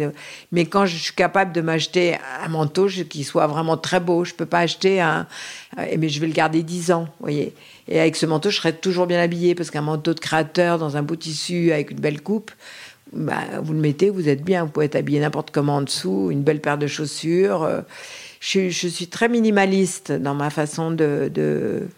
Mais 0.53 0.67
quand 0.67 0.87
je 0.87 0.97
suis 0.97 1.15
capable 1.15 1.53
de 1.53 1.61
m'acheter 1.61 2.17
un 2.45 2.49
manteau 2.49 2.87
qui 2.87 3.25
soit 3.25 3.49
vraiment 3.49 3.77
très 3.77 3.99
beau, 3.99 4.25
je 4.25 4.35
peux 4.35 4.47
pas 4.47 4.61
acheter 4.61 5.01
un. 5.01 5.27
Euh, 5.79 5.97
mais 5.99 6.09
je 6.09 6.21
vais 6.21 6.29
le 6.29 6.33
garder 6.33 6.63
dix 6.63 6.93
ans, 6.93 7.09
vous 7.19 7.27
voyez. 7.27 7.55
Et 7.89 7.99
avec 7.99 8.15
ce 8.15 8.25
manteau, 8.25 8.51
je 8.51 8.57
serai 8.57 8.73
toujours 8.73 9.07
bien 9.07 9.19
habillée 9.19 9.57
parce 9.57 9.71
qu'un 9.71 9.83
manteau 9.83 10.15
de 10.15 10.21
créateur 10.21 10.79
dans 10.79 10.97
un 10.97 11.03
beau 11.03 11.17
tissu 11.17 11.73
avec 11.73 11.91
une 11.91 12.01
belle 12.01 12.23
coupe, 12.23 12.53
bah, 13.13 13.43
vous 13.61 13.73
le 13.73 13.81
mettez, 13.81 14.11
vous 14.11 14.29
êtes 14.29 14.45
bien. 14.45 14.65
Vous 14.65 14.71
pouvez 14.71 14.87
être 14.87 14.97
habillé 14.97 15.19
n'importe 15.19 15.51
comment 15.51 15.77
en 15.77 15.83
dessous, 15.83 16.29
une 16.31 16.43
belle 16.43 16.61
paire 16.61 16.79
de 16.79 16.87
chaussures. 16.87 17.65
Euh, 17.65 17.81
je, 18.39 18.69
suis 18.71 19.09
très 19.09 19.29
minimaliste 19.29 20.13
dans 20.13 20.35
ma 20.35 20.51
façon 20.51 20.93
de 20.93 21.89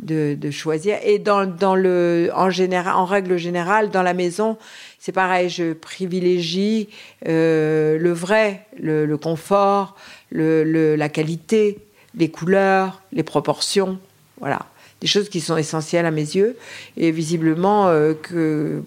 de, 0.00 0.50
choisir. 0.50 0.98
Et 1.04 1.18
dans, 1.18 1.46
dans, 1.46 1.74
le, 1.74 2.30
en, 2.34 2.50
général, 2.50 2.94
en 2.94 3.04
règle 3.04 3.36
générale, 3.36 3.90
dans 3.90 4.02
la 4.02 4.14
maison, 4.14 4.56
c'est 4.98 5.12
pareil, 5.12 5.48
je 5.48 5.72
privilégie 5.72 6.88
euh, 7.26 7.98
le 7.98 8.12
vrai, 8.12 8.66
le, 8.80 9.16
confort, 9.16 9.96
le, 10.30 10.96
la 10.96 11.08
qualité, 11.08 11.78
les 12.16 12.30
couleurs, 12.30 13.02
les 13.12 13.22
proportions. 13.22 13.98
Voilà. 14.40 14.60
Des 15.00 15.06
choses 15.06 15.28
qui 15.28 15.40
sont 15.40 15.56
essentielles 15.56 16.06
à 16.06 16.10
mes 16.10 16.22
yeux 16.22 16.56
et 16.96 17.12
visiblement 17.12 17.86
euh, 17.88 18.14
que, 18.14 18.82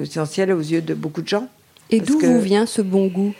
essentielles 0.00 0.52
aux 0.52 0.60
yeux 0.60 0.80
de 0.80 0.94
beaucoup 0.94 1.20
de 1.20 1.28
gens. 1.28 1.48
Et 1.90 2.00
d'où 2.00 2.18
vous 2.18 2.40
vient 2.40 2.66
ce 2.66 2.82
bon 2.82 3.08
goût? 3.08 3.34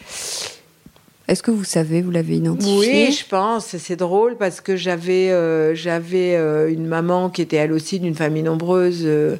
Est-ce 1.30 1.44
que 1.44 1.52
vous 1.52 1.62
savez, 1.62 2.02
vous 2.02 2.10
l'avez 2.10 2.38
identifié? 2.38 3.06
Oui, 3.06 3.12
je 3.12 3.24
pense. 3.24 3.76
C'est 3.76 3.94
drôle 3.94 4.36
parce 4.36 4.60
que 4.60 4.74
j'avais 4.74 5.28
euh, 5.30 5.76
euh, 5.86 6.68
une 6.68 6.86
maman 6.88 7.30
qui 7.30 7.42
était 7.42 7.56
elle 7.56 7.72
aussi 7.72 8.00
d'une 8.00 8.16
famille 8.16 8.42
nombreuse. 8.42 9.02
Euh, 9.04 9.36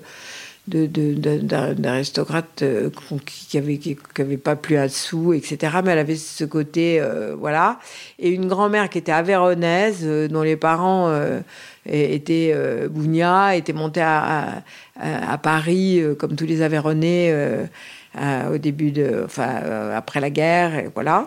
d'aristocrates 0.69 2.63
qui 3.27 3.57
n'avaient 3.57 3.79
qui, 3.79 3.97
avait 4.19 4.37
pas 4.37 4.55
plus 4.55 4.77
un 4.77 4.87
sou, 4.87 5.33
etc. 5.33 5.79
Mais 5.83 5.91
elle 5.91 5.99
avait 5.99 6.15
ce 6.15 6.45
côté, 6.45 7.03
voilà. 7.41 7.81
Et 8.21 8.29
une 8.29 8.47
grand-mère 8.47 8.89
qui 8.89 8.99
était 8.99 9.11
avéronaise, 9.11 10.07
dont 10.31 10.43
les 10.43 10.55
parents 10.55 11.13
étaient 11.87 12.55
bougnats, 12.89 13.57
étaient 13.57 13.73
montés 13.73 14.03
à, 14.03 14.63
à, 15.01 15.39
Paris, 15.39 16.05
comme 16.19 16.37
tous 16.37 16.47
les 16.47 16.63
Aveyronais, 16.63 17.35
au 18.53 18.59
début 18.59 18.93
de, 18.93 19.23
enfin, 19.25 19.49
après 19.97 20.21
la 20.21 20.31
guerre, 20.31 20.85
voilà. 20.95 21.27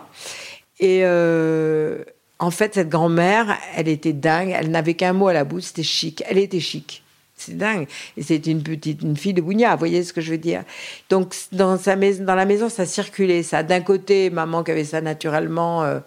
Et 0.80 1.00
euh, 1.04 2.02
en 2.38 2.50
fait, 2.50 2.74
cette 2.74 2.88
grand-mère, 2.88 3.56
elle 3.76 3.88
était 3.88 4.12
dingue. 4.12 4.54
Elle 4.56 4.70
n'avait 4.70 4.94
qu'un 4.94 5.12
mot 5.12 5.28
à 5.28 5.32
la 5.32 5.44
bouche, 5.44 5.64
c'était 5.64 5.82
chic. 5.82 6.22
Elle 6.28 6.38
était 6.38 6.60
chic. 6.60 7.02
C'est 7.36 7.56
dingue. 7.56 7.86
Et 8.16 8.22
c'était 8.22 8.50
une 8.50 8.62
petite, 8.62 9.02
une 9.02 9.16
fille 9.16 9.34
de 9.34 9.40
Bougna, 9.40 9.72
vous 9.72 9.78
voyez 9.78 10.02
ce 10.04 10.12
que 10.12 10.20
je 10.20 10.30
veux 10.30 10.38
dire. 10.38 10.62
Donc, 11.10 11.34
dans, 11.52 11.76
sa 11.78 11.96
dans 11.96 12.34
la 12.34 12.44
maison, 12.44 12.68
ça 12.68 12.86
circulait. 12.86 13.42
Ça, 13.42 13.62
d'un 13.62 13.80
côté, 13.80 14.30
maman 14.30 14.62
qui 14.62 14.70
avait 14.70 14.84
ça 14.84 15.00
naturellement, 15.00 15.82
euh, 15.82 15.98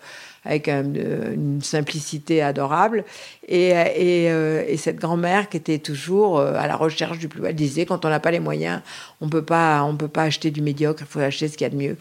avec 0.45 0.69
une 0.69 1.59
simplicité 1.61 2.41
adorable. 2.41 3.03
Et, 3.47 3.71
euh, 3.73 4.63
et 4.67 4.77
cette 4.77 4.97
grand-mère 4.97 5.49
qui 5.49 5.57
était 5.57 5.79
toujours 5.79 6.39
à 6.39 6.67
la 6.67 6.75
recherche 6.77 7.19
du 7.19 7.27
plus 7.27 7.45
Elle 7.45 7.55
disait, 7.55 7.85
quand 7.85 8.05
on 8.05 8.09
n'a 8.09 8.21
pas 8.21 8.31
les 8.31 8.39
moyens, 8.39 8.81
on 9.19 9.27
peut 9.27 9.43
pas, 9.43 9.83
on 9.83 9.95
peut 9.97 10.07
pas 10.07 10.23
acheter 10.23 10.49
du 10.49 10.61
médiocre, 10.61 11.03
il 11.03 11.07
faut 11.07 11.19
acheter 11.19 11.49
ce 11.49 11.57
qu'il 11.57 11.65
y 11.65 11.69
a 11.69 11.71
de 11.71 11.75
mieux 11.75 11.97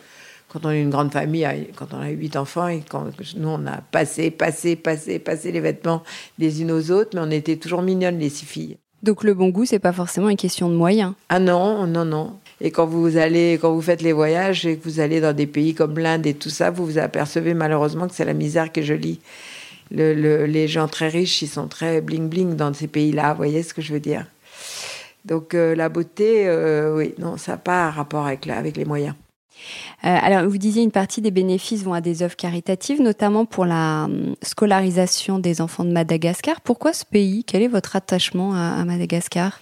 quand 0.48 0.64
on 0.64 0.70
est 0.70 0.80
une 0.80 0.90
grande 0.90 1.12
famille, 1.12 1.46
quand 1.76 1.92
on 1.92 2.00
a 2.00 2.08
huit 2.08 2.36
enfants, 2.36 2.68
et 2.68 2.82
quand 2.88 3.04
nous 3.36 3.48
on 3.48 3.66
a 3.66 3.78
passé, 3.90 4.30
passé, 4.30 4.76
passé, 4.76 5.18
passé 5.18 5.52
les 5.52 5.60
vêtements 5.60 6.02
des 6.38 6.62
unes 6.62 6.72
aux 6.72 6.90
autres, 6.90 7.10
mais 7.14 7.20
on 7.20 7.30
était 7.30 7.56
toujours 7.56 7.82
mignonnes 7.82 8.18
les 8.18 8.30
six 8.30 8.46
filles. 8.46 8.76
Donc 9.02 9.24
le 9.24 9.34
bon 9.34 9.50
goût, 9.50 9.64
c'est 9.64 9.78
pas 9.78 9.92
forcément 9.92 10.28
une 10.28 10.36
question 10.36 10.68
de 10.68 10.74
moyens. 10.74 11.12
Ah 11.28 11.38
non, 11.38 11.86
non, 11.86 12.04
non. 12.04 12.38
Et 12.60 12.70
quand 12.70 12.86
vous 12.86 13.16
allez, 13.18 13.58
quand 13.60 13.72
vous 13.72 13.82
faites 13.82 14.02
les 14.02 14.12
voyages 14.12 14.64
et 14.64 14.78
que 14.78 14.84
vous 14.84 15.00
allez 15.00 15.20
dans 15.20 15.34
des 15.34 15.46
pays 15.46 15.74
comme 15.74 15.98
l'Inde 15.98 16.26
et 16.26 16.34
tout 16.34 16.48
ça, 16.48 16.70
vous 16.70 16.86
vous 16.86 16.98
apercevez 16.98 17.52
malheureusement 17.52 18.08
que 18.08 18.14
c'est 18.14 18.24
la 18.24 18.32
misère 18.32 18.72
qui 18.72 18.80
est 18.80 18.84
jolie. 18.84 19.20
Le, 19.90 20.46
les 20.46 20.66
gens 20.66 20.88
très 20.88 21.08
riches, 21.08 21.42
ils 21.42 21.48
sont 21.48 21.68
très 21.68 22.00
bling 22.00 22.28
bling 22.28 22.56
dans 22.56 22.72
ces 22.72 22.88
pays-là. 22.88 23.32
Vous 23.32 23.36
voyez 23.36 23.62
ce 23.62 23.74
que 23.74 23.82
je 23.82 23.92
veux 23.92 24.00
dire 24.00 24.26
Donc 25.24 25.54
euh, 25.54 25.76
la 25.76 25.88
beauté, 25.88 26.48
euh, 26.48 26.96
oui, 26.96 27.14
non, 27.18 27.36
ça 27.36 27.52
n'a 27.52 27.58
pas 27.58 27.84
un 27.84 27.90
rapport 27.90 28.26
avec, 28.26 28.48
avec 28.48 28.76
les 28.76 28.84
moyens. 28.84 29.14
Euh, 30.04 30.16
alors, 30.22 30.48
vous 30.48 30.58
disiez 30.58 30.82
une 30.82 30.90
partie 30.90 31.20
des 31.20 31.30
bénéfices 31.30 31.82
vont 31.82 31.92
à 31.92 32.00
des 32.00 32.22
œuvres 32.22 32.36
caritatives, 32.36 33.00
notamment 33.00 33.44
pour 33.44 33.64
la 33.64 34.04
hum, 34.04 34.34
scolarisation 34.42 35.38
des 35.38 35.60
enfants 35.60 35.84
de 35.84 35.92
Madagascar. 35.92 36.60
Pourquoi 36.60 36.92
ce 36.92 37.04
pays? 37.04 37.44
Quel 37.44 37.62
est 37.62 37.68
votre 37.68 37.96
attachement 37.96 38.54
à, 38.54 38.84
Madagascar? 38.84 39.60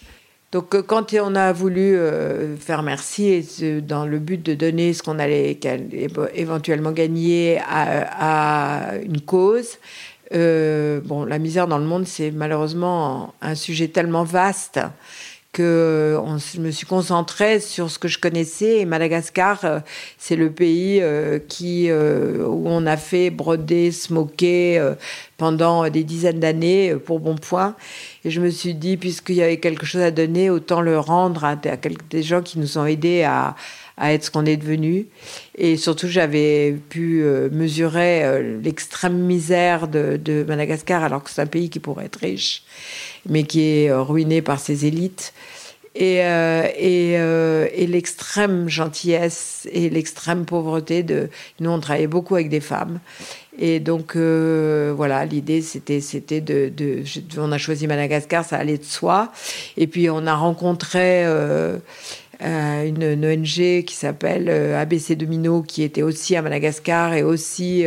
Donc, 0.53 0.75
euh, 0.75 0.83
quand 0.83 1.15
on 1.15 1.35
a 1.35 1.53
voulu 1.53 1.97
euh, 1.97 2.57
faire 2.57 2.83
merci, 2.83 3.47
dans 3.87 4.07
le 4.07 4.19
but 4.19 4.45
de 4.45 4.55
donner 4.55 4.93
ce 4.93 5.03
qu'on 5.03 5.19
allait 5.19 5.59
éventuellement 6.35 6.93
gagner 6.93 7.61
à, 7.61 8.95
une 9.03 9.21
cause, 9.21 9.79
bon, 10.31 11.25
la 11.25 11.39
misère 11.39 11.67
dans 11.67 11.79
le 11.79 11.85
monde, 11.85 12.07
c'est 12.07 12.31
malheureusement 12.31 13.35
un 13.41 13.55
sujet 13.55 13.89
tellement 13.89 14.25
vaste 14.25 14.81
que 15.55 16.21
je 16.53 16.61
me 16.61 16.73
suis 16.73 16.87
concentrée 16.87 17.61
sur 17.61 17.89
ce 17.89 17.99
que 17.99 18.09
je 18.09 18.19
connaissais. 18.19 18.81
Et 18.81 18.85
Madagascar, 18.85 19.65
euh, 19.65 19.79
c'est 20.19 20.35
le 20.35 20.51
pays 20.51 21.01
euh, 21.01 21.39
qui, 21.39 21.89
euh, 21.89 22.45
où 22.45 22.65
on 22.67 22.85
a 22.87 22.97
fait 22.97 23.31
broder, 23.31 23.93
smoker 23.93 24.97
pendant 25.39 25.89
des 25.89 26.03
dizaines 26.03 26.41
d'années 26.41 26.97
pour 26.97 27.21
bon 27.21 27.37
point. 27.37 27.77
Et 28.25 28.31
je 28.31 28.41
me 28.41 28.51
suis 28.51 28.75
dit, 28.75 28.97
puisqu'il 28.97 29.37
y 29.37 29.43
avait 29.43 29.59
quelque 29.59 29.87
chose 29.87 30.03
à 30.03 30.11
donner, 30.11 30.51
autant 30.51 30.81
le 30.81 30.99
rendre 30.99 31.45
à, 31.45 31.53
à 31.53 31.77
des 32.11 32.23
gens 32.23 32.43
qui 32.43 32.59
nous 32.59 32.77
ont 32.77 32.85
aidés 32.85 33.23
à, 33.23 33.55
à 33.97 34.13
être 34.13 34.25
ce 34.25 34.31
qu'on 34.31 34.47
est 34.47 34.57
devenu. 34.57 35.07
Et 35.57 35.77
surtout, 35.77 36.09
j'avais 36.09 36.77
pu 36.89 37.23
mesurer 37.53 38.43
l'extrême 38.63 39.19
misère 39.19 39.89
de, 39.89 40.17
de, 40.17 40.45
Madagascar, 40.45 41.05
alors 41.05 41.23
que 41.23 41.31
c'est 41.31 41.43
un 41.43 41.47
pays 41.47 41.71
qui 41.71 41.81
pourrait 41.81 42.07
être 42.07 42.17
riche, 42.17 42.65
mais 43.29 43.45
qui 43.45 43.63
est 43.63 43.93
ruiné 43.93 44.43
par 44.43 44.59
ses 44.59 44.87
élites 44.87 45.33
et, 45.95 46.25
euh, 46.25 46.67
et, 46.77 47.15
euh, 47.19 47.69
et 47.73 47.87
l'extrême 47.87 48.69
gentillesse 48.69 49.69
et 49.71 49.91
l'extrême 49.91 50.45
pauvreté 50.45 51.03
de. 51.03 51.29
Nous, 51.61 51.71
on 51.71 51.79
travaillait 51.79 52.07
beaucoup 52.09 52.35
avec 52.35 52.49
des 52.49 52.61
femmes. 52.61 52.99
Et 53.57 53.79
donc, 53.79 54.17
euh, 54.17 54.93
voilà, 54.97 55.25
l'idée, 55.25 55.63
c'était, 55.63 56.01
c'était 56.01 56.41
de, 56.41 56.69
de, 56.69 57.05
On 57.39 57.53
a 57.53 57.59
choisi 57.59 57.87
Madagascar, 57.87 58.45
ça 58.45 58.57
allait 58.57 58.79
de 58.79 58.85
soi. 58.85 59.31
Et 59.77 59.87
puis, 59.87 60.11
on 60.11 60.27
a 60.27 60.35
rencontré. 60.35 61.25
Euh, 61.25 61.79
euh 62.43 62.85
une, 62.87 63.25
ONG 63.25 63.85
qui 63.85 63.95
s'appelle 63.95 64.49
ABC 64.49 65.17
Domino, 65.17 65.63
qui 65.63 65.83
était 65.83 66.03
aussi 66.03 66.37
à 66.37 66.43
Madagascar 66.43 67.15
et 67.15 67.23
aussi. 67.23 67.85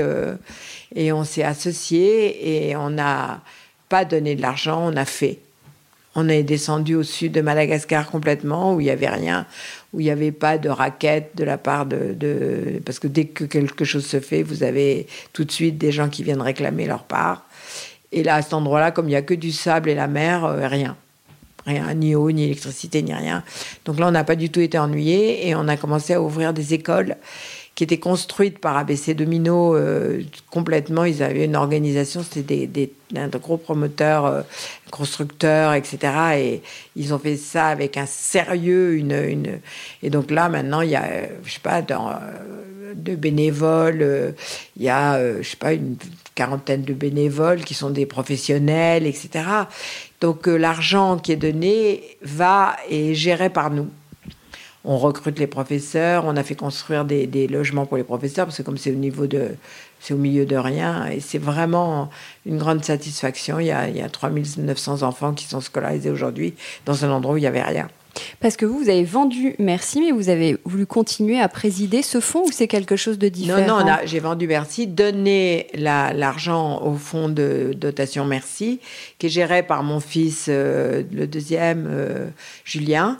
et 0.95 1.12
on 1.12 1.23
s'est 1.23 1.43
associés 1.43 2.69
et 2.69 2.75
on 2.75 2.89
n'a 2.89 3.41
pas 3.89 4.05
donné 4.05 4.36
de 4.36 4.41
l'argent, 4.41 4.81
on 4.91 4.95
a 4.95 5.05
fait. 5.05 5.39
On 6.19 6.29
est 6.29 6.41
descendu 6.41 6.95
au 6.95 7.03
sud 7.03 7.31
de 7.31 7.41
Madagascar 7.41 8.10
complètement, 8.10 8.73
où 8.73 8.81
il 8.81 8.86
n'y 8.86 8.89
avait 8.89 9.07
rien, 9.07 9.45
où 9.93 9.99
il 9.99 10.05
n'y 10.05 10.10
avait 10.10 10.31
pas 10.31 10.57
de 10.57 10.67
raquettes 10.67 11.33
de 11.36 11.43
la 11.43 11.60
part 11.60 11.86
de, 11.86 12.81
Parce 12.83 12.97
que 12.97 13.07
dès 13.07 13.25
que 13.25 13.43
quelque 13.43 13.86
chose 13.86 14.03
se 14.03 14.19
fait, 14.19 14.41
vous 14.41 14.63
avez 14.63 15.05
tout 15.31 15.43
de 15.43 15.51
suite 15.51 15.77
des 15.77 15.91
gens 15.91 16.10
qui 16.10 16.23
viennent 16.23 16.41
réclamer 16.41 16.88
leur 16.88 17.03
part. 17.03 17.45
Et 18.12 18.23
là, 18.23 18.36
à 18.36 18.41
cet 18.41 18.53
endroit-là, 18.53 18.89
comme 18.89 19.05
il 19.05 19.12
n'y 19.12 19.15
a 19.15 19.21
que 19.21 19.36
du 19.36 19.51
sable 19.51 19.91
et 19.91 19.95
la 19.95 20.07
mer, 20.07 20.43
euh, 20.43 20.67
rien. 20.67 20.97
Rien, 21.67 21.93
ni 21.93 22.15
eau, 22.15 22.32
ni 22.32 22.45
électricité, 22.45 23.03
ni 23.03 23.13
rien. 23.13 23.43
Donc 23.84 23.99
là, 23.99 24.08
on 24.08 24.12
n'a 24.12 24.23
pas 24.23 24.38
du 24.38 24.49
tout 24.49 24.62
été 24.62 24.80
ennuyés 24.80 25.49
et 25.49 25.53
on 25.53 25.67
a 25.67 25.75
commencé 25.75 26.13
à 26.13 26.21
ouvrir 26.21 26.53
des 26.53 26.73
écoles 26.73 27.17
qui 27.77 27.84
était 27.84 27.99
construite 27.99 28.58
par 28.58 28.75
ABC 28.75 29.13
Domino 29.13 29.75
euh, 29.75 30.23
complètement. 30.49 31.03
Ils 31.03 31.21
avaient 31.21 31.45
une 31.45 31.56
organisation, 31.56 32.23
c'était 32.23 32.65
des, 32.65 32.91
des, 33.12 33.39
gros 33.39 33.58
promoteurs, 33.58 34.25
euh, 34.25 34.41
constructeurs, 34.89 35.73
etc. 35.73 35.99
Et 36.38 36.62
ils 36.95 37.13
ont 37.13 37.19
fait 37.19 37.36
ça 37.36 37.67
avec 37.67 37.95
un 37.97 38.08
sérieux, 38.08 38.95
une, 38.95 39.12
une... 39.12 39.60
et 40.01 40.10
donc 40.10 40.32
là 40.32 40.49
maintenant 40.49 40.82
il 40.82 40.89
y 40.89 40.95
a, 40.95 41.27
je 41.43 41.51
sais 41.51 41.60
pas, 41.60 41.84
dans, 41.84 42.10
euh, 42.10 42.93
de 42.95 43.15
bénévoles, 43.15 44.34
il 44.75 44.84
y 44.84 44.89
a, 44.89 45.21
je 45.39 45.47
sais 45.47 45.58
pas, 45.58 45.73
une 45.73 45.97
quarantaine 46.34 46.82
de 46.82 46.93
bénévoles 46.93 47.63
qui 47.63 47.75
sont 47.75 47.91
des 47.91 48.06
professionnels, 48.08 49.06
etc. 49.06 49.43
Donc 50.21 50.47
l'argent 50.47 51.17
qui 51.17 51.32
est 51.32 51.38
donné 51.38 52.17
va 52.21 52.75
et 52.89 53.12
est 53.12 53.15
géré 53.15 53.49
par 53.49 53.69
nous 53.69 53.89
on 54.88 54.97
recrute 54.97 55.38
les 55.38 55.47
professeurs, 55.47 56.23
on 56.25 56.38
a 56.38 56.43
fait 56.43 56.56
construire 56.56 57.03
des, 57.03 57.47
logements 57.47 57.86
pour 57.86 57.97
les 57.97 58.06
professeurs, 58.06 58.45
parce 58.45 58.58
que 58.58 58.63
comme 58.63 58.77
c'est 58.77 58.91
au 58.91 58.95
niveau 58.95 59.27
de, 59.27 59.49
c'est 59.99 60.13
au 60.13 60.17
milieu 60.17 60.45
de 60.45 60.56
rien, 60.56 61.08
et 61.08 61.19
c'est 61.19 61.38
vraiment 61.38 62.10
une 62.45 62.58
grande 62.58 62.84
satisfaction. 62.86 63.60
Il 63.60 63.67
y 63.67 63.71
a, 63.71 63.89
il 63.89 63.97
y 63.97 64.01
a 64.01 64.10
3900 64.10 65.03
enfants 65.03 65.34
qui 65.34 65.45
sont 65.45 65.60
scolarisés 65.60 66.10
aujourd'hui 66.10 66.53
dans 66.86 67.03
un 67.03 67.12
endroit 67.12 67.34
où 67.34 67.38
il 67.38 67.41
n'y 67.41 67.47
avait 67.47 67.62
rien. 67.62 67.89
Parce 68.39 68.58
que 68.58 68.65
vous, 68.65 68.80
vous 68.80 68.89
avez 68.89 69.03
vendu 69.03 69.56
Merci, 69.60 70.01
mais 70.01 70.12
vous 70.12 70.30
avez 70.30 70.58
voulu 70.65 70.86
continuer 70.86 71.39
à 71.39 71.47
présider 71.47 72.01
ce 72.01 72.19
fonds 72.19 72.43
ou 72.45 72.51
c'est 72.51 72.67
quelque 72.67 72.95
chose 72.95 73.17
de 73.17 73.30
différent 73.30 73.80
Non, 73.80 73.86
non, 73.86 73.97
j'ai 74.06 74.19
vendu 74.19 74.47
Merci, 74.47 74.88
donné 74.88 75.67
l'argent 75.73 76.82
au 76.84 76.95
fonds 76.95 77.30
de 77.30 77.73
dotation 77.75 78.25
Merci, 78.25 78.80
qui 79.19 79.27
est 79.27 79.30
géré 79.30 79.63
par 79.63 79.84
mon 79.84 79.99
fils, 79.99 80.47
euh, 80.49 81.03
le 81.12 81.27
deuxième, 81.27 81.88
euh, 81.89 82.27
Julien. 82.63 83.17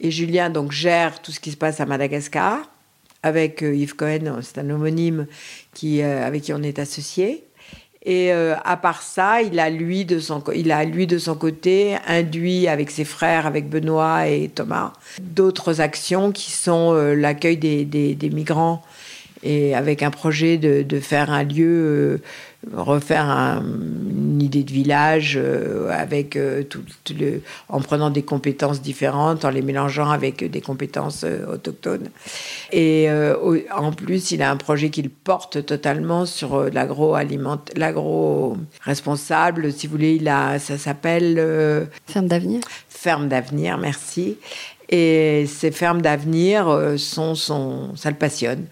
Et 0.00 0.10
Julien 0.10 0.50
donc 0.50 0.72
gère 0.72 1.20
tout 1.22 1.32
ce 1.32 1.40
qui 1.40 1.50
se 1.50 1.56
passe 1.56 1.80
à 1.80 1.86
Madagascar 1.86 2.70
avec 3.22 3.62
euh, 3.62 3.74
Yves 3.74 3.96
Cohen, 3.96 4.38
c'est 4.42 4.58
un 4.58 4.70
homonyme 4.70 5.26
qui, 5.74 6.02
avec 6.02 6.42
qui 6.42 6.52
on 6.52 6.62
est 6.62 6.78
associé. 6.78 7.47
Et 8.10 8.32
euh, 8.32 8.54
à 8.64 8.78
part 8.78 9.02
ça, 9.02 9.42
il 9.42 9.60
a 9.60 9.68
lui 9.68 10.06
de 10.06 10.18
son 10.18 10.42
il 10.54 10.72
a 10.72 10.82
lui 10.86 11.06
de 11.06 11.18
son 11.18 11.34
côté 11.34 11.98
induit 12.06 12.66
avec 12.66 12.90
ses 12.90 13.04
frères, 13.04 13.46
avec 13.46 13.68
Benoît 13.68 14.26
et 14.26 14.48
Thomas, 14.48 14.94
d'autres 15.20 15.82
actions 15.82 16.32
qui 16.32 16.50
sont 16.50 16.94
l'accueil 16.94 17.58
des, 17.58 17.84
des, 17.84 18.14
des, 18.14 18.30
migrants 18.30 18.82
et 19.42 19.74
avec 19.74 20.02
un 20.02 20.10
projet 20.10 20.58
de, 20.58 20.82
de 20.82 21.00
faire 21.00 21.30
un 21.30 21.44
lieu 21.44 22.20
refaire 22.74 23.26
une 23.30 24.42
idée 24.42 24.64
de 24.64 24.72
village 24.72 25.38
euh, 25.40 25.90
avec 25.90 26.34
euh, 26.36 26.64
tout, 26.64 26.82
le, 27.18 27.40
en 27.68 27.80
prenant 27.80 28.10
des 28.10 28.22
compétences 28.22 28.82
différentes, 28.82 29.44
en 29.44 29.50
les 29.50 29.62
mélangeant 29.62 30.10
avec 30.10 30.50
des 30.50 30.60
compétences 30.60 31.22
euh, 31.24 31.46
autochtones. 31.54 32.08
Et 32.72 33.08
en 33.74 33.92
plus, 33.92 34.32
il 34.32 34.42
a 34.42 34.50
un 34.50 34.56
projet 34.56 34.90
qu'il 34.90 35.08
porte 35.10 35.64
totalement 35.64 36.26
sur 36.26 36.64
l'agro-aliment, 36.70 37.60
l'agro-responsable, 37.76 39.72
si 39.72 39.86
vous 39.86 39.92
voulez, 39.92 40.16
il 40.16 40.28
a, 40.28 40.58
ça 40.58 40.76
s'appelle... 40.78 41.88
Ferme 42.06 42.26
d'avenir 42.26 42.60
Ferme 42.88 43.28
d'avenir, 43.28 43.78
merci. 43.78 44.36
Et 44.88 45.46
ces 45.46 45.70
fermes 45.70 46.02
d'avenir 46.02 46.94
sont, 46.96 47.34
sont, 47.34 47.94
ça 47.96 48.10
le 48.10 48.16
passionne. 48.16 48.66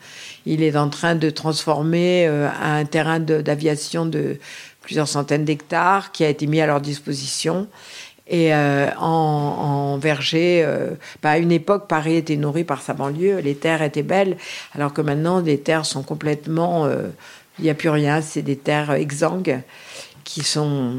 Il 0.46 0.62
est 0.62 0.76
en 0.76 0.88
train 0.88 1.16
de 1.16 1.28
transformer 1.28 2.26
euh, 2.28 2.48
un 2.62 2.84
terrain 2.84 3.18
d'aviation 3.18 4.06
de, 4.06 4.38
plusieurs 4.80 5.08
centaines 5.08 5.44
d'hectares 5.44 6.12
qui 6.12 6.24
a 6.24 6.28
été 6.28 6.46
mis 6.46 6.60
à 6.60 6.66
leur 6.66 6.80
disposition. 6.80 7.66
Et 8.28 8.54
euh, 8.54 8.88
en, 8.98 9.98
verger, 9.98 10.62
euh, 10.64 10.90
bah, 11.22 11.30
à 11.30 11.38
une 11.38 11.52
époque, 11.52 11.88
Paris 11.88 12.14
était 12.14 12.36
nourri 12.36 12.62
par 12.62 12.80
sa 12.80 12.94
banlieue, 12.94 13.38
les 13.38 13.56
terres 13.56 13.82
étaient 13.82 14.02
belles, 14.04 14.36
alors 14.72 14.92
que 14.92 15.00
maintenant, 15.00 15.40
les 15.40 15.58
terres 15.58 15.84
sont 15.84 16.02
complètement... 16.02 16.88
Il 17.58 17.64
n'y 17.64 17.70
a 17.70 17.74
plus 17.74 17.88
rien, 17.88 18.20
c'est 18.20 18.42
des 18.42 18.56
terres 18.56 18.92
exsangues 18.92 19.62
qui, 20.24 20.42
sont, 20.42 20.92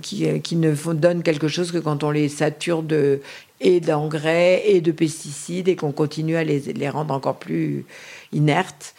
qui, 0.00 0.40
qui 0.42 0.54
ne 0.54 0.72
donnent 0.92 1.24
quelque 1.24 1.48
chose 1.48 1.72
que 1.72 1.78
quand 1.78 2.04
on 2.04 2.12
les 2.12 2.28
sature 2.28 2.84
de, 2.84 3.20
et 3.60 3.80
d'engrais 3.80 4.62
et 4.66 4.80
de 4.80 4.92
pesticides 4.92 5.68
et 5.68 5.76
qu'on 5.76 5.92
continue 5.92 6.36
à 6.36 6.44
les, 6.44 6.60
les 6.60 6.88
rendre 6.88 7.12
encore 7.12 7.38
plus 7.38 7.84
inertes. 8.32 8.94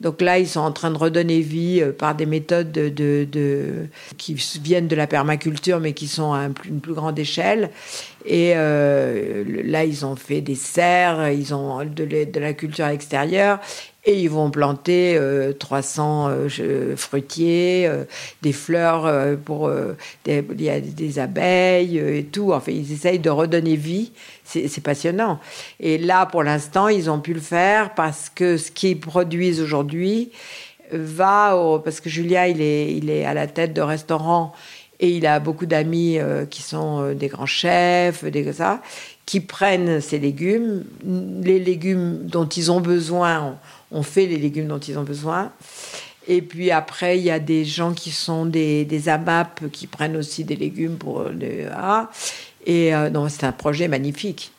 Donc 0.00 0.20
là, 0.20 0.38
ils 0.38 0.48
sont 0.48 0.60
en 0.60 0.72
train 0.72 0.90
de 0.90 0.98
redonner 0.98 1.40
vie 1.40 1.80
euh, 1.80 1.92
par 1.92 2.14
des 2.14 2.26
méthodes 2.26 2.72
de, 2.72 2.88
de, 2.88 3.86
qui 4.18 4.34
viennent 4.62 4.88
de 4.88 4.96
la 4.96 5.06
permaculture, 5.06 5.78
mais 5.78 5.92
qui 5.92 6.08
sont 6.08 6.32
à 6.32 6.48
une 6.68 6.80
plus 6.80 6.94
grande 6.94 7.18
échelle. 7.18 7.70
Et 8.26 8.52
euh, 8.56 9.44
là, 9.64 9.84
ils 9.84 10.04
ont 10.04 10.16
fait 10.16 10.40
des 10.40 10.56
serres, 10.56 11.30
ils 11.30 11.54
ont 11.54 11.84
de, 11.84 12.04
de 12.04 12.40
la 12.40 12.52
culture 12.52 12.84
à 12.84 12.90
l'extérieur, 12.90 13.60
et 14.04 14.20
ils 14.20 14.30
vont 14.30 14.50
planter 14.50 15.18
300 15.58 16.28
euh, 16.28 16.48
euh, 16.58 16.96
fruitiers, 16.96 17.86
euh, 17.86 18.04
des 18.42 18.52
fleurs 18.52 19.38
pour 19.44 19.70
des, 20.24 20.44
il 20.50 20.62
y 20.62 20.70
a 20.70 20.80
des 20.80 21.18
abeilles 21.18 21.98
et 21.98 22.24
tout. 22.24 22.52
Enfin, 22.52 22.72
ils 22.72 22.92
essayent 22.92 23.20
de 23.20 23.30
redonner 23.30 23.76
vie. 23.76 24.12
C'est 24.44 24.82
passionnant. 24.82 25.38
Et 25.80 25.96
là, 25.96 26.26
pour 26.26 26.42
l'instant, 26.42 26.88
ils 26.88 27.08
ont 27.08 27.20
pu 27.20 27.32
le 27.32 27.40
faire 27.40 27.94
parce 27.94 28.28
que 28.28 28.56
ce 28.58 28.70
qu'ils 28.70 29.00
produisent 29.00 29.62
aujourd'hui 29.62 30.30
va 30.90 31.56
au, 31.56 31.78
parce 31.78 32.00
que 32.00 32.10
Julia, 32.10 32.48
il 32.48 32.60
est, 32.60 32.92
il 32.92 33.08
est 33.08 33.24
à 33.24 33.32
la 33.32 33.46
tête 33.46 33.72
de 33.72 33.80
restaurants 33.80 34.52
et 35.00 35.08
il 35.08 35.26
a 35.26 35.40
beaucoup 35.40 35.64
d'amis 35.64 36.18
qui 36.50 36.60
sont 36.60 37.12
des 37.14 37.28
grands 37.28 37.46
chefs, 37.46 38.24
des 38.24 38.52
ça, 38.52 38.82
qui 39.24 39.40
prennent 39.40 40.00
ces 40.00 40.18
légumes, 40.18 40.84
les 41.04 41.58
légumes 41.58 42.26
dont 42.26 42.46
ils 42.46 42.70
ont 42.70 42.80
besoin 42.80 43.56
fait 44.00 44.26
les 44.26 44.38
légumes 44.38 44.68
dont 44.68 44.78
ils 44.78 44.98
ont 44.98 45.02
besoin. 45.02 45.52
Et 46.28 46.40
puis 46.40 46.70
après, 46.70 47.18
il 47.18 47.24
y 47.24 47.30
a 47.30 47.38
des 47.38 47.64
gens 47.64 47.92
qui 47.92 48.10
sont 48.10 48.46
des, 48.46 48.84
des 48.84 49.08
AMAP 49.08 49.70
qui 49.70 49.86
prennent 49.86 50.16
aussi 50.16 50.44
des 50.44 50.56
légumes 50.56 50.96
pour 50.96 51.24
le 51.24 51.70
A. 51.72 52.10
Et 52.64 52.94
euh, 52.94 53.28
c'est 53.28 53.44
un 53.44 53.52
projet 53.52 53.88
magnifique. 53.88 54.52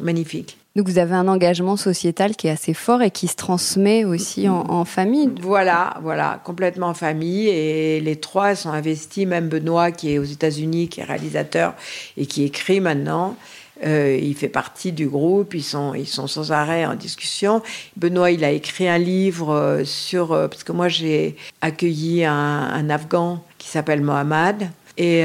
Magnifique. 0.00 0.58
Donc 0.74 0.88
vous 0.88 0.98
avez 0.98 1.14
un 1.14 1.28
engagement 1.28 1.76
sociétal 1.76 2.34
qui 2.34 2.46
est 2.46 2.50
assez 2.50 2.72
fort 2.72 3.02
et 3.02 3.10
qui 3.10 3.28
se 3.28 3.36
transmet 3.36 4.06
aussi 4.06 4.48
en, 4.48 4.84
famille. 4.86 5.30
Voilà, 5.40 5.98
voilà, 6.02 6.40
complètement 6.44 6.88
en 6.88 6.94
famille. 6.94 7.48
Et 7.48 8.00
les 8.00 8.16
trois 8.16 8.54
sont 8.54 8.70
investis, 8.70 9.26
même 9.26 9.48
Benoît 9.48 9.90
qui 9.92 10.14
est 10.14 10.18
aux 10.18 10.24
États-Unis, 10.24 10.88
qui 10.88 11.00
est 11.00 11.04
réalisateur 11.04 11.74
et 12.16 12.24
qui 12.24 12.44
écrit 12.44 12.80
maintenant. 12.80 13.36
Euh, 13.84 14.16
il 14.20 14.34
fait 14.36 14.48
partie 14.48 14.92
du 14.92 15.08
groupe, 15.08 15.54
ils 15.54 15.62
sont, 15.62 15.94
ils 15.94 16.06
sont 16.06 16.26
sans 16.26 16.52
arrêt 16.52 16.86
en 16.86 16.94
discussion. 16.94 17.62
Benoît, 17.96 18.30
il 18.30 18.44
a 18.44 18.50
écrit 18.50 18.88
un 18.88 18.98
livre 18.98 19.52
euh, 19.52 19.84
sur... 19.84 20.32
Euh, 20.32 20.46
parce 20.46 20.62
que 20.62 20.72
moi, 20.72 20.88
j'ai 20.88 21.36
accueilli 21.60 22.24
un, 22.24 22.32
un, 22.34 22.90
Afghan 22.90 23.42
qui 23.58 23.68
s'appelle 23.68 24.00
Mohamed. 24.00 24.70
Et, 24.98 25.22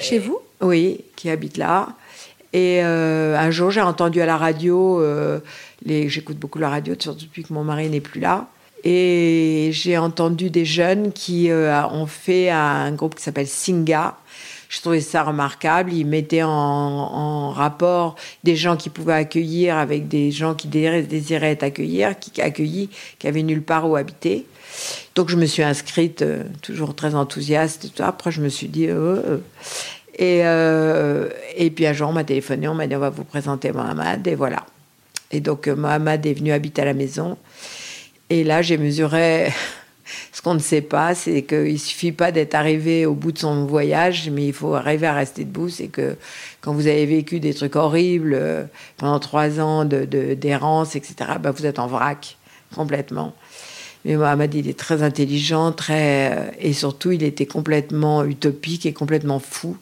Chez 0.00 0.18
vous? 0.18 0.38
Oui, 0.60 1.00
qui 1.16 1.30
habite 1.30 1.56
là. 1.56 1.88
Et 2.52 2.82
un 2.82 3.50
jour, 3.50 3.70
j'ai 3.70 3.80
entendu 3.80 4.20
à 4.20 4.26
la 4.26 4.36
radio, 4.36 5.02
j'écoute 5.86 6.36
beaucoup 6.36 6.58
la 6.58 6.68
radio, 6.68 6.94
surtout 6.98 7.24
depuis 7.24 7.44
que 7.44 7.52
mon 7.54 7.64
mari 7.64 7.88
n'est 7.88 8.00
plus 8.00 8.20
là. 8.20 8.48
Et 8.84 9.70
j'ai 9.72 9.96
entendu 9.96 10.50
des 10.50 10.66
jeunes 10.66 11.12
qui 11.12 11.48
ont 11.50 12.06
fait 12.06 12.50
un 12.50 12.92
groupe 12.92 13.14
qui 13.14 13.22
s'appelle 13.22 13.46
Singa, 13.46 14.16
je 14.72 14.80
trouvais 14.80 15.02
ça 15.02 15.22
remarquable. 15.22 15.92
Ils 15.92 16.06
mettaient 16.06 16.42
en, 16.42 17.50
rapport 17.50 18.16
des 18.42 18.56
gens 18.56 18.78
qui 18.78 18.88
pouvaient 18.88 19.12
accueillir 19.12 19.76
avec 19.76 20.08
des 20.08 20.30
gens 20.30 20.54
qui 20.54 20.66
désiraient 20.66 21.52
être 21.52 21.62
accueillis, 21.62 22.06
qui, 22.18 22.40
accueillis, 22.40 22.88
qui 23.18 23.28
avaient 23.28 23.42
nulle 23.42 23.62
part 23.62 23.88
où 23.88 23.96
habiter. 23.96 24.46
Donc 25.14 25.28
je 25.28 25.36
me 25.36 25.44
suis 25.44 25.62
inscrite, 25.62 26.22
euh, 26.22 26.44
toujours 26.62 26.94
très 26.94 27.14
enthousiaste. 27.14 28.00
Après, 28.00 28.32
je 28.32 28.40
me 28.40 28.48
suis 28.48 28.68
dit... 28.68 28.88
Euh, 28.88 29.38
euh. 30.20 31.28
Et, 31.56 31.64
et 31.66 31.70
puis 31.70 31.86
un 31.86 31.92
jour, 31.92 32.08
on 32.08 32.12
m'a 32.12 32.24
téléphoné, 32.24 32.68
on 32.68 32.74
m'a 32.74 32.86
dit 32.86 32.96
on 32.96 33.00
va 33.00 33.10
vous 33.10 33.24
présenter 33.24 33.72
Mohamed, 33.72 34.26
et 34.26 34.34
voilà. 34.34 34.64
Et 35.30 35.40
donc 35.40 35.68
Mohamed 35.68 36.24
est 36.24 36.34
venu 36.34 36.52
habiter 36.52 36.82
à 36.82 36.84
la 36.86 36.94
maison. 36.94 37.36
Et 38.28 38.44
là, 38.44 38.62
j'ai 38.62 38.76
mesuré 38.76 39.52
ce 40.32 40.42
qu'on 40.42 40.54
ne 40.54 40.60
sait 40.60 40.80
pas, 40.80 41.14
c'est 41.14 41.42
qu'il 41.42 41.78
suffit 41.78 42.12
pas 42.12 42.32
d'être 42.32 42.54
arrivé 42.54 43.06
au 43.06 43.14
bout 43.14 43.32
de 43.32 43.38
son 43.38 43.66
voyage, 43.66 44.30
mais 44.30 44.46
il 44.46 44.52
faut 44.52 44.74
arriver 44.74 45.06
à 45.06 45.14
rester 45.14 45.44
debout. 45.44 45.68
C'est 45.68 45.88
que 45.88 46.16
quand 46.60 46.72
vous 46.72 46.86
avez 46.86 47.06
vécu 47.06 47.40
des 47.40 47.54
trucs 47.54 47.76
horribles 47.76 48.34
euh, 48.34 48.64
pendant 48.96 49.18
trois 49.18 49.60
ans 49.60 49.84
de, 49.84 50.04
d'errance, 50.34 50.96
etc., 50.96 51.14
bah 51.40 51.50
vous 51.50 51.66
êtes 51.66 51.78
en 51.78 51.86
vrac 51.86 52.36
complètement. 52.74 53.34
Mais 54.04 54.16
Mohamed, 54.16 54.54
il 54.54 54.68
est 54.68 54.78
très 54.78 55.02
intelligent, 55.02 55.72
très 55.72 56.32
euh, 56.32 56.50
et 56.58 56.72
surtout, 56.72 57.12
il 57.12 57.22
était 57.22 57.46
complètement 57.46 58.24
utopique 58.24 58.86
et 58.86 58.92
complètement 58.92 59.38
fou. 59.38 59.76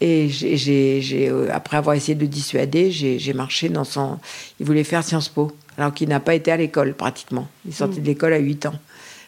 Et 0.00 0.28
j'ai, 0.28 1.28
euh, 1.30 1.48
après 1.52 1.76
avoir 1.76 1.96
essayé 1.96 2.14
de 2.14 2.20
le 2.20 2.26
dissuader, 2.26 2.90
j'ai, 2.90 3.32
marché 3.32 3.68
dans 3.68 3.84
son. 3.84 4.18
Il 4.60 4.66
voulait 4.66 4.84
faire 4.84 5.02
Sciences 5.04 5.28
Po, 5.28 5.52
alors 5.78 5.94
qu'il 5.94 6.08
n'a 6.08 6.20
pas 6.20 6.34
été 6.34 6.50
à 6.50 6.56
l'école 6.56 6.94
pratiquement. 6.94 7.48
Il 7.66 7.74
sortait 7.74 8.00
mm. 8.00 8.02
de 8.02 8.06
l'école 8.06 8.32
à 8.34 8.38
8 8.38 8.66
ans 8.66 8.74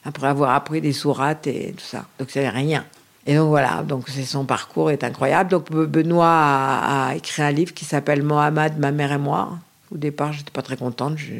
après 0.08 0.26
avoir 0.26 0.54
appris 0.54 0.80
des 0.80 0.92
sourates 0.92 1.46
et 1.46 1.74
tout 1.76 1.84
ça. 1.84 2.06
Donc 2.18 2.30
c'est 2.30 2.48
rien. 2.48 2.84
Et 3.26 3.34
donc 3.34 3.48
voilà, 3.48 3.82
donc 3.82 4.08
son 4.08 4.44
parcours 4.44 4.90
est 4.90 5.04
incroyable. 5.04 5.50
Donc 5.50 5.70
Benoît 5.70 6.26
a, 6.26 7.14
écrit 7.14 7.42
un 7.42 7.50
livre 7.50 7.74
qui 7.74 7.84
s'appelle 7.84 8.22
Mohamed, 8.22 8.78
ma 8.78 8.90
mère 8.90 9.12
et 9.12 9.18
moi. 9.18 9.58
Au 9.92 9.98
départ, 9.98 10.32
j'étais 10.32 10.50
pas 10.50 10.62
très 10.62 10.76
contente. 10.76 11.18
Je, 11.18 11.34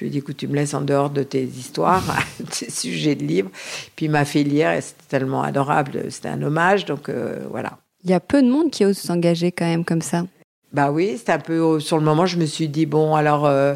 lui 0.00 0.06
ai 0.06 0.10
dit, 0.10 0.18
écoute, 0.18 0.38
tu 0.38 0.48
me 0.48 0.56
laisses 0.56 0.74
en 0.74 0.80
dehors 0.80 1.10
de 1.10 1.22
tes 1.22 1.44
histoires, 1.44 2.02
tes 2.58 2.70
sujets 2.70 3.14
de 3.14 3.22
livres. 3.22 3.50
Puis 3.94 4.06
il 4.06 4.10
m'a 4.10 4.24
fait 4.24 4.42
lire 4.42 4.72
et 4.72 4.80
c'était 4.80 5.04
tellement 5.08 5.42
adorable. 5.42 6.06
C'était 6.10 6.28
un 6.28 6.42
hommage, 6.42 6.86
donc 6.86 7.08
euh, 7.08 7.38
voilà. 7.50 7.78
Il 8.02 8.10
y 8.10 8.14
a 8.14 8.20
peu 8.20 8.42
de 8.42 8.48
monde 8.48 8.70
qui 8.70 8.84
ose 8.84 8.98
s'engager 8.98 9.52
quand 9.52 9.66
même 9.66 9.84
comme 9.84 10.02
ça. 10.02 10.24
Bah 10.72 10.90
oui, 10.90 11.16
c'était 11.18 11.32
un 11.32 11.38
peu 11.38 11.78
sur 11.78 11.98
le 11.98 12.04
moment. 12.04 12.26
Je 12.26 12.36
me 12.36 12.46
suis 12.46 12.68
dit 12.68 12.86
bon, 12.86 13.14
alors 13.14 13.46
euh, 13.46 13.74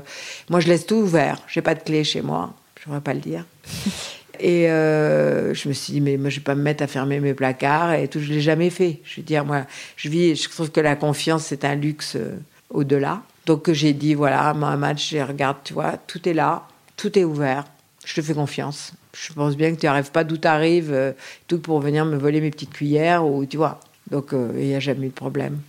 moi 0.51 0.59
je 0.61 0.67
laisse 0.69 0.87
tout 0.87 0.97
ouvert. 0.97 1.39
J'ai 1.47 1.63
pas 1.63 1.75
de 1.75 1.83
clé 1.83 2.03
chez 2.03 2.23
moi. 2.23 2.55
Je 2.87 2.93
ne 2.93 2.99
pas 2.99 3.15
le 3.15 3.21
dire. 3.21 3.45
Et 4.41 4.69
euh, 4.69 5.55
je 5.55 5.69
me 5.69 5.73
suis 5.73 5.93
dit, 5.93 6.01
mais 6.01 6.17
moi, 6.17 6.29
je 6.29 6.37
vais 6.37 6.45
pas 6.45 6.55
me 6.55 6.63
mettre 6.63 6.83
à 6.83 6.87
fermer 6.87 7.21
mes 7.21 7.35
placards 7.35 7.95
et 7.95 8.09
tout. 8.09 8.21
Je 8.21 8.33
l'ai 8.33 8.41
jamais 8.41 8.71
fait. 8.71 9.01
Je 9.05 9.17
veux 9.17 9.23
dire, 9.23 9.45
moi, 9.45 9.65
je 9.97 10.49
trouve 10.51 10.71
que 10.71 10.81
la 10.81 10.97
confiance, 10.97 11.45
c'est 11.47 11.65
un 11.65 11.77
luxe 11.77 12.17
euh, 12.17 12.37
au-delà. 12.71 13.23
Donc, 13.47 13.71
j'ai 13.71 13.93
dit, 13.93 14.15
voilà, 14.15 14.53
Mohamed, 14.55 14.99
je 14.99 15.19
regarde, 15.19 15.59
tu 15.63 15.75
vois, 15.75 15.99
tout 16.07 16.29
est 16.29 16.35
là, 16.35 16.67
tout 16.97 17.17
est 17.19 17.25
ouvert. 17.25 17.65
Je 18.05 18.15
te 18.15 18.23
fais 18.23 18.35
confiance. 18.35 18.93
Je 19.17 19.33
pense 19.33 19.57
bien 19.57 19.73
que 19.73 19.81
tu 19.81 19.87
n'arrives 19.87 20.11
pas 20.11 20.25
d'où 20.25 20.37
tu 20.37 20.49
arrives, 20.49 20.93
euh, 20.93 21.13
tout 21.47 21.61
pour 21.61 21.81
venir 21.81 22.05
me 22.05 22.17
voler 22.17 22.41
mes 22.41 22.51
petites 22.51 22.73
cuillères 22.73 23.25
ou, 23.25 23.47
tu 23.47 23.57
vois. 23.57 23.79
Donc, 24.11 24.33
il 24.33 24.67
n'y 24.67 24.75
a 24.75 24.81
jamais 24.81 25.07
eu 25.07 25.11
de 25.11 25.15
problème. 25.15 25.61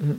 Mm. 0.00 0.12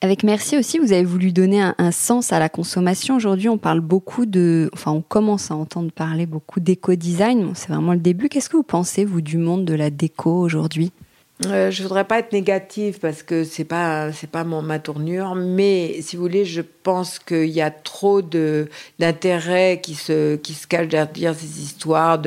Avec 0.00 0.24
Merci 0.24 0.56
aussi, 0.56 0.78
vous 0.78 0.92
avez 0.92 1.04
voulu 1.04 1.32
donner 1.32 1.62
un, 1.62 1.92
sens 1.92 2.32
à 2.32 2.38
la 2.38 2.48
consommation. 2.48 3.14
Aujourd'hui, 3.16 3.48
on 3.48 3.58
parle 3.58 3.80
beaucoup 3.80 4.26
de, 4.26 4.68
enfin, 4.72 4.90
on 4.90 5.02
commence 5.02 5.50
à 5.50 5.54
entendre 5.54 5.92
parler 5.92 6.26
beaucoup 6.26 6.58
d'éco-design. 6.58 7.52
c'est 7.54 7.68
vraiment 7.68 7.92
le 7.92 8.00
début. 8.00 8.28
Qu'est-ce 8.28 8.48
que 8.48 8.56
vous 8.56 8.64
pensez, 8.64 9.04
vous, 9.04 9.20
du 9.20 9.38
monde 9.38 9.64
de 9.64 9.74
la 9.74 9.90
déco 9.90 10.40
aujourd'hui? 10.40 10.92
Euh, 11.46 11.70
je 11.70 11.82
voudrais 11.82 12.04
pas 12.04 12.18
être 12.18 12.32
négative 12.32 12.98
parce 13.00 13.22
que 13.22 13.42
c'est 13.44 13.64
pas 13.64 14.10
pas 14.30 14.44
ma 14.44 14.78
tournure, 14.78 15.34
mais 15.34 16.00
si 16.00 16.16
vous 16.16 16.22
voulez, 16.22 16.44
je 16.44 16.60
pense 16.60 17.18
qu'il 17.18 17.48
y 17.48 17.60
a 17.60 17.70
trop 17.70 18.22
de 18.22 18.68
d'intérêt 18.98 19.80
qui 19.82 19.94
se 19.94 20.36
qui 20.36 20.54
se 20.54 20.66
cache 20.66 20.88
derrière 20.88 21.34
ces 21.34 21.62
histoires 21.62 22.20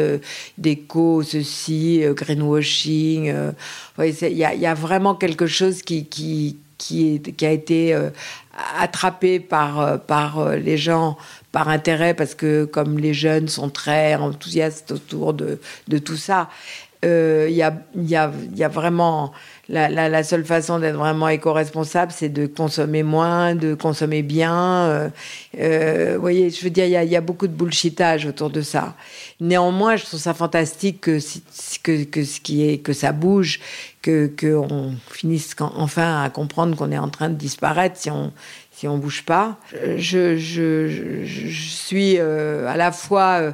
d'éco, 0.57 1.23
ceci, 1.23 2.03
euh, 2.03 2.13
greenwashing. 2.13 3.29
Euh, 3.29 3.51
il 3.99 4.37
y, 4.37 4.43
a, 4.43 4.73
vraiment 4.73 5.15
quelque 5.15 5.47
chose 5.47 5.81
qui 5.81 6.57
qui, 6.77 7.21
a 7.41 7.51
été 7.51 7.93
euh, 7.93 8.09
attrapé 8.79 9.39
par, 9.39 9.79
euh, 9.79 9.97
par 9.97 10.39
euh, 10.39 10.55
les 10.55 10.77
gens 10.77 11.17
par 11.51 11.69
intérêt, 11.69 12.13
parce 12.13 12.35
que 12.35 12.65
comme 12.65 12.99
les 12.99 13.13
jeunes 13.13 13.47
sont 13.47 13.69
très 13.69 14.15
enthousiastes 14.15 14.91
autour 14.91 15.33
de, 15.33 15.57
tout 15.99 16.17
ça, 16.17 16.49
il 17.03 17.51
y, 17.51 17.61
a, 17.61 17.73
y, 17.95 18.15
a, 18.15 18.31
y, 18.55 18.63
a, 18.63 18.67
vraiment 18.67 19.31
la, 19.69 20.23
seule 20.23 20.43
façon 20.43 20.79
d'être 20.79 20.97
vraiment 20.97 21.29
éco-responsable, 21.29 22.11
c'est 22.11 22.29
de 22.29 22.47
consommer 22.47 23.03
moins, 23.03 23.55
de 23.55 23.73
consommer 23.73 24.21
bien. 24.21 25.11
vous 25.53 26.19
voyez, 26.19 26.49
je 26.49 26.61
veux 26.63 26.71
dire, 26.71 26.85
il 26.85 27.09
y 27.09 27.15
a, 27.15 27.21
beaucoup 27.21 27.47
de 27.47 27.53
bullshitage 27.53 28.25
autour 28.25 28.49
de 28.49 28.61
ça. 28.61 28.95
Néanmoins, 29.39 29.95
je 29.95 30.03
trouve 30.03 30.19
ça 30.19 30.33
fantastique 30.33 30.99
que, 30.99 31.19
que, 31.83 32.03
que, 32.03 32.51
est, 32.59 32.79
que 32.79 32.91
ça 32.91 33.13
bouge, 33.13 33.61
que 34.05 34.31
qu'on 34.39 34.93
finisse 35.09 35.55
enfin 35.59 36.21
à 36.23 36.29
comprendre 36.29 36.77
qu'on 36.77 36.91
est 36.91 36.97
en 36.97 37.09
train 37.09 37.29
de 37.29 37.33
disparaître 37.33 37.97
si 37.97 38.11
on 38.11 38.31
si 38.71 38.87
on 38.87 38.97
bouge 38.97 39.23
pas. 39.23 39.57
Je, 39.97 40.37
je, 40.37 41.25
suis 41.49 42.17
euh, 42.19 42.67
à 42.67 42.75
la 42.75 42.91
fois 42.91 43.39
euh, 43.39 43.51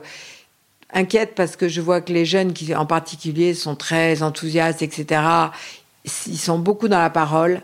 inquiète 0.94 1.36
parce 1.36 1.56
que 1.56 1.70
je 1.70 1.80
vois 1.80 2.02
que 2.02 2.12
les 2.12 2.26
jeunes 2.26 2.54
qui 2.54 2.76
en 2.76 2.86
particulier 2.86 3.54
sont 3.54 3.76
très 3.76 4.24
enthousiastes, 4.24 4.82
etc. 4.82 5.22
Ils 6.04 6.38
sont 6.38 6.60
beaucoup 6.60 6.88
dans 6.88 7.00
la 7.00 7.12
parole 7.12 7.62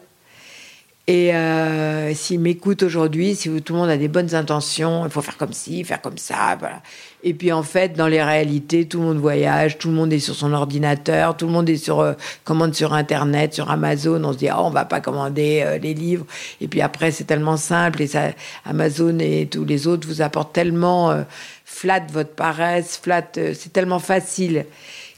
et 1.09 1.33
euh, 1.33 2.13
s'ils 2.13 2.41
m'écoutent 2.41 2.83
aujourd'hui, 2.83 3.35
si 3.35 3.49
tout 3.61 3.73
le 3.73 3.79
monde 3.79 3.89
a 3.89 3.95
des 3.95 4.09
bonnes 4.09 4.35
intentions, 4.35 5.05
il 5.05 5.11
faut 5.11 5.21
faire 5.21 5.37
comme 5.37 5.53
ci, 5.53 5.85
faire 5.85 6.01
comme 6.01 6.17
ça, 6.17 6.57
voilà. 6.59 6.81
Et 7.23 7.33
puis 7.33 7.51
en 7.53 7.63
fait, 7.63 7.93
dans 7.93 8.07
les 8.07 8.21
réalités, 8.21 8.85
tout 8.85 8.99
le 8.99 9.05
monde 9.05 9.17
voyage, 9.17 9.77
tout 9.77 9.87
le 9.87 9.95
monde 9.95 10.11
est 10.11 10.19
sur 10.19 10.35
son 10.35 10.53
ordinateur, 10.53 11.35
tout 11.35 11.47
le 11.47 11.53
monde 11.53 11.69
est 11.69 11.77
sur 11.77 12.01
euh, 12.01 12.13
commande 12.43 12.75
sur 12.75 12.93
Internet, 12.93 13.53
sur 13.53 13.71
Amazon. 13.71 14.23
On 14.23 14.33
se 14.33 14.37
dit, 14.37 14.49
oh, 14.51 14.63
on 14.63 14.69
va 14.69 14.85
pas 14.85 14.99
commander 14.99 15.63
euh, 15.65 15.77
les 15.77 15.93
livres. 15.93 16.25
Et 16.61 16.67
puis 16.67 16.81
après, 16.81 17.11
c'est 17.11 17.23
tellement 17.23 17.57
simple 17.57 18.01
et 18.01 18.07
ça, 18.07 18.31
Amazon 18.65 19.17
et 19.19 19.47
tous 19.49 19.65
les 19.65 19.87
autres 19.87 20.07
vous 20.07 20.21
apportent 20.21 20.53
tellement 20.53 21.09
euh, 21.11 21.23
flat 21.65 22.05
votre 22.11 22.31
paresse, 22.31 22.99
flat, 23.01 23.27
euh, 23.37 23.53
c'est 23.57 23.73
tellement 23.73 23.99
facile 23.99 24.65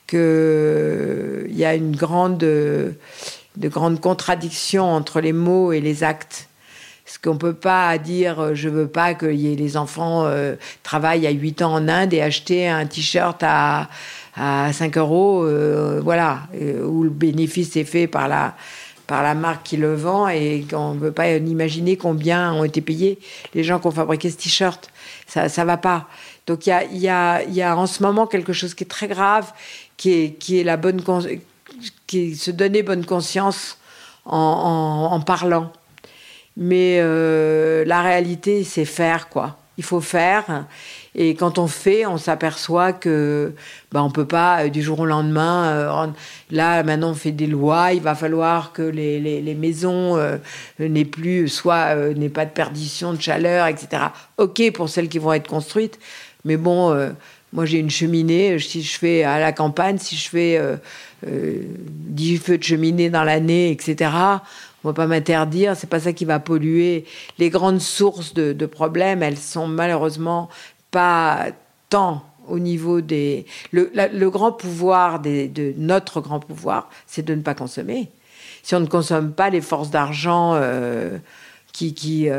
que 0.07 1.45
il 1.49 1.57
y 1.57 1.65
a 1.65 1.75
une 1.75 1.95
grande 1.95 2.43
de 3.59 3.67
grandes 3.67 3.99
contradictions 3.99 4.85
entre 4.85 5.21
les 5.21 5.33
mots 5.33 5.71
et 5.71 5.81
les 5.81 6.03
actes. 6.03 6.47
Parce 7.05 7.17
qu'on 7.17 7.33
ne 7.33 7.39
peut 7.39 7.53
pas 7.53 7.97
dire 7.97 8.39
euh, 8.39 8.51
je 8.53 8.69
veux 8.69 8.87
pas 8.87 9.15
que 9.15 9.25
les 9.25 9.77
enfants 9.77 10.25
euh, 10.25 10.55
travaillent 10.83 11.27
à 11.27 11.31
8 11.31 11.63
ans 11.63 11.73
en 11.73 11.87
Inde 11.87 12.13
et 12.13 12.21
acheter 12.21 12.67
un 12.67 12.85
t-shirt 12.85 13.41
à, 13.41 13.89
à 14.35 14.71
5 14.71 14.97
euros, 14.97 15.43
euh, 15.43 15.99
voilà, 16.03 16.41
où 16.85 17.03
le 17.03 17.09
bénéfice 17.09 17.75
est 17.75 17.83
fait 17.83 18.05
par 18.05 18.27
la, 18.27 18.55
par 19.07 19.23
la 19.23 19.33
marque 19.33 19.63
qui 19.63 19.77
le 19.77 19.95
vend 19.95 20.27
et 20.27 20.65
qu'on 20.69 20.93
ne 20.93 20.99
veut 20.99 21.11
pas 21.11 21.31
imaginer 21.31 21.97
combien 21.97 22.53
ont 22.53 22.63
été 22.63 22.79
payés 22.79 23.17
les 23.55 23.63
gens 23.63 23.79
qui 23.79 23.87
ont 23.87 23.91
fabriqué 23.91 24.29
ce 24.29 24.37
t-shirt. 24.37 24.91
Ça 25.25 25.45
ne 25.45 25.65
va 25.65 25.77
pas. 25.77 26.07
Donc 26.45 26.67
il 26.67 26.69
y 26.69 26.73
a, 26.73 26.83
y, 26.85 27.09
a, 27.09 27.43
y 27.43 27.61
a 27.63 27.75
en 27.75 27.87
ce 27.87 28.03
moment 28.03 28.27
quelque 28.27 28.53
chose 28.53 28.75
qui 28.75 28.83
est 28.83 28.87
très 28.87 29.07
grave, 29.07 29.51
qui 29.97 30.11
est, 30.11 30.33
qui 30.33 30.59
est 30.59 30.63
la 30.63 30.77
bonne 30.77 31.01
qui 32.09 32.35
se 32.35 32.49
donner 32.49 32.81
bonne 32.81 33.05
conscience 33.05 33.77
en, 34.25 35.21
parlant. 35.25 35.71
Mais 36.57 36.97
euh, 36.99 37.85
la 37.85 38.01
réalité, 38.01 38.63
c'est 38.63 38.85
faire, 38.85 39.29
quoi. 39.29 39.57
Il 39.77 39.83
faut 39.83 40.01
faire. 40.01 40.65
Et 41.15 41.35
quand 41.35 41.57
on 41.57 41.67
fait, 41.67 42.05
on 42.05 42.17
s'aperçoit 42.17 42.93
que 42.93 43.53
ben, 43.91 44.01
on 44.01 44.09
peut 44.09 44.25
pas 44.25 44.65
euh, 44.65 44.69
du 44.69 44.81
jour 44.81 44.99
au 44.99 45.05
lendemain. 45.05 45.65
Euh, 45.67 46.07
là, 46.49 46.81
maintenant, 46.83 47.11
on 47.11 47.13
fait 47.13 47.31
des 47.31 47.47
lois. 47.47 47.93
Il 47.93 48.01
va 48.01 48.15
falloir 48.15 48.73
que 48.73 48.81
les, 48.81 49.19
les, 49.19 49.55
maisons 49.55 50.17
n'aient 50.79 51.05
plus, 51.05 51.47
soit 51.47 51.95
n'aient 51.95 52.29
pas 52.29 52.45
de 52.45 52.51
perdition 52.51 53.13
de 53.13 53.21
chaleur, 53.21 53.67
etc. 53.67 54.07
Ok 54.37 54.71
pour 54.73 54.89
celles 54.89 55.09
qui 55.09 55.19
vont 55.19 55.33
être 55.33 55.47
construites, 55.47 55.99
mais 56.43 56.57
bon, 56.57 57.13
moi 57.53 57.65
j'ai 57.65 57.79
une 57.79 57.89
cheminée. 57.89 58.59
Si 58.59 58.81
je 58.81 58.97
fais 58.97 59.23
à 59.23 59.39
la 59.39 59.51
campagne, 59.51 59.97
si 59.97 60.15
je 60.15 60.29
fais 60.29 60.61
10 61.25 62.37
feux 62.37 62.57
de 62.57 62.63
cheminée 62.63 63.09
dans 63.09 63.23
l'année, 63.23 63.71
etc. 63.71 64.11
On 64.83 64.89
va 64.89 64.93
pas 64.93 65.07
m'interdire, 65.07 65.75
c'est 65.75 65.89
pas 65.89 65.99
ça 65.99 66.13
qui 66.13 66.25
va 66.25 66.39
polluer. 66.39 67.05
Les 67.37 67.49
grandes 67.49 67.81
sources 67.81 68.33
de, 68.33 68.65
problèmes, 68.65 69.23
elles 69.23 69.37
sont 69.37 69.67
malheureusement 69.67 70.49
pas 70.91 71.47
tant 71.89 72.23
au 72.47 72.59
niveau 72.59 73.01
des. 73.01 73.45
Le, 73.71 74.29
grand 74.29 74.53
pouvoir 74.53 75.19
de 75.19 75.73
notre 75.77 76.21
grand 76.21 76.39
pouvoir, 76.39 76.89
c'est 77.07 77.25
de 77.25 77.35
ne 77.35 77.41
pas 77.41 77.55
consommer. 77.55 78.09
Si 78.63 78.73
on 78.75 78.79
ne 78.79 78.85
consomme 78.85 79.33
pas 79.33 79.49
les 79.49 79.61
forces 79.61 79.89
d'argent 79.89 80.53
euh, 80.55 81.17
qui, 81.73 81.93
qui 81.93 82.29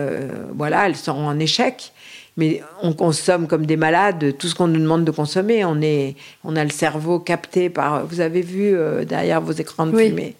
voilà, 0.54 0.86
elles 0.86 0.96
sont 0.96 1.12
en 1.12 1.38
échec. 1.38 1.92
Mais 2.36 2.62
on 2.82 2.92
consomme 2.92 3.46
comme 3.46 3.66
des 3.66 3.76
malades 3.76 4.36
tout 4.38 4.48
ce 4.48 4.54
qu'on 4.54 4.68
nous 4.68 4.80
demande 4.80 5.04
de 5.04 5.10
consommer. 5.10 5.64
On, 5.64 5.80
est, 5.82 6.16
on 6.44 6.56
a 6.56 6.64
le 6.64 6.70
cerveau 6.70 7.18
capté 7.18 7.68
par. 7.70 8.06
Vous 8.06 8.20
avez 8.20 8.40
vu 8.40 8.74
derrière 9.04 9.40
vos 9.40 9.52
écrans 9.52 9.86
de 9.86 9.96
fumée 9.96 10.36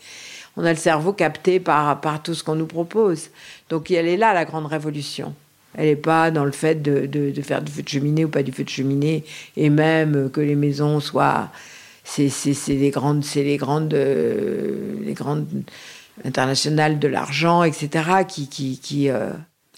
on 0.57 0.65
a 0.65 0.71
le 0.71 0.79
cerveau 0.79 1.13
capté 1.13 1.61
par, 1.61 2.01
par 2.01 2.23
tout 2.23 2.35
ce 2.35 2.45
qu'on 2.45 2.55
nous 2.55 2.67
propose. 2.67 3.31
Donc 3.69 3.91
elle 3.91 4.07
est 4.07 4.17
là, 4.17 4.35
la 4.35 4.45
grande 4.45 4.67
révolution. 4.67 5.35
Elle 5.75 5.87
n'est 5.87 5.97
pas 5.97 6.31
dans 6.31 6.45
le 6.45 6.51
fait 6.51 6.83
de, 6.83 7.07
de, 7.07 7.43
faire 7.43 7.63
du 7.63 7.71
feu 7.71 7.83
de 7.83 7.89
cheminée 7.89 8.25
ou 8.25 8.29
pas 8.29 8.43
du 8.43 8.53
feu 8.53 8.65
de 8.65 8.69
cheminée, 8.69 9.25
et 9.57 9.71
même 9.71 10.31
que 10.31 10.41
les 10.41 10.57
maisons 10.57 11.01
soient... 11.01 11.49
C'est 12.03 12.33
les 12.67 12.91
grandes, 12.91 13.25
c'est 13.25 13.45
les 13.45 13.57
grandes, 13.57 13.95
euh, 13.95 14.97
les 15.05 15.13
grandes 15.13 15.47
internationales 16.25 16.99
de 16.99 17.07
l'argent, 17.07 17.63
etc. 17.63 18.25
qui, 18.27 18.49
qui, 18.49 18.81
qui 18.81 19.09
euh, 19.09 19.31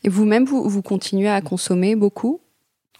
Et 0.04 0.08
vous-même, 0.08 0.44
vous, 0.44 0.82
continuez 0.82 1.28
à 1.28 1.40
consommer 1.40 1.94
beaucoup? 1.94 2.40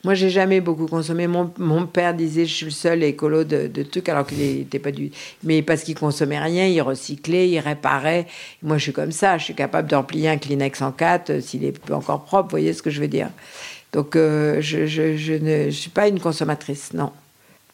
Moi, 0.05 0.15
j'ai 0.15 0.31
jamais 0.31 0.61
beaucoup 0.61 0.87
consommé. 0.87 1.29
Mon, 1.29 1.87
père 1.87 2.15
disait 2.15 2.45
je 2.45 2.53
suis 2.53 2.65
le 2.65 2.71
seul 2.73 3.03
écolo 3.05 3.45
de, 3.45 3.69
de 3.69 3.83
trucs, 3.85 4.09
alors 4.09 4.27
qu'il 4.27 4.39
n'était 4.39 4.81
pas 4.81 4.91
du. 4.91 5.13
Mais 5.45 5.63
parce 5.63 5.83
qu'il 5.83 5.97
consommait 5.97 6.41
rien, 6.41 6.67
il 6.67 6.81
recyclait, 6.81 7.49
il 7.49 7.59
réparait. 7.61 8.27
Moi, 8.63 8.79
je 8.79 8.85
suis 8.85 8.93
comme 8.93 9.13
ça. 9.13 9.39
Je 9.39 9.45
suis 9.45 9.55
capable 9.55 9.89
de 9.89 9.95
replier 9.95 10.29
un 10.29 10.39
Kleenex 10.39 10.83
en 10.83 10.91
quatre 10.91 11.31
euh, 11.31 11.41
s'il 11.41 11.65
est 11.65 11.91
encore 11.93 12.25
propre. 12.25 12.45
Vous 12.45 12.51
voyez 12.51 12.73
ce 12.73 12.83
que 12.83 12.91
je 12.91 13.01
veux 13.01 13.09
dire 13.09 13.31
Donc, 13.93 14.17
euh, 14.17 14.61
je, 14.61 15.33
ne 15.39 15.71
suis 15.71 15.91
pas 15.91 16.09
une 16.09 16.19
consommatrice, 16.19 16.93
non. 16.95 17.13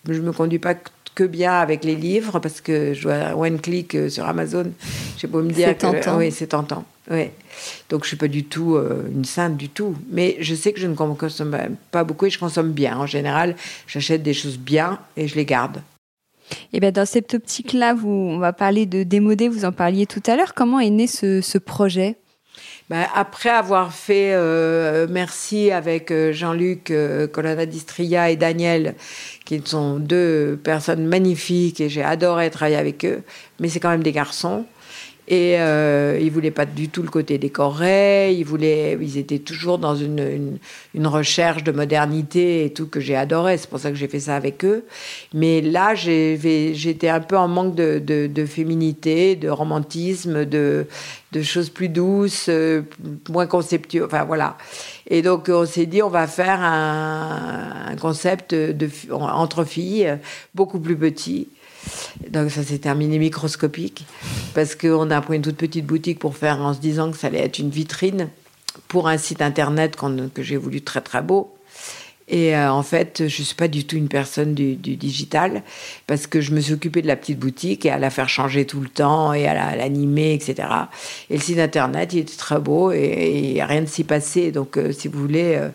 Je 0.08 0.20
me 0.20 0.32
conduis 0.32 0.58
pas 0.58 0.74
que 1.18 1.24
bien 1.24 1.54
avec 1.54 1.82
les 1.82 1.96
livres 1.96 2.38
parce 2.38 2.60
que 2.60 2.94
je 2.94 3.02
vois 3.02 3.34
one 3.36 3.58
click 3.58 3.96
euh, 3.96 4.08
sur 4.08 4.24
Amazon. 4.24 4.70
Je 5.16 5.22
sais 5.22 5.26
pas 5.26 5.38
me 5.38 5.50
dire. 5.50 5.66
C'est 5.66 5.74
tentant. 5.74 6.16
Oui, 6.16 6.30
c'est 6.30 6.46
tentant. 6.46 6.84
Oui. 7.10 7.30
Donc 7.88 8.04
je 8.04 8.08
suis 8.08 8.16
pas 8.16 8.28
du 8.28 8.44
tout 8.44 8.76
euh, 8.76 9.08
une 9.12 9.24
sainte 9.24 9.56
du 9.56 9.68
tout. 9.68 9.96
Mais 10.12 10.36
je 10.38 10.54
sais 10.54 10.72
que 10.72 10.78
je 10.78 10.86
ne 10.86 10.94
consomme 10.94 11.56
pas 11.90 12.04
beaucoup 12.04 12.26
et 12.26 12.30
je 12.30 12.38
consomme 12.38 12.70
bien. 12.70 12.96
En 12.96 13.06
général, 13.06 13.56
j'achète 13.88 14.22
des 14.22 14.32
choses 14.32 14.58
bien 14.58 15.00
et 15.16 15.26
je 15.26 15.34
les 15.34 15.44
garde. 15.44 15.82
Et 16.72 16.78
bien 16.78 16.92
dans 16.92 17.06
cette 17.06 17.34
optique-là, 17.34 17.94
vous, 17.94 18.08
on 18.08 18.38
va 18.38 18.52
parler 18.52 18.86
de 18.86 19.02
démodé, 19.02 19.48
vous 19.48 19.64
en 19.64 19.72
parliez 19.72 20.06
tout 20.06 20.22
à 20.28 20.36
l'heure. 20.36 20.54
Comment 20.54 20.78
est 20.78 20.90
né 20.90 21.08
ce, 21.08 21.40
ce 21.40 21.58
projet? 21.58 22.14
Ben, 22.90 23.06
après 23.14 23.50
avoir 23.50 23.92
fait 23.92 24.32
euh, 24.32 25.06
merci 25.10 25.70
avec 25.70 26.10
euh, 26.10 26.32
Jean-Luc 26.32 26.92
Colonna 27.32 27.66
Distria 27.66 28.30
et 28.30 28.36
Daniel, 28.36 28.94
qui 29.44 29.60
sont 29.64 29.98
deux 29.98 30.58
personnes 30.62 31.06
magnifiques 31.06 31.80
et 31.80 31.88
j'ai 31.88 32.02
adoré 32.02 32.50
travailler 32.50 32.76
avec 32.76 33.04
eux, 33.04 33.22
mais 33.60 33.68
c'est 33.68 33.80
quand 33.80 33.90
même 33.90 34.02
des 34.02 34.12
garçons. 34.12 34.64
Et 35.30 35.60
euh, 35.60 36.18
ils 36.18 36.30
voulaient 36.30 36.50
pas 36.50 36.64
du 36.64 36.88
tout 36.88 37.02
le 37.02 37.10
côté 37.10 37.36
décoré. 37.36 38.32
Ils 38.32 38.44
voulaient, 38.44 38.96
ils 38.98 39.18
étaient 39.18 39.38
toujours 39.38 39.78
dans 39.78 39.94
une, 39.94 40.58
recherche 41.04 41.62
de 41.64 41.70
modernité 41.70 42.64
et 42.64 42.72
tout 42.72 42.86
que 42.86 42.98
j'ai 42.98 43.14
adoré. 43.14 43.58
C'est 43.58 43.68
pour 43.68 43.78
ça 43.78 43.90
que 43.90 43.96
j'ai 43.96 44.08
fait 44.08 44.20
ça 44.20 44.36
avec 44.36 44.64
eux. 44.64 44.86
Mais 45.34 45.60
là, 45.60 45.94
j'étais 45.94 47.10
un 47.10 47.20
peu 47.20 47.36
en 47.36 47.46
manque 47.46 47.74
de, 47.74 48.46
féminité, 48.46 49.36
de 49.36 49.50
romantisme, 49.50 50.46
de, 50.46 50.86
choses 51.42 51.68
plus 51.68 51.90
douces, 51.90 52.46
euh, 52.48 52.80
moins 53.28 53.46
conceptuelles. 53.46 54.04
Enfin 54.04 54.24
voilà. 54.24 54.56
Et 55.10 55.20
donc 55.20 55.50
on 55.50 55.66
s'est 55.66 55.84
dit, 55.84 56.02
on 56.02 56.08
va 56.08 56.26
faire 56.26 56.58
un, 56.62 57.94
concept 58.00 58.56
entre 59.10 59.64
filles 59.64 60.16
beaucoup 60.54 60.80
plus 60.80 60.96
petit 60.96 61.48
donc 62.30 62.50
ça 62.50 62.62
s'est 62.62 62.78
terminé 62.78 63.18
microscopique 63.18 64.06
parce 64.54 64.74
qu'on 64.74 65.10
a 65.10 65.20
pris 65.20 65.36
une 65.36 65.42
toute 65.42 65.56
petite 65.56 65.86
boutique 65.86 66.18
pour 66.18 66.36
faire 66.36 66.60
en 66.60 66.74
se 66.74 66.80
disant 66.80 67.10
que 67.10 67.16
ça 67.16 67.28
allait 67.28 67.44
être 67.44 67.58
une 67.58 67.70
vitrine 67.70 68.28
pour 68.88 69.08
un 69.08 69.18
site 69.18 69.42
internet 69.42 69.96
que 70.34 70.42
j'ai 70.42 70.56
voulu 70.56 70.82
très 70.82 71.00
très 71.00 71.22
beau. 71.22 71.54
Et 72.30 72.54
euh, 72.54 72.70
en 72.70 72.82
fait, 72.82 73.26
je 73.26 73.42
suis 73.42 73.54
pas 73.54 73.68
du 73.68 73.86
tout 73.86 73.96
une 73.96 74.08
personne 74.08 74.54
du, 74.54 74.76
digital 74.76 75.62
parce 76.06 76.26
que 76.26 76.42
je 76.42 76.52
me 76.52 76.60
suis 76.60 76.74
occupée 76.74 77.00
de 77.00 77.06
la 77.06 77.16
petite 77.16 77.38
boutique 77.38 77.86
et 77.86 77.90
à 77.90 77.98
la 77.98 78.10
faire 78.10 78.28
changer 78.28 78.66
tout 78.66 78.80
le 78.80 78.88
temps 78.88 79.32
et 79.32 79.46
à 79.46 79.74
l'animer, 79.74 80.34
etc. 80.34 80.68
Et 81.30 81.36
le 81.36 81.42
site 81.42 81.58
internet, 81.58 82.12
il 82.12 82.20
était 82.20 82.36
très 82.36 82.60
beau 82.60 82.92
et, 82.92 83.54
et 83.56 83.64
rien 83.64 83.80
ne 83.80 83.86
s'y 83.86 84.04
passait. 84.04 84.52
Donc, 84.52 84.76
euh, 84.76 84.92
si 84.92 85.08
vous 85.08 85.18
voulez, 85.18 85.54
euh, 85.56 85.70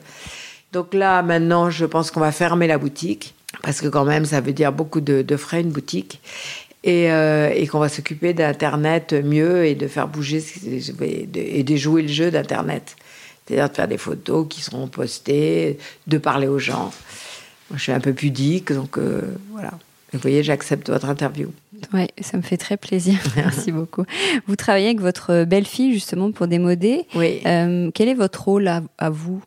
donc 0.74 0.94
là 0.94 1.24
maintenant, 1.24 1.72
je 1.72 1.86
pense 1.86 2.12
qu'on 2.12 2.20
va 2.20 2.32
fermer 2.32 2.68
la 2.68 2.78
boutique 2.78 3.34
parce 3.64 3.82
que 3.82 3.88
quand 3.88 4.04
même, 4.04 4.26
ça 4.26 4.42
veut 4.42 4.54
dire 4.54 4.72
beaucoup 4.72 5.02
de, 5.02 5.38
frais, 5.38 5.62
une 5.62 5.72
boutique. 5.72 6.22
Et, 6.84 7.10
euh, 7.10 7.50
et 7.56 7.66
qu'on 7.66 7.80
va 7.80 7.88
s'occuper 7.88 8.34
d'Internet 8.34 9.14
mieux 9.14 9.66
et 9.66 9.74
de 9.74 9.88
faire 9.88 10.10
bouger 10.10 10.44
et 11.34 11.64
de 11.64 11.76
jouer 11.78 12.02
le 12.02 12.10
jeu 12.10 12.30
d'Internet. 12.30 12.98
C'est-à-dire 13.46 13.70
de 13.70 13.74
faire 13.74 13.88
des 13.88 13.98
photos 13.98 14.46
qui 14.50 14.62
seront 14.62 14.88
postées, 14.88 15.78
de 16.08 16.18
parler 16.18 16.48
aux 16.48 16.60
gens. 16.60 16.92
Moi, 17.70 17.78
je 17.78 17.84
suis 17.84 17.94
un 17.94 18.02
peu 18.02 18.12
pudique, 18.12 18.74
donc 18.74 18.98
euh, 18.98 19.22
voilà. 19.52 19.72
Vous 20.12 20.20
voyez, 20.20 20.44
j'accepte 20.44 20.90
votre 20.90 21.08
interview. 21.08 21.50
Oui, 21.94 22.08
ça 22.22 22.36
me 22.36 22.42
fait 22.42 22.58
très 22.58 22.76
plaisir. 22.76 23.16
Merci 23.38 23.72
beaucoup. 23.72 24.04
Vous 24.46 24.58
travaillez 24.58 24.88
avec 24.88 25.00
votre 25.00 25.46
belle-fille 25.46 25.94
justement 25.94 26.34
pour 26.34 26.48
démoder. 26.48 27.06
Oui. 27.16 27.40
Euh, 27.46 27.90
quel 27.94 28.10
est 28.10 28.14
votre 28.14 28.44
rôle 28.44 28.68
à 28.68 29.10
vous? 29.10 29.42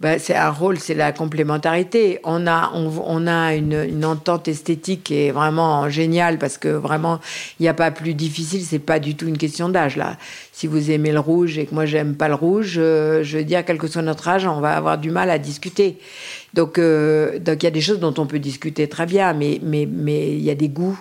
Ben, 0.00 0.18
c'est 0.18 0.34
un 0.34 0.48
rôle, 0.48 0.78
c'est 0.78 0.94
la 0.94 1.12
complémentarité. 1.12 2.20
On 2.24 2.46
a, 2.46 2.72
on, 2.74 2.90
on 3.04 3.26
a 3.26 3.54
une, 3.54 3.84
une, 3.86 4.06
entente 4.06 4.48
esthétique 4.48 5.04
qui 5.04 5.26
est 5.26 5.30
vraiment 5.30 5.90
géniale 5.90 6.38
parce 6.38 6.56
que 6.56 6.68
vraiment, 6.68 7.20
il 7.58 7.64
n'y 7.64 7.68
a 7.68 7.74
pas 7.74 7.90
plus 7.90 8.14
difficile. 8.14 8.62
C'est 8.64 8.78
pas 8.78 8.98
du 8.98 9.14
tout 9.14 9.26
une 9.26 9.36
question 9.36 9.68
d'âge 9.68 9.98
là. 9.98 10.16
Si 10.52 10.66
vous 10.66 10.90
aimez 10.90 11.12
le 11.12 11.20
rouge 11.20 11.58
et 11.58 11.66
que 11.66 11.74
moi 11.74 11.84
j'aime 11.84 12.14
pas 12.14 12.28
le 12.28 12.34
rouge, 12.34 12.76
euh, 12.78 13.22
je 13.22 13.36
veux 13.36 13.44
dire, 13.44 13.62
quel 13.62 13.76
que 13.76 13.88
soit 13.88 14.00
notre 14.00 14.26
âge, 14.26 14.46
on 14.46 14.60
va 14.60 14.74
avoir 14.74 14.96
du 14.96 15.10
mal 15.10 15.28
à 15.28 15.38
discuter. 15.38 15.98
Donc, 16.54 16.78
euh, 16.78 17.38
donc 17.38 17.62
il 17.62 17.66
y 17.66 17.68
a 17.68 17.70
des 17.70 17.82
choses 17.82 18.00
dont 18.00 18.14
on 18.16 18.24
peut 18.24 18.38
discuter 18.38 18.88
très 18.88 19.04
bien, 19.04 19.34
mais 19.34 19.60
mais 19.62 19.86
mais 19.86 20.32
il 20.32 20.42
y 20.42 20.50
a 20.50 20.54
des 20.54 20.70
goûts 20.70 20.98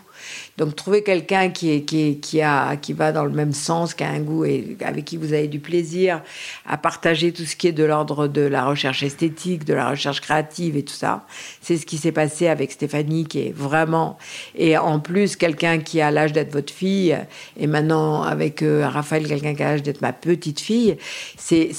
donc 0.58 0.76
trouver 0.76 1.04
quelqu'un 1.04 1.50
qui, 1.50 1.86
qui, 1.86 2.20
qui, 2.20 2.42
a, 2.42 2.76
qui 2.76 2.94
va 2.94 3.12
dans 3.12 3.26
le 3.26 3.32
même 3.32 3.54
sens, 3.54 3.94
qui 3.94 4.04
a 4.04 4.10
un 4.10 4.20
goût 4.20 4.46
et 4.46 4.78
avec 4.82 5.06
qui 5.06 5.18
vous 5.18 5.34
avez 5.34 5.48
du 5.48 5.60
plaisir 5.60 6.22
à 6.66 6.78
partager 6.78 7.32
tout 7.32 7.46
ce 7.46 7.56
qui 7.56 7.68
est 7.68 7.72
de 7.72 7.84
l'ordre 7.84 8.28
de 8.28 8.42
la 8.42 8.66
recherche 8.66 9.04
esthétique, 9.04 9.66
de 9.66 9.74
la 9.74 9.90
recherche 9.90 10.22
créative 10.22 10.78
et 10.78 10.84
tout 10.84 10.94
ça. 10.94 11.26
C'est 11.62 11.78
ce 11.78 11.86
qui 11.86 11.98
s'est 11.98 12.12
passé 12.12 12.48
avec 12.48 12.72
Stéphanie 12.72 13.26
qui 13.26 13.40
est 13.48 13.54
vraiment... 13.56 14.18
Et 14.56 14.78
en 14.78 15.00
plus, 15.00 15.36
quelqu'un 15.36 15.80
qui 15.80 16.02
a 16.02 16.12
l'âge 16.12 16.34
d'être 16.34 16.52
votre 16.52 16.74
fille 16.74 17.18
et 17.58 17.68
maintenant 17.68 18.24
avec 18.24 18.62
euh, 18.62 18.88
Raphaël, 18.88 19.28
quelqu'un 19.28 19.56
qui 19.56 19.64
a 19.64 19.72
l'âge 19.72 19.84
d'être 19.84 20.02
ma 20.02 20.14
petite 20.14 20.60
fille, 20.60 20.98
c'est 21.38 21.74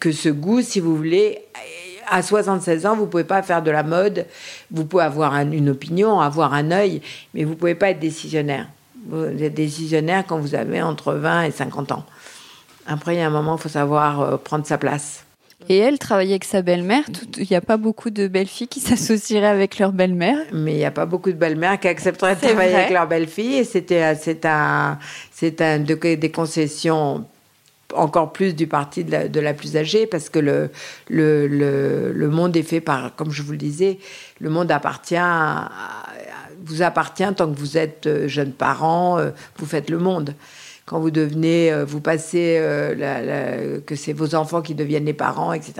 que 0.00 0.12
ce 0.12 0.28
goût, 0.28 0.62
si 0.62 0.80
vous 0.80 0.96
voulez, 0.96 1.38
à 2.08 2.22
76 2.22 2.86
ans, 2.86 2.96
vous 2.96 3.06
pouvez 3.06 3.24
pas 3.24 3.42
faire 3.42 3.62
de 3.62 3.70
la 3.70 3.82
mode. 3.82 4.26
Vous 4.70 4.84
pouvez 4.84 5.04
avoir 5.04 5.34
une 5.34 5.70
opinion, 5.70 6.20
avoir 6.20 6.54
un 6.54 6.70
œil, 6.70 7.02
mais 7.34 7.44
vous 7.44 7.54
pouvez 7.54 7.74
pas 7.74 7.90
être 7.90 8.00
décisionnaire. 8.00 8.68
Vous 9.06 9.24
êtes 9.24 9.54
décisionnaire 9.54 10.24
quand 10.26 10.38
vous 10.38 10.54
avez 10.54 10.80
entre 10.80 11.14
20 11.14 11.44
et 11.44 11.50
50 11.50 11.92
ans. 11.92 12.04
Après, 12.86 13.14
il 13.14 13.18
y 13.18 13.22
a 13.22 13.26
un 13.26 13.30
moment, 13.30 13.56
il 13.56 13.62
faut 13.62 13.68
savoir 13.68 14.20
euh, 14.20 14.36
prendre 14.36 14.66
sa 14.66 14.78
place. 14.78 15.24
Et 15.68 15.78
elle 15.78 15.98
travaillait 15.98 16.32
avec 16.32 16.44
sa 16.44 16.60
belle-mère. 16.60 17.04
Il 17.38 17.46
n'y 17.48 17.56
a 17.56 17.62
pas 17.62 17.78
beaucoup 17.78 18.10
de 18.10 18.28
belles 18.28 18.46
filles 18.46 18.68
qui 18.68 18.80
s'associeraient 18.80 19.46
avec 19.46 19.78
leur 19.78 19.92
belle-mère. 19.92 20.38
Mais 20.52 20.72
il 20.72 20.78
n'y 20.78 20.84
a 20.84 20.90
pas 20.90 21.06
beaucoup 21.06 21.30
de 21.30 21.36
belles-mères 21.36 21.80
qui 21.80 21.88
accepteraient 21.88 22.36
de 22.36 22.40
travailler 22.40 22.74
avec 22.74 22.90
leur 22.90 23.06
belle-fille. 23.06 23.56
Et 23.56 23.64
c'était, 23.64 24.02
euh, 24.02 24.14
c'est 24.20 24.44
un, 24.44 24.98
c'est 25.32 25.60
un, 25.60 25.78
des 25.78 26.30
concessions 26.30 27.24
encore 27.94 28.32
plus 28.32 28.54
du 28.54 28.66
parti 28.66 29.04
de 29.04 29.40
la, 29.40 29.54
plus 29.54 29.76
âgée, 29.76 30.06
parce 30.06 30.28
que 30.28 30.38
le, 30.38 30.70
le, 31.08 31.46
le, 32.12 32.28
monde 32.28 32.56
est 32.56 32.62
fait 32.62 32.80
par, 32.80 33.14
comme 33.16 33.30
je 33.30 33.42
vous 33.42 33.52
le 33.52 33.58
disais, 33.58 33.98
le 34.40 34.50
monde 34.50 34.72
vous 36.64 36.82
appartient 36.82 37.34
tant 37.34 37.52
que 37.52 37.58
vous 37.58 37.76
êtes 37.78 38.06
euh, 38.06 38.28
jeune 38.28 38.52
parent, 38.52 39.18
euh, 39.18 39.30
vous 39.56 39.66
faites 39.66 39.90
le 39.90 39.98
monde. 39.98 40.34
Quand 40.86 40.98
vous 40.98 41.10
devenez, 41.10 41.72
euh, 41.72 41.84
vous 41.84 42.00
passez, 42.00 42.60
que 43.86 43.96
c'est 43.96 44.12
vos 44.12 44.34
enfants 44.34 44.60
qui 44.60 44.74
deviennent 44.74 45.06
les 45.06 45.14
parents, 45.14 45.52
etc., 45.52 45.74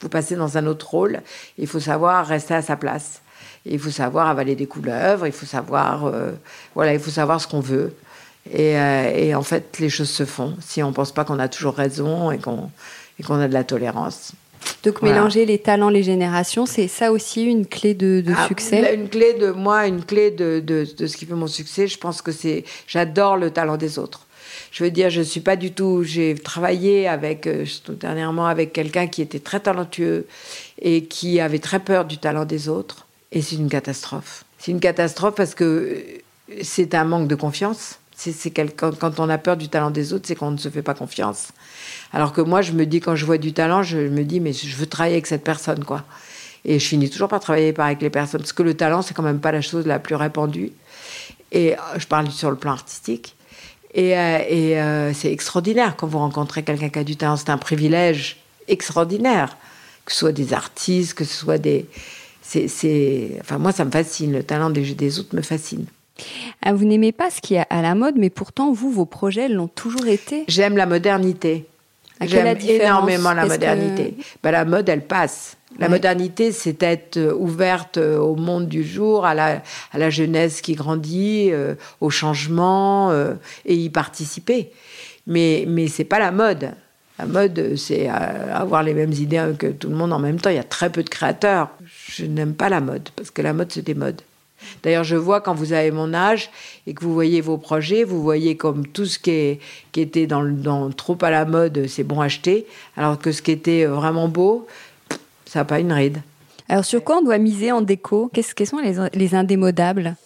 vous 0.00 0.08
passez 0.08 0.36
dans 0.36 0.56
un 0.56 0.66
autre 0.66 0.90
rôle. 0.90 1.20
Il 1.58 1.66
faut 1.66 1.80
savoir 1.80 2.26
rester 2.26 2.54
à 2.54 2.62
sa 2.62 2.76
place. 2.76 3.20
Il 3.64 3.78
faut 3.78 3.90
savoir 3.90 4.28
avaler 4.28 4.54
des 4.54 4.66
couleuvres, 4.66 5.26
il 5.26 5.32
faut 5.32 5.46
savoir, 5.46 6.12
voilà, 6.74 6.94
il 6.94 7.00
faut 7.00 7.10
savoir 7.10 7.40
ce 7.40 7.48
qu'on 7.48 7.60
veut. 7.60 7.92
Euh, 8.54 9.12
et, 9.14 9.34
en 9.34 9.42
fait, 9.42 9.78
les 9.80 9.88
choses 9.88 10.10
se 10.10 10.24
font 10.24 10.56
si 10.60 10.82
on 10.82 10.88
ne 10.88 10.94
pense 10.94 11.12
pas 11.12 11.24
qu'on 11.24 11.38
a 11.38 11.48
toujours 11.48 11.74
raison 11.74 12.30
et 12.30 12.38
qu'on 12.38 13.40
a 13.40 13.48
de 13.48 13.52
la 13.52 13.64
tolérance. 13.64 14.32
Donc 14.82 15.02
mélanger 15.02 15.46
les 15.46 15.58
talents, 15.58 15.88
les 15.88 16.02
générations, 16.02 16.66
c'est 16.66 16.88
ça 16.88 17.12
aussi 17.12 17.44
une 17.44 17.66
clé 17.66 17.94
de, 17.94 18.22
ah, 18.36 18.46
succès 18.48 18.94
Une 18.94 19.08
clé 19.08 19.34
de 19.34 19.50
moi, 19.50 19.86
une 19.86 20.04
clé 20.04 20.30
de, 20.30 20.60
de, 20.60 20.84
ce 20.84 21.16
qui 21.16 21.26
fait 21.26 21.34
mon 21.34 21.46
succès, 21.46 21.86
je 21.86 21.98
pense 21.98 22.22
que 22.22 22.32
c'est 22.32 22.64
j'adore 22.86 23.36
le 23.36 23.50
talent 23.50 23.76
des 23.76 23.98
autres. 23.98 24.26
Je 24.70 24.84
veux 24.84 24.90
dire, 24.90 25.10
je 25.10 25.22
suis 25.22 25.40
pas 25.40 25.56
du 25.56 25.72
tout. 25.72 26.02
J'ai 26.02 26.34
travaillé 26.34 27.08
avec 27.08 27.46
euh, 27.46 27.64
dernièrement 27.88 28.46
avec 28.46 28.72
quelqu'un 28.72 29.06
qui 29.06 29.22
était 29.22 29.38
très 29.38 29.60
talentueux 29.60 30.26
et 30.80 31.04
qui 31.04 31.40
avait 31.40 31.58
très 31.58 31.80
peur 31.80 32.04
du 32.04 32.18
talent 32.18 32.44
des 32.44 32.68
autres. 32.68 33.06
Et 33.32 33.42
c'est 33.42 33.56
une 33.56 33.68
catastrophe. 33.68 34.44
C'est 34.58 34.72
une 34.72 34.80
catastrophe 34.80 35.34
parce 35.34 35.54
que 35.54 36.02
c'est 36.62 36.94
un 36.94 37.04
manque 37.04 37.28
de 37.28 37.34
confiance 37.34 37.98
C'est 38.18 38.50
quand 38.50 39.20
on 39.20 39.28
a 39.28 39.36
peur 39.36 39.58
du 39.58 39.68
talent 39.68 39.90
des 39.90 40.14
autres, 40.14 40.26
c'est 40.26 40.34
qu'on 40.34 40.50
ne 40.50 40.56
se 40.56 40.70
fait 40.70 40.82
pas 40.82 40.94
confiance. 40.94 41.48
Alors 42.12 42.32
que 42.32 42.40
moi, 42.40 42.62
je 42.62 42.72
me 42.72 42.86
dis, 42.86 43.00
quand 43.00 43.14
je 43.14 43.26
vois 43.26 43.36
du 43.36 43.52
talent, 43.52 43.82
je 43.82 43.98
me 43.98 44.24
dis, 44.24 44.40
mais 44.40 44.54
je 44.54 44.74
veux 44.74 44.86
travailler 44.86 45.16
avec 45.16 45.26
cette 45.26 45.44
personne, 45.44 45.84
quoi. 45.84 46.02
Et 46.64 46.78
je 46.78 46.86
finis 46.86 47.10
toujours 47.10 47.28
par 47.28 47.40
travailler 47.40 47.74
avec 47.76 48.00
les 48.00 48.10
personnes, 48.10 48.40
parce 48.40 48.54
que 48.54 48.62
le 48.62 48.74
talent, 48.74 49.02
c'est 49.02 49.12
quand 49.12 49.22
même 49.22 49.40
pas 49.40 49.52
la 49.52 49.60
chose 49.60 49.86
la 49.86 49.98
plus 49.98 50.14
répandue. 50.14 50.72
Et 51.52 51.74
euh, 51.74 51.76
je 51.98 52.06
parle 52.06 52.30
sur 52.30 52.50
le 52.50 52.56
plan 52.56 52.72
artistique. 52.72 53.36
Et, 53.94 54.16
euh, 54.16 54.38
euh, 54.50 55.12
c'est 55.14 55.30
extraordinaire 55.30 55.96
quand 55.96 56.06
vous 56.06 56.18
rencontrez 56.18 56.62
quelqu'un 56.62 56.88
qui 56.88 56.98
a 56.98 57.04
du 57.04 57.16
talent. 57.16 57.36
C'est 57.36 57.50
un 57.50 57.58
privilège 57.58 58.38
extraordinaire. 58.66 59.56
Que 60.06 60.12
ce 60.12 60.18
soit 60.18 60.32
des 60.32 60.52
artistes, 60.54 61.14
que 61.14 61.24
ce 61.24 61.34
soit 61.34 61.58
des. 61.58 61.86
C'est, 62.42 63.38
Enfin, 63.40 63.58
moi, 63.58 63.72
ça 63.72 63.84
me 63.84 63.90
fascine. 63.90 64.32
Le 64.32 64.42
talent 64.42 64.70
des 64.70 65.18
autres 65.18 65.34
me 65.34 65.42
fascine. 65.42 65.86
Ah, 66.62 66.72
vous 66.72 66.84
n'aimez 66.84 67.12
pas 67.12 67.30
ce 67.30 67.40
qui 67.40 67.54
est 67.54 67.64
à 67.70 67.82
la 67.82 67.94
mode, 67.94 68.16
mais 68.16 68.30
pourtant, 68.30 68.72
vous, 68.72 68.90
vos 68.90 69.06
projets 69.06 69.48
l'ont 69.48 69.68
toujours 69.68 70.06
été. 70.06 70.44
J'aime 70.48 70.76
la 70.76 70.86
modernité. 70.86 71.66
J'aime 72.20 72.56
énormément 72.66 73.32
la 73.32 73.46
modernité. 73.46 74.14
Ben, 74.42 74.50
la 74.50 74.64
mode, 74.64 74.88
elle 74.88 75.06
passe. 75.06 75.56
La 75.78 75.88
modernité, 75.90 76.52
c'est 76.52 76.82
être 76.82 77.18
euh, 77.18 77.34
ouverte 77.34 77.98
euh, 77.98 78.18
au 78.18 78.34
monde 78.34 78.66
du 78.66 78.82
jour, 78.82 79.26
à 79.26 79.34
la, 79.34 79.62
à 79.92 79.98
la 79.98 80.08
jeunesse 80.08 80.62
qui 80.62 80.74
grandit, 80.74 81.50
euh, 81.52 81.74
au 82.00 82.08
changement 82.08 83.12
et 83.64 83.74
y 83.74 83.90
participer. 83.90 84.70
Mais, 85.26 85.64
mais 85.68 85.88
c'est 85.88 86.04
pas 86.04 86.18
la 86.18 86.30
mode. 86.30 86.70
La 87.18 87.26
mode, 87.26 87.76
c'est 87.76 88.08
avoir 88.08 88.82
les 88.82 88.94
mêmes 88.94 89.12
idées 89.12 89.52
que 89.58 89.68
tout 89.68 89.88
le 89.88 89.96
monde 89.96 90.12
en 90.12 90.18
même 90.18 90.38
temps. 90.38 90.50
Il 90.50 90.56
y 90.56 90.60
a 90.60 90.64
très 90.64 90.90
peu 90.90 91.02
de 91.02 91.08
créateurs. 91.08 91.70
Je 92.08 92.24
n'aime 92.26 92.54
pas 92.54 92.68
la 92.68 92.80
mode 92.80 93.08
parce 93.16 93.30
que 93.30 93.42
la 93.42 93.52
mode, 93.52 93.72
c'est 93.72 93.82
des 93.84 93.94
modes. 93.94 94.22
D'ailleurs, 94.82 95.04
je 95.04 95.16
vois 95.16 95.40
quand 95.40 95.54
vous 95.54 95.72
avez 95.72 95.90
mon 95.90 96.14
âge 96.14 96.50
et 96.86 96.94
que 96.94 97.04
vous 97.04 97.12
voyez 97.12 97.40
vos 97.40 97.58
projets, 97.58 98.04
vous 98.04 98.22
voyez 98.22 98.56
comme 98.56 98.86
tout 98.86 99.06
ce 99.06 99.18
qui, 99.18 99.30
est, 99.30 99.60
qui 99.92 100.00
était 100.00 100.26
dans, 100.26 100.44
dans, 100.44 100.90
trop 100.90 101.18
à 101.22 101.30
la 101.30 101.44
mode, 101.44 101.86
c'est 101.88 102.04
bon 102.04 102.20
acheter, 102.20 102.66
alors 102.96 103.18
que 103.18 103.32
ce 103.32 103.42
qui 103.42 103.52
était 103.52 103.84
vraiment 103.84 104.28
beau, 104.28 104.66
ça 105.44 105.60
n'a 105.60 105.64
pas 105.64 105.80
une 105.80 105.92
ride. 105.92 106.18
Alors, 106.68 106.84
sur 106.84 107.02
quoi 107.04 107.18
on 107.18 107.22
doit 107.22 107.38
miser 107.38 107.70
en 107.72 107.80
déco? 107.80 108.30
Qu'est-ce 108.32 108.54
Quels 108.54 108.66
sont 108.66 108.78
les, 108.78 108.96
les 109.14 109.34
indémodables? 109.34 110.16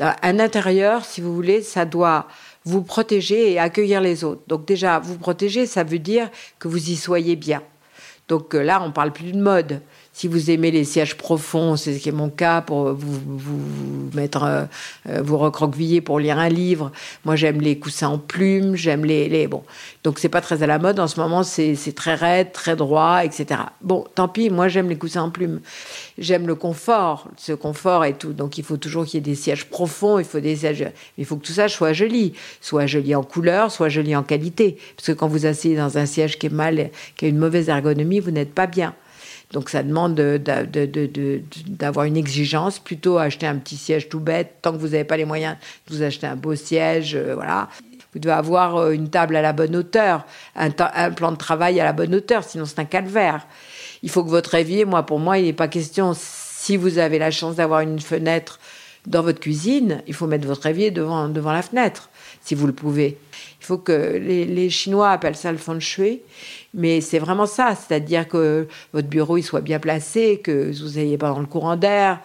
Un 0.00 0.40
intérieur, 0.40 1.04
si 1.04 1.20
vous 1.20 1.32
voulez, 1.32 1.62
ça 1.62 1.84
doit 1.84 2.26
vous 2.64 2.82
protéger 2.82 3.52
et 3.52 3.58
accueillir 3.60 4.00
les 4.00 4.24
autres. 4.24 4.42
Donc 4.48 4.66
déjà, 4.66 4.98
vous 4.98 5.18
protéger, 5.18 5.66
ça 5.66 5.84
veut 5.84 6.00
dire 6.00 6.30
que 6.58 6.66
vous 6.66 6.90
y 6.90 6.96
soyez 6.96 7.36
bien. 7.36 7.62
Donc 8.26 8.54
euh, 8.54 8.62
là, 8.62 8.82
on 8.82 8.90
parle 8.90 9.12
plus 9.12 9.32
de 9.32 9.40
mode. 9.40 9.80
Si 10.16 10.28
vous 10.28 10.52
aimez 10.52 10.70
les 10.70 10.84
sièges 10.84 11.16
profonds, 11.16 11.74
c'est 11.74 11.92
ce 11.92 11.98
qui 11.98 12.08
est 12.08 12.12
mon 12.12 12.30
cas, 12.30 12.60
pour 12.60 12.92
vous, 12.92 13.18
mettre, 14.14 14.44
euh, 14.44 14.64
euh, 15.08 15.22
vous 15.24 15.36
recroqueviller 15.36 16.00
pour 16.00 16.20
lire 16.20 16.38
un 16.38 16.48
livre. 16.48 16.92
Moi, 17.24 17.34
j'aime 17.34 17.60
les 17.60 17.80
coussins 17.80 18.10
en 18.10 18.18
plumes, 18.18 18.76
j'aime 18.76 19.04
les, 19.04 19.28
les, 19.28 19.48
bon. 19.48 19.64
Donc, 20.04 20.20
c'est 20.20 20.28
pas 20.28 20.40
très 20.40 20.62
à 20.62 20.68
la 20.68 20.78
mode 20.78 21.00
en 21.00 21.08
ce 21.08 21.18
moment. 21.18 21.42
C'est 21.42 21.74
très 21.96 22.14
raide, 22.14 22.52
très 22.52 22.76
droit, 22.76 23.24
etc. 23.24 23.62
Bon, 23.80 24.04
tant 24.14 24.28
pis. 24.28 24.50
Moi, 24.50 24.68
j'aime 24.68 24.88
les 24.88 24.96
coussins 24.96 25.22
en 25.22 25.30
plumes. 25.30 25.60
J'aime 26.16 26.46
le 26.46 26.54
confort, 26.54 27.26
ce 27.36 27.52
confort 27.52 28.04
et 28.04 28.14
tout. 28.14 28.32
Donc, 28.32 28.56
il 28.56 28.62
faut 28.62 28.76
toujours 28.76 29.06
qu'il 29.06 29.14
y 29.14 29.18
ait 29.18 29.20
des 29.20 29.34
sièges 29.34 29.64
profonds. 29.64 30.20
Il 30.20 30.24
faut 30.24 30.38
des 30.38 30.54
sièges. 30.54 30.92
Il 31.18 31.24
faut 31.24 31.34
que 31.34 31.44
tout 31.44 31.54
ça 31.54 31.66
soit 31.66 31.92
joli, 31.92 32.34
soit 32.60 32.86
joli 32.86 33.16
en 33.16 33.24
couleur, 33.24 33.72
soit 33.72 33.88
joli 33.88 34.14
en 34.14 34.22
qualité. 34.22 34.78
Parce 34.96 35.08
que 35.08 35.12
quand 35.12 35.26
vous 35.26 35.44
asseyez 35.44 35.74
dans 35.74 35.98
un 35.98 36.06
siège 36.06 36.38
qui 36.38 36.46
est 36.46 36.50
mal, 36.50 36.90
qui 37.16 37.24
a 37.24 37.28
une 37.28 37.38
mauvaise 37.38 37.68
ergonomie, 37.68 38.20
vous 38.20 38.30
n'êtes 38.30 38.54
pas 38.54 38.68
bien. 38.68 38.94
Donc 39.54 39.70
ça 39.70 39.84
demande 39.84 40.16
d'avoir 40.16 42.06
une 42.06 42.16
exigence, 42.16 42.80
plutôt 42.80 43.18
acheter 43.18 43.46
un 43.46 43.54
petit 43.54 43.76
siège 43.76 44.08
tout 44.08 44.18
bête, 44.18 44.56
tant 44.62 44.72
que 44.72 44.78
vous 44.78 44.88
n'avez 44.88 45.04
pas 45.04 45.16
les 45.16 45.24
moyens, 45.24 45.56
vous 45.86 46.02
achetez 46.02 46.26
un 46.26 46.34
beau 46.34 46.56
siège, 46.56 47.14
euh, 47.14 47.36
voilà. 47.36 47.68
Vous 48.12 48.18
devez 48.18 48.34
avoir 48.34 48.76
euh, 48.76 48.90
une 48.90 49.10
table 49.10 49.36
à 49.36 49.42
la 49.42 49.52
bonne 49.52 49.76
hauteur, 49.76 50.26
un, 50.56 50.70
plan 50.70 51.30
de 51.30 51.36
travail 51.36 51.80
à 51.80 51.84
la 51.84 51.92
bonne 51.92 52.16
hauteur, 52.16 52.42
sinon 52.42 52.64
c'est 52.64 52.80
un 52.80 52.84
calvaire. 52.84 53.46
Il 54.02 54.10
faut 54.10 54.24
que 54.24 54.28
votre 54.28 54.56
évier, 54.56 54.84
moi 54.84 55.06
pour 55.06 55.20
moi, 55.20 55.38
il 55.38 55.44
n'est 55.44 55.52
pas 55.52 55.68
question, 55.68 56.14
si 56.16 56.76
vous 56.76 56.98
avez 56.98 57.20
la 57.20 57.30
chance 57.30 57.54
d'avoir 57.54 57.78
une 57.78 58.00
fenêtre 58.00 58.58
dans 59.06 59.22
votre 59.22 59.40
cuisine, 59.40 60.02
il 60.06 60.14
faut 60.14 60.26
mettre 60.26 60.46
votre 60.46 60.66
évier 60.66 60.90
devant, 60.90 61.28
devant 61.28 61.52
la 61.52 61.62
fenêtre, 61.62 62.08
si 62.42 62.54
vous 62.54 62.66
le 62.66 62.72
pouvez. 62.72 63.18
Il 63.60 63.66
faut 63.66 63.78
que 63.78 63.92
les, 63.92 64.70
Chinois 64.70 65.10
appellent 65.10 65.36
ça 65.36 65.52
le 65.52 65.58
feng 65.58 65.80
shui. 65.80 66.20
Mais 66.72 67.00
c'est 67.00 67.18
vraiment 67.18 67.46
ça, 67.46 67.74
c'est-à-dire 67.76 68.26
que 68.26 68.66
votre 68.92 69.08
bureau 69.08 69.36
il 69.36 69.42
soit 69.42 69.60
bien 69.60 69.78
placé, 69.78 70.40
que 70.42 70.72
vous 70.82 70.98
n'ayez 70.98 71.18
pas 71.18 71.28
dans 71.28 71.40
le 71.40 71.46
courant 71.46 71.76
d'air. 71.76 72.20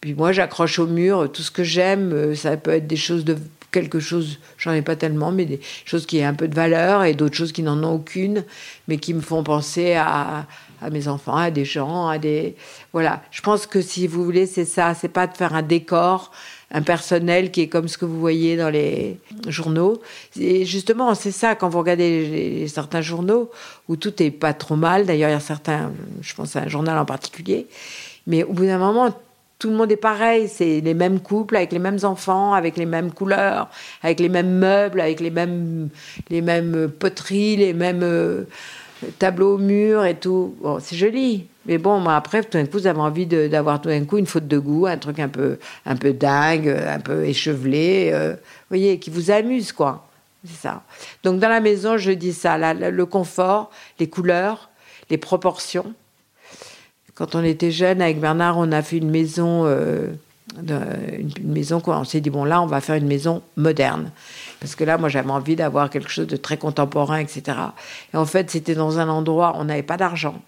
Puis 0.00 0.14
moi, 0.14 0.32
j'accroche 0.32 0.78
au 0.78 0.86
mur 0.86 1.30
tout 1.32 1.42
ce 1.42 1.50
que 1.50 1.64
j'aime. 1.64 2.12
Euh, 2.12 2.34
ça 2.34 2.56
peut 2.56 2.70
être 2.70 2.86
des 2.86 2.96
choses 2.96 3.24
de 3.24 3.36
quelque 3.72 4.00
chose, 4.00 4.38
j'en 4.56 4.72
ai 4.72 4.82
pas 4.82 4.96
tellement, 4.96 5.32
mais 5.32 5.44
des 5.44 5.60
choses 5.84 6.06
qui 6.06 6.18
aient 6.18 6.24
un 6.24 6.34
peu 6.34 6.48
de 6.48 6.54
valeur 6.54 7.04
et 7.04 7.12
d'autres 7.12 7.36
choses 7.36 7.52
qui 7.52 7.62
n'en 7.62 7.82
ont 7.84 7.94
aucune, 7.94 8.44
mais 8.88 8.96
qui 8.96 9.12
me 9.12 9.20
font 9.20 9.42
penser 9.42 9.94
à, 9.94 10.46
à 10.80 10.90
mes 10.90 11.08
enfants, 11.08 11.36
à 11.36 11.50
des 11.50 11.64
gens, 11.64 12.08
à 12.08 12.18
des 12.18 12.56
voilà. 12.92 13.22
Je 13.30 13.40
pense 13.42 13.66
que 13.66 13.80
si 13.80 14.06
vous 14.06 14.24
voulez, 14.24 14.46
c'est 14.46 14.64
ça. 14.64 14.94
C'est 14.94 15.08
pas 15.08 15.26
de 15.26 15.36
faire 15.36 15.54
un 15.54 15.62
décor 15.62 16.30
un 16.70 16.82
personnel 16.82 17.50
qui 17.50 17.62
est 17.62 17.68
comme 17.68 17.88
ce 17.88 17.96
que 17.96 18.04
vous 18.04 18.18
voyez 18.18 18.56
dans 18.56 18.70
les 18.70 19.18
journaux. 19.46 20.00
Et 20.38 20.64
justement, 20.64 21.14
c'est 21.14 21.30
ça, 21.30 21.54
quand 21.54 21.68
vous 21.68 21.78
regardez 21.78 22.66
certains 22.68 23.00
journaux, 23.00 23.50
où 23.88 23.96
tout 23.96 24.22
est 24.22 24.30
pas 24.30 24.52
trop 24.52 24.76
mal, 24.76 25.06
d'ailleurs, 25.06 25.30
il 25.30 25.32
y 25.32 25.36
a 25.36 25.40
certains, 25.40 25.92
je 26.20 26.34
pense 26.34 26.56
à 26.56 26.62
un 26.62 26.68
journal 26.68 26.98
en 26.98 27.04
particulier, 27.04 27.66
mais 28.26 28.42
au 28.42 28.52
bout 28.52 28.66
d'un 28.66 28.78
moment, 28.78 29.14
tout 29.58 29.70
le 29.70 29.76
monde 29.76 29.90
est 29.92 29.96
pareil, 29.96 30.48
c'est 30.48 30.80
les 30.80 30.92
mêmes 30.92 31.20
couples, 31.20 31.56
avec 31.56 31.72
les 31.72 31.78
mêmes 31.78 32.00
enfants, 32.02 32.52
avec 32.52 32.76
les 32.76 32.84
mêmes 32.84 33.12
couleurs, 33.12 33.68
avec 34.02 34.20
les 34.20 34.28
mêmes 34.28 34.58
meubles, 34.58 35.00
avec 35.00 35.20
les 35.20 35.30
mêmes, 35.30 35.88
les 36.28 36.42
mêmes 36.42 36.90
poteries, 36.90 37.56
les 37.56 37.72
mêmes 37.72 38.46
tableaux 39.18 39.54
au 39.54 39.58
mur 39.58 40.04
et 40.04 40.14
tout. 40.14 40.54
Bon, 40.60 40.78
c'est 40.80 40.96
joli. 40.96 41.46
Mais 41.66 41.78
bon, 41.78 42.06
après, 42.06 42.42
tout 42.42 42.56
d'un 42.56 42.64
coup, 42.66 42.78
vous 42.78 42.86
avez 42.86 43.00
envie 43.00 43.26
d'avoir 43.26 43.80
tout 43.80 43.88
d'un 43.88 44.04
coup 44.04 44.18
une 44.18 44.26
faute 44.26 44.46
de 44.46 44.58
goût, 44.58 44.86
un 44.86 44.98
truc 44.98 45.18
un 45.18 45.28
peu, 45.28 45.58
un 45.84 45.96
peu 45.96 46.12
dingue, 46.12 46.68
un 46.68 47.00
peu 47.00 47.24
échevelé, 47.24 48.10
euh, 48.12 48.32
vous 48.34 48.76
voyez, 48.76 48.98
qui 48.98 49.10
vous 49.10 49.30
amuse, 49.30 49.72
quoi. 49.72 50.06
C'est 50.44 50.68
ça. 50.68 50.82
Donc, 51.24 51.40
dans 51.40 51.48
la 51.48 51.60
maison, 51.60 51.96
je 51.96 52.12
dis 52.12 52.32
ça, 52.32 52.56
le 52.56 53.06
confort, 53.06 53.70
les 53.98 54.08
couleurs, 54.08 54.70
les 55.10 55.18
proportions. 55.18 55.92
Quand 57.16 57.34
on 57.34 57.42
était 57.42 57.72
jeune, 57.72 58.00
avec 58.00 58.20
Bernard, 58.20 58.58
on 58.58 58.70
a 58.70 58.82
fait 58.82 58.98
une 58.98 59.10
maison, 59.10 59.62
euh, 59.64 60.12
une, 60.58 61.30
maison, 61.42 61.80
quoi. 61.80 61.98
On 61.98 62.04
s'est 62.04 62.20
dit, 62.20 62.30
bon, 62.30 62.44
là, 62.44 62.62
on 62.62 62.66
va 62.66 62.80
faire 62.80 62.94
une 62.94 63.08
maison 63.08 63.42
moderne. 63.56 64.12
Parce 64.60 64.74
que 64.74 64.84
là, 64.84 64.98
moi, 64.98 65.08
j'avais 65.08 65.30
envie 65.30 65.56
d'avoir 65.56 65.90
quelque 65.90 66.10
chose 66.10 66.26
de 66.26 66.36
très 66.36 66.56
contemporain, 66.56 67.18
etc. 67.18 67.58
Et 68.12 68.16
en 68.16 68.26
fait, 68.26 68.50
c'était 68.50 68.74
dans 68.74 68.98
un 68.98 69.08
endroit, 69.08 69.54
on 69.56 69.64
n'avait 69.64 69.82
pas 69.82 69.96
d'argent. 69.96 70.40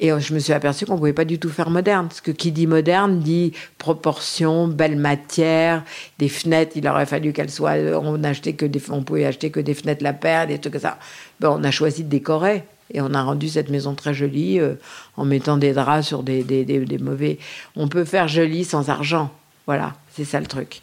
Et 0.00 0.10
je 0.20 0.32
me 0.32 0.38
suis 0.38 0.52
aperçu 0.52 0.86
qu'on 0.86 0.92
ne 0.92 0.98
pouvait 0.98 1.12
pas 1.12 1.24
du 1.24 1.40
tout 1.40 1.48
faire 1.48 1.70
moderne. 1.70 2.06
Parce 2.06 2.20
que 2.20 2.30
qui 2.30 2.52
dit 2.52 2.68
moderne 2.68 3.18
dit 3.18 3.52
proportion, 3.78 4.68
belle 4.68 4.96
matière, 4.96 5.82
des 6.18 6.28
fenêtres, 6.28 6.72
il 6.76 6.86
aurait 6.86 7.06
fallu 7.06 7.32
qu'elles 7.32 7.50
soient. 7.50 7.74
On 8.00 8.22
achetait 8.22 8.52
que 8.52 8.64
des, 8.64 8.80
on 8.90 9.02
pouvait 9.02 9.24
acheter 9.24 9.50
que 9.50 9.58
des 9.58 9.74
fenêtres 9.74 10.04
la 10.04 10.12
paire, 10.12 10.46
des 10.46 10.58
trucs 10.58 10.74
comme 10.74 10.82
ça. 10.82 10.98
Ben, 11.40 11.50
on 11.50 11.64
a 11.64 11.70
choisi 11.72 12.04
de 12.04 12.08
décorer. 12.08 12.64
Et 12.94 13.00
on 13.00 13.12
a 13.12 13.22
rendu 13.22 13.48
cette 13.48 13.68
maison 13.68 13.94
très 13.94 14.14
jolie 14.14 14.60
euh, 14.60 14.74
en 15.16 15.24
mettant 15.24 15.58
des 15.58 15.72
draps 15.72 16.06
sur 16.06 16.22
des, 16.22 16.42
des, 16.42 16.64
des, 16.64 16.98
mauvais. 16.98 17.38
On 17.76 17.88
peut 17.88 18.04
faire 18.04 18.28
joli 18.28 18.64
sans 18.64 18.88
argent. 18.88 19.30
Voilà, 19.66 19.94
c'est 20.14 20.24
ça 20.24 20.40
le 20.40 20.46
truc. 20.46 20.80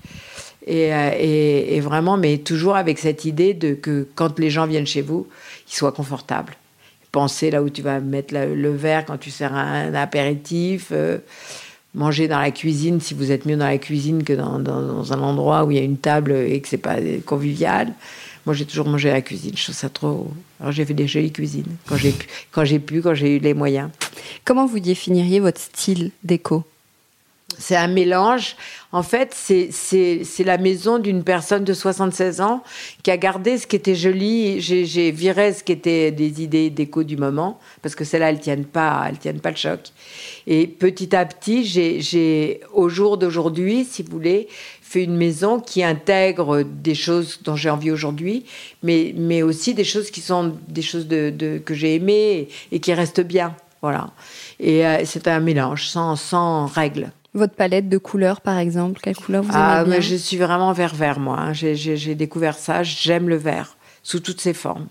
Et, 0.68 0.94
euh, 0.94 1.12
et, 1.18 1.80
vraiment, 1.80 2.18
mais 2.18 2.40
toujours 2.40 2.76
avec 2.76 2.98
cette 2.98 3.24
idée 3.24 3.54
de 3.54 3.76
que 3.76 4.08
quand 4.16 4.40
les 4.40 4.50
gens 4.50 4.66
viennent 4.66 4.88
chez 4.88 5.02
vous, 5.02 5.28
ils 5.70 5.76
soient 5.76 5.92
confortables 5.92 6.56
penser 7.16 7.50
là 7.50 7.64
où 7.64 7.70
tu 7.70 7.82
vas 7.82 8.02
mettre 8.02 8.34
le 8.34 8.72
verre 8.72 9.06
quand 9.06 9.18
tu 9.18 9.32
sers 9.32 9.54
un, 9.54 9.94
apéritif. 9.94 10.90
Euh, 10.92 11.20
manger 11.94 12.28
dans 12.28 12.40
la 12.40 12.52
cuisine 12.52 13.00
si 13.00 13.14
vous 13.14 13.32
êtes 13.32 13.46
mieux 13.46 13.56
dans 13.56 13.68
la 13.68 13.78
cuisine 13.78 14.24
que 14.26 14.34
dans, 14.34 15.14
un 15.14 15.22
endroit 15.22 15.64
où 15.64 15.72
il 15.72 15.78
y 15.78 15.80
a 15.80 15.84
une 15.84 15.98
table 15.98 16.34
et 16.34 16.60
que 16.60 16.68
c'est 16.68 16.78
pas 16.78 16.98
convivial. 17.26 17.94
Moi, 18.46 18.54
j'ai 18.54 18.66
toujours 18.66 18.86
mangé 18.86 19.10
à 19.10 19.14
la 19.14 19.22
cuisine. 19.22 19.54
Je 19.56 19.64
trouve 19.64 19.76
ça 19.76 19.88
trop. 19.88 20.30
Alors, 20.60 20.74
j'ai 20.74 20.84
fait 20.84 20.94
des 20.94 21.08
jolies 21.08 21.32
cuisines 21.32 21.78
quand 21.88 21.96
j'ai 22.66 22.80
pu, 22.80 23.02
quand 23.02 23.14
j'ai 23.14 23.38
eu 23.38 23.40
les 23.40 23.54
moyens. 23.54 23.90
Comment 24.44 24.66
vous 24.66 24.82
définiriez 24.82 25.40
votre 25.40 25.62
style 25.62 26.12
déco? 26.24 26.66
C'est 27.58 27.76
un 27.76 27.88
mélange. 27.88 28.56
En 28.92 29.04
fait, 29.04 29.34
c'est 29.34 30.44
la 30.46 30.58
maison 30.58 31.00
d'une 31.00 31.24
personne 31.24 31.66
de 31.66 31.74
76 31.74 32.40
ans 32.40 32.64
qui 33.04 33.12
a 33.12 33.18
gardé 33.18 33.58
ce 33.58 33.68
qui 33.68 33.76
était 33.76 33.96
joli. 33.96 34.62
J'ai 34.62 35.12
viré 35.12 35.52
ce 35.54 35.64
qui 35.64 35.74
était 35.74 36.12
des 36.12 36.42
idées 36.42 36.70
déco 36.70 37.04
du 37.04 37.18
moment, 37.18 37.60
parce 37.82 37.94
que 37.94 38.06
celles-là, 38.06 38.30
elles 38.30 38.40
tiennent 38.40 38.66
pas, 38.66 39.06
elles 39.10 39.18
tiennent 39.18 39.42
pas 39.42 39.52
le 39.52 39.58
choc. 39.58 39.82
Et 40.48 40.68
petit 40.68 41.14
à 41.16 41.26
petit, 41.26 41.66
j'ai, 41.66 42.62
au 42.74 42.88
jour 42.88 43.18
d'aujourd'hui, 43.18 43.84
si 43.84 44.02
vous 44.04 44.12
voulez, 44.12 44.48
fait 44.82 45.04
une 45.04 45.18
maison 45.18 45.60
qui 45.60 45.84
intègre 45.84 46.64
des 46.64 46.96
choses 46.96 47.40
dont 47.44 47.58
j'ai 47.58 47.70
envie 47.70 47.92
aujourd'hui, 47.92 48.46
mais, 48.82 49.14
mais 49.18 49.42
aussi 49.42 49.74
des 49.74 49.84
choses 49.84 50.10
qui 50.10 50.22
sont 50.22 50.56
des 50.70 50.82
choses 50.82 51.08
de, 51.08 51.58
que 51.66 51.74
j'ai 51.74 51.96
aimées 51.96 52.48
et, 52.72 52.80
qui 52.80 52.94
restent 52.94 53.20
bien. 53.20 53.56
Voilà. 53.82 54.12
Et 54.60 54.86
euh, 54.86 55.04
c'est 55.04 55.28
un 55.28 55.42
mélange, 55.42 55.90
sans, 55.90 56.16
sans 56.16 56.66
règles. 56.68 57.12
Votre 57.36 57.54
palette 57.54 57.90
de 57.90 57.98
couleurs, 57.98 58.40
par 58.40 58.58
exemple, 58.58 59.02
quelle 59.04 59.18
couleur 59.18 59.44
vous 59.44 59.52
ah, 59.54 59.82
aimez 59.82 59.90
bien 59.92 60.00
Je 60.00 60.16
suis 60.16 60.38
vraiment 60.38 60.72
vert-vert, 60.72 61.20
moi. 61.20 61.38
Hein. 61.38 61.52
J'ai 61.52 62.16
découvert 62.16 62.58
ça. 62.58 62.82
J'aime 62.82 63.28
le 63.28 63.36
vert, 63.36 63.76
sous 64.04 64.22
toutes 64.22 64.40
ses 64.40 64.54
formes. 64.54 64.88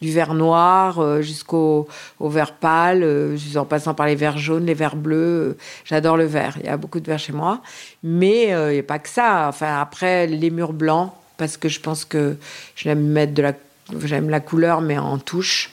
Du 0.00 0.10
vert 0.10 0.34
noir 0.34 0.98
euh, 0.98 1.22
jusqu'au 1.22 1.86
au 2.18 2.28
vert 2.28 2.54
pâle, 2.54 3.04
euh, 3.04 3.36
en 3.54 3.64
passant 3.64 3.94
par 3.94 4.06
les 4.06 4.16
verts 4.16 4.38
jaunes, 4.38 4.66
les 4.66 4.74
verts 4.74 4.96
bleus. 4.96 5.50
Euh, 5.50 5.56
j'adore 5.84 6.16
le 6.16 6.24
vert. 6.24 6.56
Il 6.58 6.66
y 6.66 6.68
a 6.68 6.76
beaucoup 6.76 6.98
de 6.98 7.06
vert 7.06 7.20
chez 7.20 7.32
moi. 7.32 7.62
Mais 8.02 8.48
il 8.48 8.72
n'y 8.72 8.80
a 8.80 8.82
pas 8.82 8.98
que 8.98 9.08
ça. 9.08 9.46
Enfin, 9.48 9.80
après, 9.80 10.26
les 10.26 10.50
murs 10.50 10.72
blancs, 10.72 11.12
parce 11.36 11.56
que 11.56 11.68
je 11.68 11.78
pense 11.78 12.04
que 12.04 12.36
j'aime 12.74 13.06
mettre 13.06 13.34
de 13.34 13.42
la, 13.42 13.52
j'aime 14.00 14.30
la 14.30 14.40
couleur, 14.40 14.80
mais 14.80 14.98
en 14.98 15.18
touche. 15.18 15.70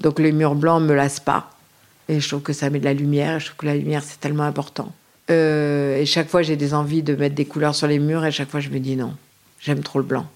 Donc 0.00 0.18
les 0.18 0.32
murs 0.32 0.56
blancs 0.56 0.82
ne 0.82 0.88
me 0.88 0.94
lassent 0.94 1.20
pas. 1.20 1.52
Et 2.08 2.18
je 2.18 2.26
trouve 2.26 2.42
que 2.42 2.52
ça 2.52 2.68
met 2.68 2.80
de 2.80 2.84
la 2.84 2.94
lumière. 2.94 3.38
Je 3.38 3.46
trouve 3.46 3.58
que 3.58 3.66
la 3.66 3.76
lumière, 3.76 4.02
c'est 4.02 4.18
tellement 4.18 4.42
important. 4.42 4.92
Euh, 5.30 5.98
et 5.98 6.06
chaque 6.06 6.28
fois, 6.28 6.42
j'ai 6.42 6.56
des 6.56 6.74
envies 6.74 7.02
de 7.02 7.14
mettre 7.14 7.34
des 7.34 7.44
couleurs 7.44 7.74
sur 7.74 7.86
les 7.86 7.98
murs. 7.98 8.24
Et 8.24 8.32
chaque 8.32 8.50
fois, 8.50 8.60
je 8.60 8.68
me 8.70 8.78
dis 8.78 8.96
non, 8.96 9.14
j'aime 9.60 9.80
trop 9.80 9.98
le 9.98 10.04
blanc 10.04 10.26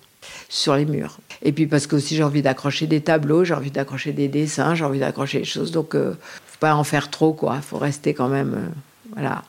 sur 0.48 0.74
les 0.74 0.84
murs. 0.84 1.18
Et 1.42 1.52
puis 1.52 1.66
parce 1.66 1.86
que 1.86 1.96
aussi 1.96 2.16
j'ai 2.16 2.22
envie 2.22 2.42
d'accrocher 2.42 2.86
des 2.86 3.00
tableaux, 3.00 3.44
j'ai 3.44 3.54
envie 3.54 3.70
d'accrocher 3.70 4.12
des 4.12 4.28
dessins, 4.28 4.74
j'ai 4.74 4.84
envie 4.84 4.98
d'accrocher 4.98 5.38
des 5.38 5.44
choses. 5.44 5.70
Donc, 5.70 5.94
euh, 5.94 6.14
faut 6.46 6.58
pas 6.58 6.74
en 6.74 6.84
faire 6.84 7.10
trop, 7.10 7.32
quoi. 7.32 7.56
Il 7.56 7.62
faut 7.62 7.78
rester 7.78 8.14
quand 8.14 8.28
même, 8.28 8.54
euh, 8.54 8.68
voilà. 9.14 9.42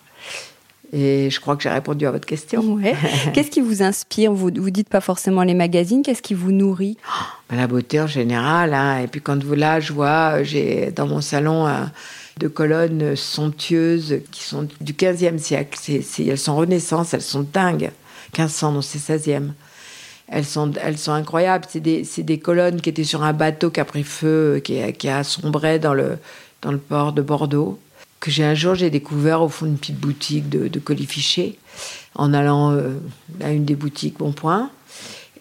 Et 0.93 1.29
je 1.29 1.39
crois 1.39 1.55
que 1.55 1.63
j'ai 1.63 1.69
répondu 1.69 2.05
à 2.05 2.11
votre 2.11 2.25
question. 2.25 2.61
Ouais. 2.73 2.95
Qu'est-ce 3.33 3.49
qui 3.49 3.61
vous 3.61 3.81
inspire? 3.81 4.33
Vous 4.33 4.51
vous 4.53 4.71
dites 4.71 4.89
pas 4.89 4.99
forcément 4.99 5.43
les 5.43 5.53
magazines. 5.53 6.03
Qu'est-ce 6.03 6.21
qui 6.21 6.33
vous 6.33 6.51
nourrit? 6.51 6.97
Ben, 7.49 7.55
La 7.55 7.67
beauté 7.67 8.01
en 8.01 8.07
général. 8.07 8.73
Hein. 8.73 8.99
Et 8.99 9.07
puis 9.07 9.21
quand 9.21 9.41
vous 9.41 9.55
là, 9.55 9.79
je 9.79 9.93
vois, 9.93 10.43
j'ai 10.43 10.91
dans 10.91 11.07
mon 11.07 11.21
salon 11.21 11.65
euh, 11.65 11.85
de 12.37 12.47
colonnes 12.47 13.15
somptueuses 13.15 14.19
qui 14.31 14.43
sont 14.43 14.67
du 14.79 14.93
15e 14.93 15.37
siècle. 15.37 15.79
elles 16.19 16.37
sont 16.37 16.55
renaissance, 16.55 17.13
elles 17.13 17.21
sont 17.21 17.45
dingues. 17.51 17.91
1500, 18.37 18.71
non, 18.71 18.81
c'est 18.81 18.99
16e. 18.99 19.51
Elles 20.27 20.45
sont, 20.45 20.71
elles 20.81 20.97
sont 20.97 21.11
incroyables. 21.11 21.65
C'est 21.69 21.81
des, 21.81 22.07
des, 22.17 22.39
colonnes 22.39 22.79
qui 22.79 22.89
étaient 22.89 23.03
sur 23.03 23.23
un 23.23 23.33
bateau 23.33 23.69
qui 23.69 23.81
a 23.81 23.85
pris 23.85 24.03
feu, 24.03 24.61
qui, 24.63 24.79
qui 24.93 25.09
a 25.09 25.23
sombré 25.23 25.77
dans 25.77 25.93
le, 25.93 26.17
dans 26.61 26.71
le 26.71 26.77
port 26.77 27.11
de 27.11 27.21
Bordeaux 27.21 27.79
que 28.21 28.29
j'ai 28.29 28.45
un 28.45 28.53
jour 28.53 28.75
j'ai 28.75 28.91
découvert 28.91 29.41
au 29.41 29.49
fond 29.49 29.65
d'une 29.65 29.77
petite 29.77 29.99
boutique 29.99 30.47
de, 30.47 30.67
de 30.67 30.81
en 32.15 32.33
allant 32.33 32.71
euh, 32.71 32.93
à 33.41 33.51
une 33.51 33.65
des 33.65 33.75
boutiques 33.75 34.19
Bon 34.19 34.31
Point. 34.31 34.69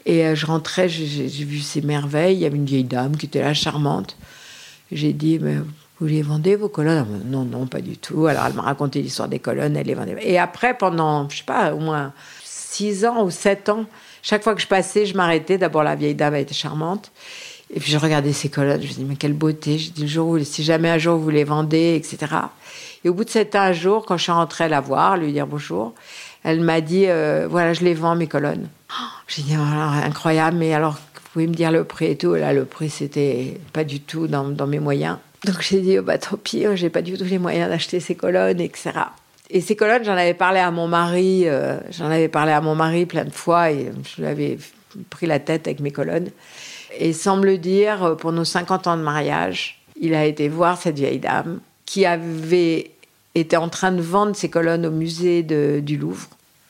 Et 0.06 0.24
euh, 0.24 0.34
je 0.34 0.46
rentrais, 0.46 0.88
j'ai 0.88 1.44
vu 1.44 1.60
ces 1.60 1.82
merveilles. 1.82 2.36
Il 2.36 2.40
y 2.40 2.46
avait 2.46 2.56
une 2.56 2.64
vieille 2.64 2.84
dame 2.84 3.16
qui 3.16 3.26
était 3.26 3.42
là, 3.42 3.54
charmante. 3.54 4.16
J'ai 4.90 5.12
dit, 5.12 5.38
mais 5.38 5.56
vous 6.00 6.06
les 6.06 6.22
vendez 6.22 6.56
vos 6.56 6.68
colonnes? 6.68 7.22
Non, 7.26 7.44
non, 7.44 7.66
pas 7.66 7.82
du 7.82 7.98
tout. 7.98 8.26
Alors 8.26 8.46
elle 8.46 8.54
m'a 8.54 8.62
raconté 8.62 9.02
l'histoire 9.02 9.28
des 9.28 9.38
colonnes, 9.38 9.76
elle 9.76 9.86
les 9.86 9.94
vendait. 9.94 10.16
Et 10.22 10.38
après, 10.38 10.76
pendant, 10.76 11.28
je 11.28 11.38
sais 11.38 11.44
pas, 11.44 11.74
au 11.74 11.78
moins 11.78 12.12
six 12.42 13.04
ans 13.04 13.24
ou 13.24 13.30
sept 13.30 13.68
ans, 13.68 13.84
chaque 14.22 14.42
fois 14.42 14.54
que 14.54 14.62
je 14.62 14.66
passais, 14.66 15.04
je 15.04 15.14
m'arrêtais. 15.14 15.58
D'abord, 15.58 15.82
la 15.82 15.96
vieille 15.96 16.14
dame, 16.14 16.36
était 16.36 16.54
charmante. 16.54 17.12
Et 17.72 17.78
puis 17.78 17.92
je 17.92 17.98
regardais 17.98 18.32
ces 18.32 18.48
colonnes, 18.48 18.82
je 18.82 18.88
me 18.88 18.92
dis, 18.92 19.04
mais 19.04 19.16
quelle 19.16 19.34
beauté. 19.34 19.78
Je 19.78 19.92
dis, 19.92 20.02
le 20.02 20.08
jour 20.08 20.38
si 20.42 20.64
jamais 20.64 20.88
un 20.88 20.98
jour 20.98 21.18
vous 21.18 21.30
les 21.30 21.44
vendez, 21.44 21.94
etc. 21.94 22.34
Et 23.04 23.10
au 23.10 23.14
bout 23.14 23.24
de 23.24 23.30
sept 23.30 23.54
un 23.54 23.72
jour, 23.72 24.06
quand 24.06 24.16
je 24.16 24.24
suis 24.24 24.32
rentrée 24.32 24.68
la 24.68 24.80
voir, 24.80 25.18
lui 25.18 25.32
dire 25.32 25.46
bonjour, 25.46 25.92
elle 26.42 26.60
m'a 26.60 26.80
dit, 26.80 27.04
euh, 27.08 27.46
voilà, 27.48 27.74
je 27.74 27.84
les 27.84 27.94
vends, 27.94 28.16
mes 28.16 28.26
colonnes. 28.26 28.68
J'ai 29.28 29.42
dit, 29.42 29.54
incroyable, 29.54 30.56
mais 30.56 30.72
alors, 30.72 30.94
vous 30.94 31.30
pouvez 31.32 31.46
me 31.46 31.54
dire 31.54 31.70
le 31.70 31.84
prix 31.84 32.06
et 32.06 32.16
tout. 32.16 32.34
Là, 32.34 32.52
le 32.52 32.64
prix, 32.64 32.90
c'était 32.90 33.60
pas 33.72 33.84
du 33.84 34.00
tout 34.00 34.26
dans 34.26 34.66
mes 34.66 34.80
moyens. 34.80 35.18
Donc 35.44 35.62
j'ai 35.62 35.80
dit, 35.80 35.98
oh, 35.98 36.02
bah 36.02 36.18
tant 36.18 36.36
pis, 36.36 36.66
hein, 36.66 36.74
j'ai 36.74 36.90
pas 36.90 37.02
du 37.02 37.16
tout 37.16 37.24
les 37.24 37.38
moyens 37.38 37.70
d'acheter 37.70 38.00
ces 38.00 38.14
colonnes, 38.14 38.60
etc. 38.60 38.90
Et 39.48 39.60
ces 39.60 39.74
colonnes, 39.74 40.04
j'en 40.04 40.12
avais 40.12 40.34
parlé 40.34 40.60
à 40.60 40.70
mon 40.70 40.86
mari, 40.86 41.48
euh, 41.48 41.78
j'en 41.90 42.10
avais 42.10 42.28
parlé 42.28 42.52
à 42.52 42.60
mon 42.60 42.74
mari 42.74 43.06
plein 43.06 43.24
de 43.24 43.32
fois, 43.32 43.70
et 43.72 43.90
je 44.04 44.22
lui 44.22 44.28
avais 44.28 44.58
pris 45.08 45.26
la 45.26 45.38
tête 45.40 45.66
avec 45.66 45.80
mes 45.80 45.90
colonnes. 45.90 46.30
Et 46.98 47.12
sans 47.12 47.36
me 47.36 47.46
le 47.46 47.58
dire, 47.58 48.16
pour 48.18 48.32
nos 48.32 48.44
50 48.44 48.86
ans 48.86 48.96
de 48.96 49.02
mariage, 49.02 49.80
il 50.00 50.14
a 50.14 50.24
été 50.24 50.48
voir 50.48 50.80
cette 50.80 50.96
vieille 50.96 51.18
dame 51.18 51.60
qui 51.86 52.04
avait 52.06 52.90
été 53.34 53.56
en 53.56 53.68
train 53.68 53.92
de 53.92 54.02
vendre 54.02 54.36
ses 54.36 54.50
colonnes 54.50 54.86
au 54.86 54.90
musée 54.90 55.42
du 55.42 55.96
Louvre, 55.96 56.28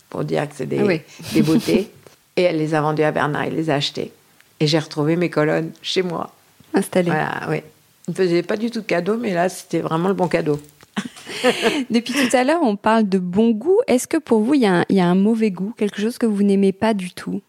pour 0.08 0.24
dire 0.24 0.48
que 0.48 0.54
c'est 0.56 0.66
des, 0.66 0.78
ah 0.78 1.32
des 1.34 1.42
beautés. 1.42 1.90
Et 2.36 2.42
elle 2.42 2.58
les 2.58 2.74
a 2.74 2.80
vendues 2.80 3.02
à 3.02 3.12
Bernard, 3.12 3.46
il 3.46 3.54
les 3.54 3.68
a 3.70 3.74
achetées. 3.74 4.12
Et 4.60 4.66
j'ai 4.66 4.78
retrouvé 4.78 5.16
mes 5.16 5.30
colonnes 5.30 5.72
chez 5.82 6.02
moi. 6.02 6.32
Installées. 6.72 7.10
Voilà, 7.10 7.40
oui. 7.48 7.62
Ne 8.08 8.14
faisait 8.14 8.42
pas 8.42 8.56
du 8.56 8.70
tout 8.70 8.80
de 8.80 8.86
cadeau, 8.86 9.16
mais 9.16 9.34
là, 9.34 9.48
c'était 9.48 9.80
vraiment 9.80 10.08
le 10.08 10.14
bon 10.14 10.28
cadeau. 10.28 10.60
Depuis 11.90 12.12
tout 12.12 12.36
à 12.36 12.44
l'heure, 12.44 12.62
on 12.62 12.76
parle 12.76 13.08
de 13.08 13.18
bon 13.18 13.50
goût. 13.50 13.78
Est-ce 13.86 14.06
que 14.06 14.16
pour 14.16 14.40
vous, 14.40 14.54
il 14.54 14.60
y, 14.62 14.94
y, 14.94 15.00
a 15.00 15.06
un 15.06 15.14
mauvais 15.14 15.50
goût, 15.50 15.72
quelque 15.76 16.00
chose 16.00 16.18
que 16.18 16.26
vous 16.26 16.42
n'aimez 16.42 16.72
pas 16.72 16.94
du 16.94 17.12
tout? 17.12 17.40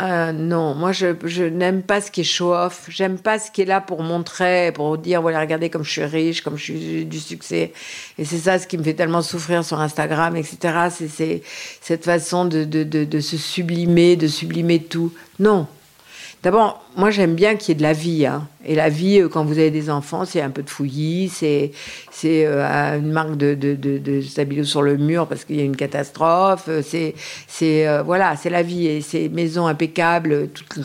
Euh, 0.00 0.32
non, 0.32 0.74
moi 0.74 0.92
je, 0.92 1.08
je 1.24 1.44
n'aime 1.44 1.82
pas 1.82 2.00
ce 2.00 2.10
qui 2.10 2.22
est 2.22 2.24
show-off. 2.24 2.86
J'aime 2.88 3.18
pas 3.18 3.38
ce 3.38 3.50
qui 3.50 3.60
est 3.60 3.66
là 3.66 3.82
pour 3.82 4.02
montrer, 4.02 4.72
pour 4.72 4.96
dire 4.96 5.20
voilà 5.20 5.40
regardez 5.40 5.68
comme 5.68 5.84
je 5.84 5.90
suis 5.90 6.04
riche, 6.04 6.42
comme 6.42 6.56
je 6.56 6.62
suis 6.62 7.04
du 7.04 7.20
succès. 7.20 7.72
Et 8.16 8.24
c'est 8.24 8.38
ça 8.38 8.58
ce 8.58 8.66
qui 8.66 8.78
me 8.78 8.82
fait 8.82 8.94
tellement 8.94 9.20
souffrir 9.20 9.62
sur 9.62 9.78
Instagram, 9.78 10.36
etc. 10.36 10.88
C'est 10.90 11.42
cette 11.82 12.04
façon 12.04 12.46
de, 12.46 12.64
de, 12.64 12.82
de, 12.82 13.04
de 13.04 13.20
se 13.20 13.36
sublimer, 13.36 14.16
de 14.16 14.26
sublimer 14.26 14.82
tout. 14.82 15.12
Non, 15.38 15.66
D'abord, 16.42 16.82
moi 16.96 17.10
j'aime 17.10 17.34
bien 17.34 17.56
qu'il 17.56 17.68
y 17.68 17.72
ait 17.72 17.74
de 17.74 17.82
la 17.82 17.92
vie. 17.92 18.24
Hein. 18.24 18.48
Et 18.64 18.74
la 18.74 18.88
vie, 18.88 19.20
euh, 19.20 19.28
quand 19.28 19.44
vous 19.44 19.58
avez 19.58 19.70
des 19.70 19.90
enfants, 19.90 20.24
c'est 20.24 20.40
un 20.40 20.48
peu 20.48 20.62
de 20.62 20.70
fouillis, 20.70 21.28
c'est 21.28 21.72
c'est 22.10 22.46
euh, 22.46 22.98
une 22.98 23.12
marque 23.12 23.36
de, 23.36 23.54
de, 23.54 23.74
de, 23.74 23.98
de 23.98 24.62
sur 24.62 24.80
le 24.80 24.96
mur 24.96 25.26
parce 25.26 25.44
qu'il 25.44 25.56
y 25.56 25.60
a 25.60 25.64
une 25.64 25.76
catastrophe. 25.76 26.64
Euh, 26.68 26.82
c'est 26.82 27.14
c'est 27.46 27.86
voilà, 28.02 28.36
c'est 28.36 28.50
la 28.50 28.62
vie 28.62 28.86
et 28.86 29.02
c'est 29.02 29.28
maison 29.28 29.66
impeccable. 29.66 30.48
Tout... 30.48 30.82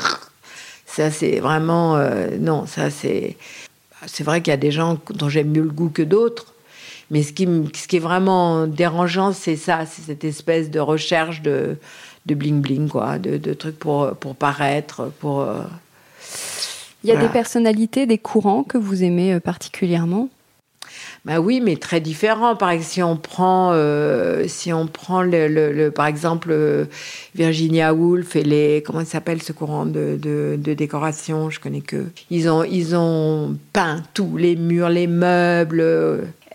Ça 0.85 1.09
c'est 1.09 1.39
vraiment 1.39 1.97
non, 2.39 2.65
ça 2.65 2.89
c'est 2.89 3.37
c'est 4.07 4.23
vrai 4.23 4.41
qu'il 4.41 4.51
y 4.51 4.53
a 4.53 4.57
des 4.57 4.71
gens 4.71 4.99
dont 5.11 5.29
j'aime 5.29 5.51
mieux 5.51 5.63
le 5.63 5.69
goût 5.69 5.89
que 5.89 6.01
d'autres. 6.01 6.53
Mais 7.11 7.21
ce 7.21 7.33
qui, 7.33 7.47
ce 7.75 7.87
qui 7.87 7.97
est 7.97 7.99
vraiment 7.99 8.65
dérangeant, 8.65 9.31
c'est 9.31 9.57
ça, 9.57 9.85
c'est 9.85 10.01
cette 10.01 10.23
espèce 10.23 10.71
de 10.71 10.79
recherche 10.79 11.43
de, 11.43 11.77
de 12.25 12.35
bling 12.35 12.61
bling, 12.61 12.89
quoi, 12.89 13.19
de, 13.19 13.37
de 13.37 13.53
trucs 13.53 13.77
pour, 13.77 14.11
pour 14.15 14.35
paraître, 14.35 15.11
pour. 15.19 15.41
Euh, 15.41 15.61
Il 17.03 17.09
y 17.09 17.13
a 17.13 17.17
des 17.17 17.29
personnalités, 17.29 18.05
des 18.05 18.17
courants 18.17 18.63
que 18.63 18.77
vous 18.77 19.03
aimez 19.03 19.33
euh, 19.33 19.39
particulièrement? 19.39 20.29
Bah 21.25 21.39
oui, 21.39 21.59
mais 21.59 21.75
très 21.75 21.99
différents. 21.99 22.55
Par 22.55 22.69
exemple, 22.69 22.91
si 22.91 23.03
on 23.03 23.17
prend, 23.17 23.71
euh, 23.73 24.45
si 24.47 24.71
on 24.71 24.85
prend 24.85 25.23
le, 25.23 25.47
le, 25.47 25.89
par 25.89 26.05
exemple 26.05 26.55
Virginia 27.33 27.93
Woolf 27.93 28.35
et 28.35 28.43
les 28.43 28.83
comment 28.85 29.03
s'appelle 29.03 29.41
ce 29.41 29.51
courant 29.51 29.87
de, 29.87 30.19
de, 30.21 30.55
de, 30.57 30.73
décoration, 30.75 31.49
je 31.49 31.59
connais 31.59 31.81
que 31.81 32.05
ils 32.29 32.47
ont 32.47 32.63
ils 32.63 32.95
ont 32.95 33.57
peint 33.73 34.03
tous 34.13 34.37
les 34.37 34.55
murs, 34.55 34.89
les 34.89 35.07
meubles. 35.07 35.83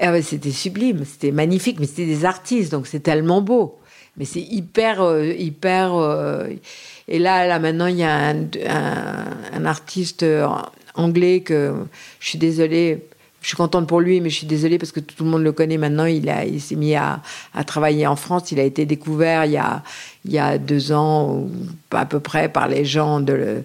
Eh 0.00 0.22
c'était 0.22 0.52
sublime, 0.52 1.04
c'était 1.04 1.32
magnifique, 1.32 1.78
mais 1.80 1.86
c'était 1.86 2.06
des 2.06 2.24
artistes, 2.24 2.70
donc 2.70 2.86
c'est 2.86 3.00
tellement 3.00 3.42
beau 3.42 3.79
mais 4.20 4.26
c'est 4.26 4.42
hyper, 4.42 5.00
euh, 5.00 5.32
hyper. 5.32 5.94
Euh, 5.94 6.48
et 7.08 7.18
là, 7.18 7.46
là, 7.46 7.58
maintenant, 7.58 7.86
il 7.86 7.96
y 7.96 8.02
a 8.02 8.28
un, 8.28 8.44
un, 9.54 9.64
artiste 9.64 10.24
euh, 10.24 10.46
anglais 10.94 11.40
que 11.40 11.72
je 12.20 12.28
suis 12.28 12.38
désolée. 12.38 13.02
Je 13.40 13.48
suis 13.48 13.56
contente 13.56 13.88
pour 13.88 14.00
lui, 14.00 14.20
mais 14.20 14.28
je 14.28 14.36
suis 14.36 14.46
désolée 14.46 14.76
parce 14.76 14.92
que 14.92 15.00
tout 15.00 15.24
le 15.24 15.30
monde 15.30 15.42
le 15.42 15.52
connaît 15.52 15.78
maintenant. 15.78 16.04
Il, 16.04 16.28
a, 16.28 16.44
il 16.44 16.60
s'est 16.60 16.76
mis 16.76 16.94
à, 16.94 17.22
à, 17.54 17.64
travailler 17.64 18.06
en 18.06 18.14
France. 18.14 18.52
Il 18.52 18.60
a 18.60 18.62
été 18.62 18.84
découvert 18.84 19.46
il 19.46 19.52
y 19.52 19.56
a, 19.56 19.82
il 20.26 20.32
y 20.32 20.38
a 20.38 20.58
deux 20.58 20.92
ans, 20.92 21.48
à 21.90 22.04
peu 22.04 22.20
près, 22.20 22.50
par 22.50 22.68
les 22.68 22.84
gens 22.84 23.20
de, 23.20 23.64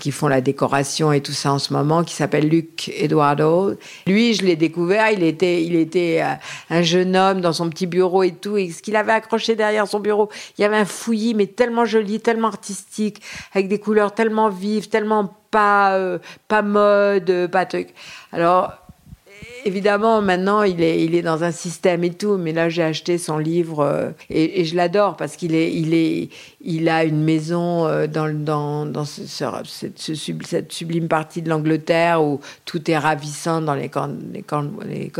qui 0.00 0.10
font 0.10 0.26
la 0.26 0.40
décoration 0.40 1.12
et 1.12 1.20
tout 1.20 1.32
ça 1.32 1.52
en 1.52 1.60
ce 1.60 1.72
moment, 1.72 2.02
qui 2.02 2.14
s'appelle 2.14 2.48
Luc 2.48 2.88
Eduardo. 2.96 3.74
Lui, 4.06 4.34
je 4.34 4.42
l'ai 4.44 4.56
découvert, 4.56 5.10
il 5.10 5.22
était, 5.22 5.62
il 5.62 5.76
était 5.76 6.22
euh, 6.22 6.34
un 6.70 6.82
jeune 6.82 7.16
homme 7.16 7.40
dans 7.40 7.52
son 7.52 7.70
petit 7.70 7.86
bureau 7.86 8.24
et 8.24 8.32
tout, 8.32 8.56
et 8.56 8.70
ce 8.70 8.82
qu'il 8.82 8.96
avait 8.96 9.12
accroché 9.12 9.54
derrière 9.54 9.86
son 9.86 10.00
bureau, 10.00 10.28
il 10.58 10.62
y 10.62 10.64
avait 10.64 10.78
un 10.78 10.84
fouillis, 10.84 11.34
mais 11.34 11.46
tellement 11.46 11.84
joli, 11.84 12.18
tellement 12.18 12.48
artistique, 12.48 13.22
avec 13.54 13.68
des 13.68 13.78
couleurs 13.78 14.12
tellement 14.12 14.48
vives, 14.48 14.88
tellement 14.88 15.36
pas, 15.52 15.94
euh, 15.94 16.18
pas 16.48 16.62
mode, 16.62 17.48
pas 17.52 17.66
truc. 17.66 17.88
Alors, 18.32 18.72
évidemment, 19.64 20.22
maintenant, 20.22 20.62
il 20.62 20.82
est, 20.82 21.04
il 21.04 21.14
est 21.14 21.22
dans 21.22 21.44
un 21.44 21.50
système 21.50 22.04
et 22.04 22.10
tout, 22.10 22.36
mais 22.36 22.52
là, 22.52 22.68
j'ai 22.68 22.82
acheté 22.82 23.18
son 23.18 23.38
livre 23.38 23.80
euh, 23.80 24.10
et, 24.28 24.64
je 24.64 24.76
l'adore 24.76 25.16
parce 25.16 25.36
qu'il 25.36 25.54
est, 25.54 25.72
il 25.72 25.94
est, 25.94 26.28
il 26.60 26.88
a 26.88 27.04
une 27.04 27.22
maison 27.22 27.86
euh, 27.86 28.06
dans, 28.06 28.32
dans, 28.32 28.86
dans 28.86 29.04
ce, 29.04 29.22
cette, 29.64 30.72
sublime 30.72 31.08
partie 31.08 31.42
de 31.42 31.48
l'Angleterre 31.48 32.22
où 32.22 32.40
tout 32.64 32.90
est 32.90 32.98
ravissant 32.98 33.60
dans 33.60 33.74
les, 33.74 33.90
les, 34.32 34.44
les. 34.88 35.10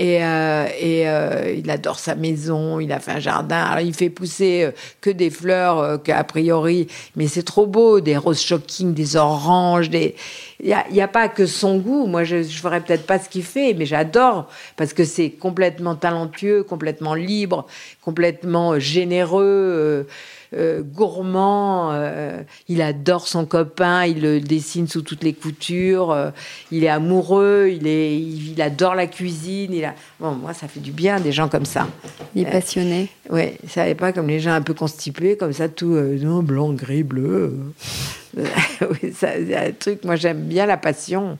Et, 0.00 0.24
euh, 0.24 0.66
et 0.80 1.06
euh, 1.06 1.54
il 1.58 1.70
adore 1.70 1.98
sa 1.98 2.14
maison, 2.14 2.80
il 2.80 2.90
a 2.90 3.00
fait 3.00 3.10
un 3.10 3.20
jardin. 3.20 3.62
Alors 3.62 3.84
il 3.84 3.92
fait 3.92 4.08
pousser 4.08 4.62
euh, 4.62 4.70
que 5.02 5.10
des 5.10 5.28
fleurs 5.28 6.02
qu'a 6.02 6.24
priori, 6.24 6.86
mais 7.16 7.28
c'est 7.28 7.42
trop 7.42 7.66
beau, 7.66 8.00
des 8.00 8.16
roses 8.16 8.40
shocking, 8.40 8.94
des 8.94 9.16
oranges, 9.16 9.90
des. 9.90 10.16
Il 10.60 10.68
n'y 10.68 10.72
a, 10.72 10.88
y 10.90 11.02
a, 11.02 11.08
pas 11.08 11.28
que 11.28 11.44
son 11.44 11.76
goût. 11.76 12.06
Moi, 12.06 12.24
je 12.24 12.36
ne 12.36 12.44
ferais 12.44 12.80
peut-être 12.80 13.06
pas 13.06 13.18
ce 13.18 13.28
qu'il 13.28 13.42
fait, 13.42 13.74
mais 13.74 13.84
j'adore 13.84 14.48
parce 14.76 14.94
que 14.94 15.04
c'est 15.04 15.28
complètement 15.28 15.96
talentueux, 15.96 16.62
complètement 16.62 17.14
libre, 17.14 17.66
complètement 18.00 18.78
généreux. 18.78 20.06
Euh, 20.52 20.82
gourmand, 20.82 21.92
euh, 21.92 22.42
il 22.68 22.82
adore 22.82 23.28
son 23.28 23.46
copain, 23.46 24.04
il 24.04 24.20
le 24.20 24.40
dessine 24.40 24.88
sous 24.88 25.02
toutes 25.02 25.22
les 25.22 25.32
coutures, 25.32 26.10
euh, 26.10 26.30
il 26.72 26.82
est 26.82 26.88
amoureux, 26.88 27.70
il, 27.72 27.86
est, 27.86 28.18
il, 28.18 28.60
adore 28.60 28.96
la 28.96 29.06
cuisine. 29.06 29.72
Il 29.72 29.84
a... 29.84 29.94
Bon, 30.18 30.32
moi, 30.32 30.52
ça 30.52 30.66
fait 30.66 30.80
du 30.80 30.90
bien, 30.90 31.20
des 31.20 31.30
gens 31.30 31.48
comme 31.48 31.64
ça. 31.64 31.86
Il 32.34 32.48
est 32.48 32.50
passionné. 32.50 33.08
Oui, 33.30 33.52
ça 33.68 33.84
n'est 33.84 33.94
pas 33.94 34.12
comme 34.12 34.26
les 34.26 34.40
gens 34.40 34.52
un 34.52 34.62
peu 34.62 34.74
constipés, 34.74 35.36
comme 35.36 35.52
ça, 35.52 35.68
tout 35.68 35.94
non, 35.94 36.42
blanc, 36.42 36.72
gris, 36.72 37.04
bleu. 37.04 37.56
oui, 38.36 39.12
c'est 39.14 39.56
un 39.56 39.70
truc, 39.70 40.04
moi, 40.04 40.16
j'aime 40.16 40.42
bien 40.42 40.66
la 40.66 40.76
passion. 40.76 41.38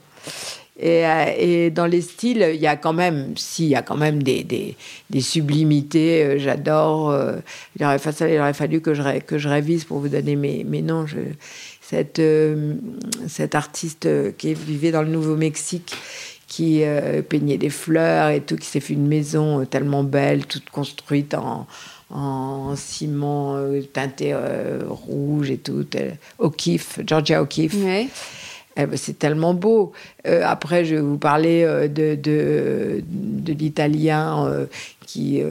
Euh, 0.81 1.33
et, 1.37 1.69
dans 1.69 1.85
les 1.85 2.01
styles, 2.01 2.49
il 2.53 2.59
y 2.59 2.67
a 2.67 2.75
quand 2.75 2.93
même, 2.93 3.33
si, 3.35 3.65
il 3.65 3.69
y 3.69 3.75
a 3.75 3.81
quand 3.81 3.97
même 3.97 4.23
des, 4.23 4.43
des, 4.43 5.21
sublimités. 5.21 6.23
Euh, 6.23 6.39
j'adore. 6.39 7.11
Euh, 7.11 7.37
il, 7.77 7.85
aurait, 7.85 7.99
il 8.21 8.39
aurait 8.39 8.53
fallu 8.53 8.81
que 8.81 8.93
je, 8.93 9.19
que 9.19 9.37
je 9.37 9.49
révise 9.49 9.83
pour 9.83 9.99
vous 9.99 10.09
donner 10.09 10.35
mes, 10.35 10.63
mes 10.63 10.81
noms. 10.81 11.05
Je, 11.05 11.17
cette, 11.81 12.21
cette 13.27 13.53
artiste 13.53 14.07
qui 14.37 14.53
vivait 14.53 14.91
dans 14.91 15.01
le 15.01 15.09
Nouveau-Mexique, 15.09 15.93
qui 16.47 16.83
peignait 17.27 17.57
des 17.57 17.69
fleurs 17.69 18.29
et 18.29 18.39
tout, 18.39 18.55
qui 18.55 18.65
s'est 18.65 18.79
fait 18.79 18.93
une 18.93 19.07
maison 19.07 19.65
tellement 19.65 20.05
belle, 20.05 20.45
toute 20.45 20.69
construite 20.69 21.33
en, 21.33 21.67
en 22.09 22.77
ciment 22.77 23.57
teinté 23.91 24.33
rouge 24.87 25.51
et 25.51 25.57
tout. 25.57 25.85
O'Keeffe, 26.39 27.01
Georgia 27.05 27.41
O'Keeffe. 27.41 27.75
Eh 28.77 28.85
ben, 28.85 28.97
c'est 28.97 29.19
tellement 29.19 29.53
beau. 29.53 29.91
Euh, 30.25 30.43
après, 30.45 30.85
je 30.85 30.95
vais 30.95 31.01
vous 31.01 31.17
parler 31.17 31.63
euh, 31.63 31.87
de, 31.87 32.15
de, 32.15 33.03
l'italien 33.51 34.47
euh, 34.47 34.65
qui. 35.05 35.43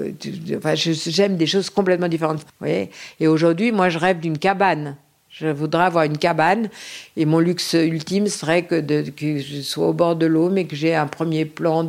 enfin, 0.57 0.75
j'aime 0.75 1.37
des 1.37 1.47
choses 1.47 1.69
complètement 1.69 2.09
différentes. 2.09 2.45
Vous 2.61 2.67
Et 2.67 3.27
aujourd'hui, 3.27 3.73
moi, 3.73 3.89
je 3.91 3.99
rêve 3.99 4.21
d'une 4.21 4.39
cabane. 4.39 4.97
Je 5.29 5.47
voudrais 5.47 5.85
avoir 5.85 6.05
une 6.05 6.19
cabane 6.19 6.69
et 7.17 7.25
mon 7.25 7.39
luxe 7.39 7.75
ultime 7.75 8.27
serait 8.27 8.65
que, 8.65 8.83
je 8.83 9.61
sois 9.63 9.89
au 9.89 9.93
bord 9.93 10.17
de 10.17 10.27
l'eau, 10.27 10.51
mais 10.51 10.65
que 10.65 10.75
j'ai 10.75 10.95
un 10.95 11.07
premier 11.07 11.45
plan 11.45 11.89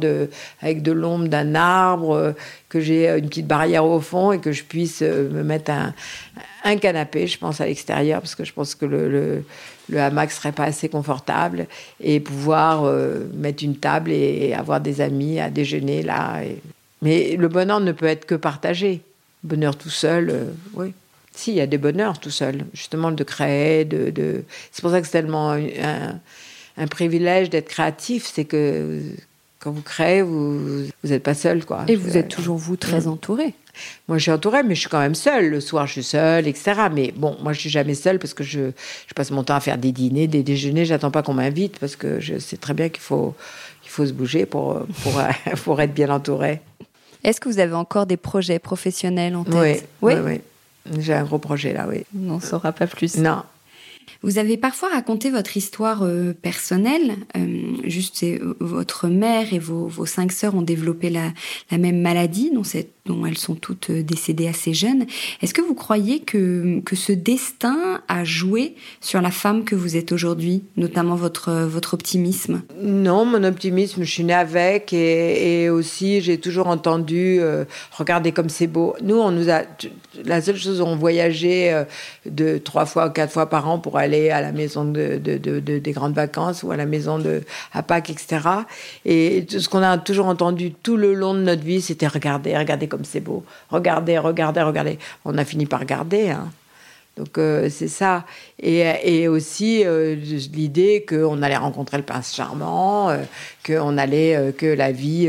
avec 0.62 0.84
de 0.84 0.92
l'ombre 0.92 1.28
d'un 1.28 1.56
arbre, 1.56 2.36
que 2.70 2.80
j'ai 2.80 3.10
une 3.10 3.28
petite 3.28 3.48
barrière 3.48 3.84
au 3.84 4.00
fond 4.00 4.32
et 4.32 4.40
que 4.40 4.52
je 4.52 4.64
puisse 4.64 5.02
me 5.02 5.44
mettre 5.44 5.72
un, 6.64 6.78
canapé, 6.78 7.26
je 7.26 7.40
pense, 7.40 7.60
à 7.60 7.66
l'extérieur, 7.66 8.22
parce 8.22 8.36
que 8.36 8.46
je 8.46 8.54
pense 8.54 8.76
que 8.76 8.86
le, 8.86 9.44
le 9.92 10.00
hamac 10.00 10.32
serait 10.32 10.52
pas 10.52 10.64
assez 10.64 10.90
confortable, 10.90 11.68
et 12.02 12.20
pouvoir 12.20 12.86
euh, 12.86 13.28
mettre 13.36 13.64
une 13.64 13.76
table 13.76 14.12
et, 14.12 14.54
avoir 14.54 14.82
des 14.82 15.02
amis 15.02 15.40
à 15.40 15.50
déjeuner 15.50 16.02
là. 16.02 16.42
Mais 17.02 17.36
le 17.36 17.48
bonheur 17.48 17.80
ne 17.80 17.92
peut 17.92 18.06
être 18.06 18.26
que 18.26 18.36
partagé. 18.36 19.02
Bonheur 19.44 19.76
tout 19.76 19.90
seul, 19.90 20.30
euh, 20.30 20.46
oui. 20.74 20.94
Si, 21.34 21.52
il 21.52 21.58
y 21.58 21.62
a 21.62 21.68
des 21.68 21.78
bonheurs 21.78 22.20
tout 22.20 22.30
seul, 22.30 22.66
justement 22.74 23.12
de 23.12 23.24
créer, 23.24 23.86
de... 23.86 24.44
C'est 24.72 24.82
pour 24.82 24.92
ça 24.92 25.00
que 25.00 25.06
c'est 25.08 25.14
tellement 25.14 25.52
un 25.52 26.88
privilège 26.88 27.50
d'être 27.50 27.70
créatif, 27.70 28.30
c'est 28.34 28.44
que 28.44 29.00
quand 29.62 29.72
vous 29.72 29.82
créez, 29.82 30.22
vous 30.22 30.86
n'êtes 31.04 31.24
pas 31.24 31.36
seul. 31.36 31.64
Quoi. 31.66 31.86
Et 31.88 31.96
vous 31.96 32.18
êtes 32.18 32.30
toujours, 32.30 32.58
vous, 32.58 32.76
très 32.76 33.08
entouré. 33.08 33.54
Moi, 34.08 34.18
je 34.18 34.24
suis 34.24 34.32
entourée, 34.32 34.64
mais 34.64 34.76
je 34.76 34.82
suis 34.82 34.90
quand 34.90 35.00
même 35.00 35.16
seule. 35.16 35.50
Le 35.50 35.62
soir, 35.62 35.88
je 35.88 35.94
suis 35.94 36.04
seule, 36.04 36.48
etc. 36.48 36.74
Mais 36.94 37.14
bon, 37.16 37.38
moi, 37.42 37.54
je 37.54 37.60
suis 37.60 37.70
jamais 37.70 37.94
seule 37.94 38.20
parce 38.20 38.34
que 38.34 38.44
je, 38.44 38.72
je 39.08 39.14
passe 39.16 39.32
mon 39.32 39.44
temps 39.44 39.56
à 39.56 39.60
faire 39.60 39.78
des 39.78 39.92
dîners, 39.92 40.28
des 40.28 40.44
déjeuners. 40.44 40.86
J'attends 40.86 41.12
pas 41.12 41.22
qu'on 41.22 41.34
m'invite 41.34 41.80
parce 41.80 41.96
que 41.96 42.20
je 42.20 42.40
sais 42.40 42.58
très 42.58 42.74
bien 42.74 42.90
qu'il 42.90 43.02
faut, 43.02 43.36
qu'il 43.82 43.92
faut 43.92 44.06
se 44.06 44.14
bouger 44.14 44.46
pour, 44.46 44.82
pour, 45.04 45.22
pour 45.64 45.80
être 45.80 45.94
bien 45.94 46.10
entouré. 46.10 46.60
Est-ce 47.24 47.40
que 47.40 47.48
vous 47.48 47.60
avez 47.60 47.76
encore 47.76 48.08
des 48.08 48.18
projets 48.18 48.58
professionnels 48.58 49.36
en 49.36 49.44
tête? 49.44 49.88
Oui, 50.02 50.14
oui, 50.16 50.22
oui. 50.26 50.42
J'ai 51.00 51.14
un 51.14 51.24
gros 51.24 51.38
projet 51.38 51.74
là, 51.74 51.86
oui. 51.88 52.04
On 52.18 52.22
n'en 52.22 52.40
saura 52.40 52.72
pas 52.72 52.88
plus. 52.88 53.18
Non, 53.18 53.44
vous 54.24 54.38
avez 54.38 54.58
parfois 54.58 54.90
raconté 54.90 55.30
votre 55.30 55.58
histoire 55.58 56.04
euh, 56.04 56.34
personnelle. 56.34 57.16
Euh, 57.36 57.76
juste, 57.84 58.24
euh, 58.24 58.56
votre 58.60 59.08
mère 59.08 59.54
et 59.54 59.60
vos, 59.60 60.06
cinq 60.06 60.32
sœurs 60.32 60.56
ont 60.56 60.62
développé 60.62 61.10
la, 61.10 61.34
la 61.72 61.78
même 61.78 62.02
maladie, 62.02 62.52
dont, 62.52 62.64
dont, 63.06 63.26
elles 63.26 63.38
sont 63.38 63.56
toutes 63.56 63.92
décédées 63.92 64.48
assez 64.48 64.74
jeunes. 64.74 65.06
Est-ce 65.42 65.54
que 65.54 65.62
vous 65.62 65.74
croyez 65.74 66.20
que, 66.20 66.80
que 66.82 66.96
ce 66.96 67.12
destin 67.12 68.02
a 68.08 68.24
joué 68.24 68.76
sur 69.00 69.22
la 69.22 69.32
femme 69.32 69.64
que 69.64 69.76
vous 69.76 69.96
êtes 69.96 70.12
aujourd'hui, 70.12 70.64
notamment 70.78 71.16
votre, 71.16 71.52
votre 71.52 71.94
optimisme? 71.94 72.62
Non, 72.82 73.26
mon 73.26 73.44
optimisme, 73.44 74.04
je 74.04 74.12
suis 74.12 74.24
née 74.24 74.34
avec 74.34 74.94
et, 74.94 75.70
aussi 75.70 76.22
j'ai 76.22 76.38
toujours 76.40 76.68
entendu 76.68 77.40
regardez 77.92 78.32
comme 78.32 78.50
c'est 78.50 78.68
beau. 78.68 78.96
Nous, 79.02 79.16
on 79.16 79.32
nous 79.32 79.50
a 79.50 79.62
la 80.26 80.42
seule 80.42 80.58
chose, 80.58 80.82
on 80.82 80.96
voyageait 80.96 81.86
de 82.26 82.58
trois 82.58 82.86
fois, 82.86 83.10
quatre 83.10 83.32
fois 83.32 83.50
par 83.50 83.70
an 83.70 83.80
pour 83.80 83.98
aller 83.98 84.30
à 84.30 84.42
la 84.42 84.52
maison 84.52 84.86
de, 84.86 85.18
des 85.18 85.92
grandes 85.92 86.14
vacances 86.14 86.64
ou 86.64 86.72
à 86.72 86.78
la 86.78 86.86
maison 86.86 87.20
de, 87.20 87.42
à 87.74 87.84
Pâques, 87.84 88.10
etc. 88.10 88.40
Et 89.06 89.46
ce 89.50 89.68
qu'on 89.70 89.82
a 89.82 89.98
toujours 89.98 90.28
entendu 90.28 90.72
tout 90.72 90.98
le 90.98 91.14
long 91.14 91.34
de 91.34 91.42
notre 91.42 91.64
vie, 91.64 91.82
c'était 91.82 92.08
regarder, 92.08 92.58
regarder 92.58 92.88
comme 92.92 93.06
c'est 93.06 93.22
beau, 93.22 93.44
regarder, 93.70 94.18
regarder, 94.18 94.62
regarder. 94.62 95.00
On 95.24 95.38
a 95.38 95.46
fini 95.46 95.66
par 95.66 95.80
regarder. 95.80 96.30
Hein. 96.30 96.50
Donc 97.18 97.38
euh, 97.38 97.70
c'est 97.70 97.88
ça. 97.88 98.26
Et, 98.62 99.28
aussi 99.28 99.84
euh, 99.86 100.16
l'idée 100.16 101.06
qu'on 101.08 101.42
allait 101.42 101.58
rencontrer 101.58 101.98
le 101.98 102.04
prince 102.04 102.34
charmant, 102.34 103.10
euh, 103.10 103.18
qu'on 103.66 103.98
allait, 103.98 104.54
que 104.58 104.66
la 104.66 104.92
vie, 104.92 105.28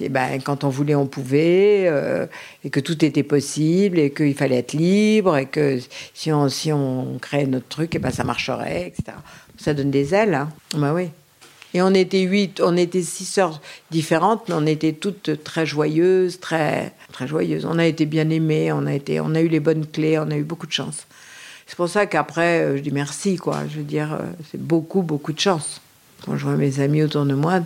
et 0.00 0.08
ben, 0.08 0.40
quand 0.42 0.64
on 0.64 0.68
voulait, 0.68 0.94
on 0.94 1.06
pouvait, 1.06 1.90
et 2.64 2.70
que 2.70 2.80
tout 2.80 3.04
était 3.04 3.22
possible, 3.22 3.98
et 3.98 4.10
qu'il 4.10 4.34
fallait 4.34 4.58
être 4.58 4.72
libre, 4.72 5.36
et 5.36 5.46
que 5.46 5.78
si 6.14 6.32
on, 6.32 6.48
si 6.48 6.72
on 6.72 7.18
créait 7.20 7.46
notre 7.46 7.68
truc, 7.68 7.94
et 7.94 7.98
ben, 7.98 8.10
ça 8.10 8.24
marcherait, 8.24 8.88
etc. 8.88 9.16
Ça 9.58 9.74
donne 9.74 9.90
des 9.90 10.14
ailes. 10.14 10.46
Ben 10.74 10.92
oui. 10.92 11.10
Et 11.76 11.82
on 11.82 11.92
était 11.92 12.22
huit, 12.22 12.62
on 12.64 12.74
était 12.74 13.02
six 13.02 13.26
sœurs 13.26 13.60
différentes, 13.90 14.48
mais 14.48 14.54
on 14.54 14.64
était 14.64 14.94
toutes 14.94 15.44
très 15.44 15.66
joyeuses, 15.66 16.40
très, 16.40 16.94
très 17.12 17.28
joyeuses. 17.28 17.66
On 17.66 17.78
a 17.78 17.84
été 17.84 18.06
bien 18.06 18.30
aimées, 18.30 18.72
on 18.72 18.86
a, 18.86 18.94
été, 18.94 19.20
on 19.20 19.34
a 19.34 19.42
eu 19.42 19.48
les 19.48 19.60
bonnes 19.60 19.84
clés, 19.84 20.18
on 20.18 20.30
a 20.30 20.38
eu 20.38 20.42
beaucoup 20.42 20.66
de 20.66 20.72
chance. 20.72 21.06
C'est 21.66 21.76
pour 21.76 21.90
ça 21.90 22.06
qu'après, 22.06 22.62
euh, 22.62 22.76
je 22.78 22.82
dis 22.82 22.92
merci, 22.92 23.36
quoi. 23.36 23.64
Je 23.68 23.76
veux 23.76 23.84
dire, 23.84 24.14
euh, 24.14 24.24
c'est 24.50 24.58
beaucoup, 24.58 25.02
beaucoup 25.02 25.34
de 25.34 25.38
chance. 25.38 25.82
Quand 26.24 26.38
je 26.38 26.46
vois 26.46 26.56
mes 26.56 26.80
amis 26.80 27.02
autour 27.02 27.26
de 27.26 27.34
moi, 27.34 27.60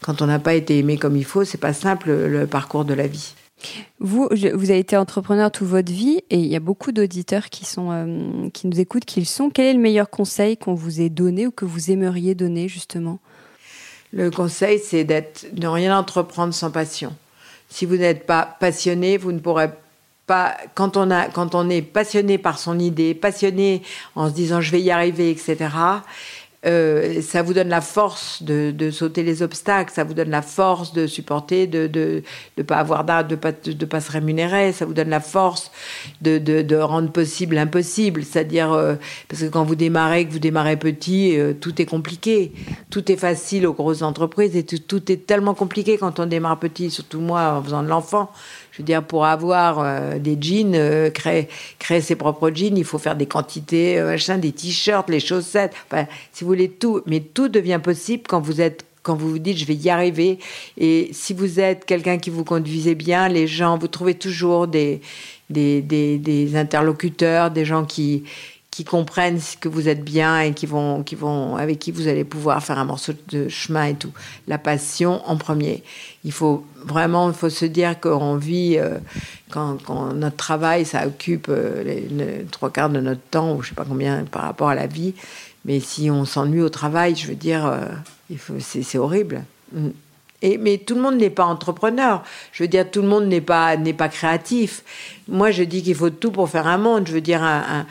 quand 0.00 0.22
on 0.22 0.26
n'a 0.26 0.38
pas 0.38 0.54
été 0.54 0.78
aimé 0.78 0.96
comme 0.96 1.16
il 1.16 1.24
faut, 1.24 1.42
c'est 1.42 1.58
pas 1.58 1.72
simple 1.72 2.12
le 2.12 2.46
parcours 2.46 2.84
de 2.84 2.94
la 2.94 3.08
vie. 3.08 3.34
Vous, 3.98 4.28
vous 4.30 4.70
avez 4.70 4.78
été 4.78 4.96
entrepreneur 4.96 5.50
toute 5.50 5.66
votre 5.66 5.90
vie 5.90 6.20
et 6.30 6.38
il 6.38 6.46
y 6.46 6.54
a 6.54 6.60
beaucoup 6.60 6.92
d'auditeurs 6.92 7.50
qui 7.50 7.64
sont, 7.64 7.88
euh, 7.90 8.48
qui 8.50 8.68
nous 8.68 8.78
écoutent, 8.78 9.06
qui 9.06 9.18
le 9.18 9.26
sont. 9.26 9.50
Quel 9.50 9.64
est 9.64 9.74
le 9.74 9.80
meilleur 9.80 10.08
conseil 10.08 10.56
qu'on 10.56 10.74
vous 10.74 11.00
ait 11.00 11.08
donné 11.08 11.48
ou 11.48 11.50
que 11.50 11.64
vous 11.64 11.90
aimeriez 11.90 12.36
donner 12.36 12.68
justement? 12.68 13.18
Le 14.12 14.30
conseil, 14.30 14.78
c'est 14.78 15.04
d'être, 15.04 15.46
de 15.52 15.66
rien 15.66 15.96
entreprendre 15.96 16.54
sans 16.54 16.70
passion. 16.70 17.14
Si 17.68 17.86
vous 17.86 17.96
n'êtes 17.96 18.26
pas 18.26 18.56
passionné, 18.60 19.16
vous 19.16 19.32
ne 19.32 19.38
pourrez 19.38 19.70
pas. 20.26 20.56
Quand 20.74 20.96
on 20.96 21.10
a, 21.10 21.26
quand 21.26 21.54
on 21.54 21.68
est 21.68 21.82
passionné 21.82 22.38
par 22.38 22.58
son 22.58 22.78
idée, 22.78 23.14
passionné 23.14 23.82
en 24.14 24.28
se 24.28 24.34
disant 24.34 24.60
je 24.60 24.70
vais 24.70 24.80
y 24.80 24.90
arriver, 24.90 25.30
etc. 25.30 25.68
Euh, 26.66 27.20
ça 27.22 27.42
vous 27.42 27.54
donne 27.54 27.68
la 27.68 27.80
force 27.80 28.42
de, 28.42 28.90
sauter 28.90 29.22
les 29.22 29.42
obstacles, 29.42 29.92
ça 29.92 30.04
vous 30.04 30.14
donne 30.14 30.30
la 30.30 30.42
force 30.42 30.92
de 30.92 31.06
supporter, 31.06 31.66
de 31.66 32.22
ne 32.56 32.62
pas 32.62 32.76
avoir 32.76 33.04
d'art, 33.04 33.24
de 33.24 33.36
de, 33.36 33.84
pas 33.84 34.00
se 34.00 34.10
rémunérer, 34.10 34.72
ça 34.72 34.84
vous 34.84 34.94
donne 34.94 35.10
la 35.10 35.20
force 35.20 35.70
de, 36.22 36.38
de, 36.38 36.76
rendre 36.76 37.10
possible 37.12 37.54
l'impossible. 37.54 38.24
C'est-à-dire, 38.24 38.72
euh, 38.72 38.94
parce 39.28 39.42
que 39.42 39.46
quand 39.46 39.64
vous 39.64 39.76
démarrez, 39.76 40.26
que 40.26 40.32
vous 40.32 40.38
démarrez 40.38 40.76
petit, 40.76 41.38
euh, 41.38 41.52
tout 41.52 41.80
est 41.80 41.86
compliqué. 41.86 42.52
Tout 42.90 43.10
est 43.12 43.16
facile 43.16 43.66
aux 43.66 43.72
grosses 43.72 44.02
entreprises 44.02 44.56
et 44.56 44.64
tout, 44.64 44.78
tout, 44.78 45.12
est 45.12 45.26
tellement 45.26 45.54
compliqué 45.54 45.98
quand 45.98 46.18
on 46.18 46.26
démarre 46.26 46.58
petit, 46.58 46.90
surtout 46.90 47.20
moi 47.20 47.58
en 47.58 47.62
faisant 47.62 47.82
de 47.82 47.88
l'enfant. 47.88 48.32
Je 48.76 48.82
veux 48.82 48.86
dire, 48.86 49.02
pour 49.02 49.24
avoir 49.24 49.78
euh, 49.78 50.18
des 50.18 50.36
jeans, 50.38 50.74
euh, 50.74 51.08
créer, 51.08 51.48
ses 52.02 52.14
propres 52.14 52.50
jeans, 52.50 52.76
il 52.76 52.84
faut 52.84 52.98
faire 52.98 53.16
des 53.16 53.24
quantités, 53.24 53.98
euh, 53.98 54.10
machin, 54.10 54.36
des 54.36 54.52
t-shirts, 54.52 55.08
les 55.08 55.18
chaussettes, 55.18 55.72
enfin, 55.90 56.04
si 56.30 56.44
vous 56.44 56.48
voulez 56.48 56.68
tout. 56.68 57.00
Mais 57.06 57.20
tout 57.20 57.48
devient 57.48 57.80
possible 57.82 58.24
quand 58.28 58.40
vous 58.40 58.60
êtes 58.60 58.84
quand 59.02 59.14
vous 59.14 59.30
vous 59.30 59.38
dites 59.38 59.56
je 59.56 59.64
vais 59.64 59.76
y 59.76 59.88
arriver. 59.88 60.38
Et 60.76 61.08
si 61.12 61.32
vous 61.32 61.58
êtes 61.58 61.86
quelqu'un 61.86 62.18
qui 62.18 62.28
vous 62.28 62.44
conduisez 62.44 62.94
bien, 62.94 63.28
les 63.28 63.46
gens, 63.46 63.78
vous 63.78 63.88
trouvez 63.88 64.14
toujours 64.14 64.66
des, 64.66 65.00
des, 65.48 65.80
des, 65.80 66.18
des 66.18 66.54
interlocuteurs, 66.56 67.50
des 67.50 67.64
gens 67.64 67.86
qui, 67.86 68.24
qui 68.76 68.84
comprennent 68.84 69.40
que 69.58 69.70
vous 69.70 69.88
êtes 69.88 70.04
bien 70.04 70.38
et 70.40 70.52
qui 70.52 70.66
vont, 70.66 71.02
qui 71.02 71.14
vont, 71.14 71.56
avec 71.56 71.78
qui 71.78 71.92
vous 71.92 72.08
allez 72.08 72.24
pouvoir 72.24 72.62
faire 72.62 72.78
un 72.78 72.84
morceau 72.84 73.14
de 73.30 73.48
chemin 73.48 73.86
et 73.86 73.94
tout. 73.94 74.12
La 74.48 74.58
passion 74.58 75.26
en 75.26 75.38
premier. 75.38 75.82
Il 76.24 76.32
faut 76.32 76.62
vraiment, 76.84 77.30
il 77.30 77.34
faut 77.34 77.48
se 77.48 77.64
dire 77.64 77.98
qu'on 77.98 78.36
vit, 78.36 78.76
euh, 78.76 78.98
quand, 79.50 79.78
notre 80.12 80.36
travail, 80.36 80.84
ça 80.84 81.06
occupe 81.06 81.46
euh, 81.48 81.82
les, 81.84 82.44
trois 82.50 82.68
quarts 82.68 82.90
de 82.90 83.00
notre 83.00 83.22
temps, 83.22 83.54
ou 83.54 83.62
je 83.62 83.70
sais 83.70 83.74
pas 83.74 83.86
combien 83.88 84.24
par 84.24 84.42
rapport 84.42 84.68
à 84.68 84.74
la 84.74 84.86
vie. 84.86 85.14
Mais 85.64 85.80
si 85.80 86.10
on 86.10 86.26
s'ennuie 86.26 86.60
au 86.60 86.68
travail, 86.68 87.16
je 87.16 87.28
veux 87.28 87.34
dire, 87.34 87.64
euh, 87.64 87.86
c'est, 88.60 88.98
horrible. 88.98 89.44
Mm 89.72 89.88
mais 90.42 90.78
tout 90.78 90.94
le 90.94 91.00
monde 91.00 91.16
n'est 91.16 91.30
pas 91.30 91.44
entrepreneur. 91.44 92.22
Je 92.52 92.62
veux 92.62 92.68
dire, 92.68 92.90
tout 92.90 93.02
le 93.02 93.08
monde 93.08 93.26
n'est 93.26 93.40
pas, 93.40 93.76
n'est 93.76 93.92
pas 93.92 94.08
créatif. 94.08 94.82
Moi, 95.28 95.50
je 95.50 95.62
dis 95.62 95.82
qu'il 95.82 95.94
faut 95.94 96.10
tout 96.10 96.30
pour 96.30 96.48
faire 96.48 96.66
un 96.66 96.78
monde. 96.78 97.06
Je 97.06 97.12
veux 97.12 97.20
dire, 97.20 97.42
un, 97.42 97.86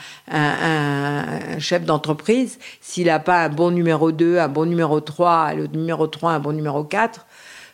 chef 1.60 1.84
d'entreprise, 1.84 2.60
s'il 2.82 3.08
n'a 3.08 3.20
pas 3.20 3.46
un 3.46 3.50
bon 3.50 3.72
numéro 3.72 4.12
2, 4.12 4.38
un 4.38 4.48
bon 4.48 4.66
numéro 4.66 5.00
3, 5.00 5.54
le 5.54 5.68
numéro 5.68 6.08
3, 6.08 6.34
un 6.34 6.40
bon 6.40 6.54
numéro 6.54 6.84
4, 6.84 7.26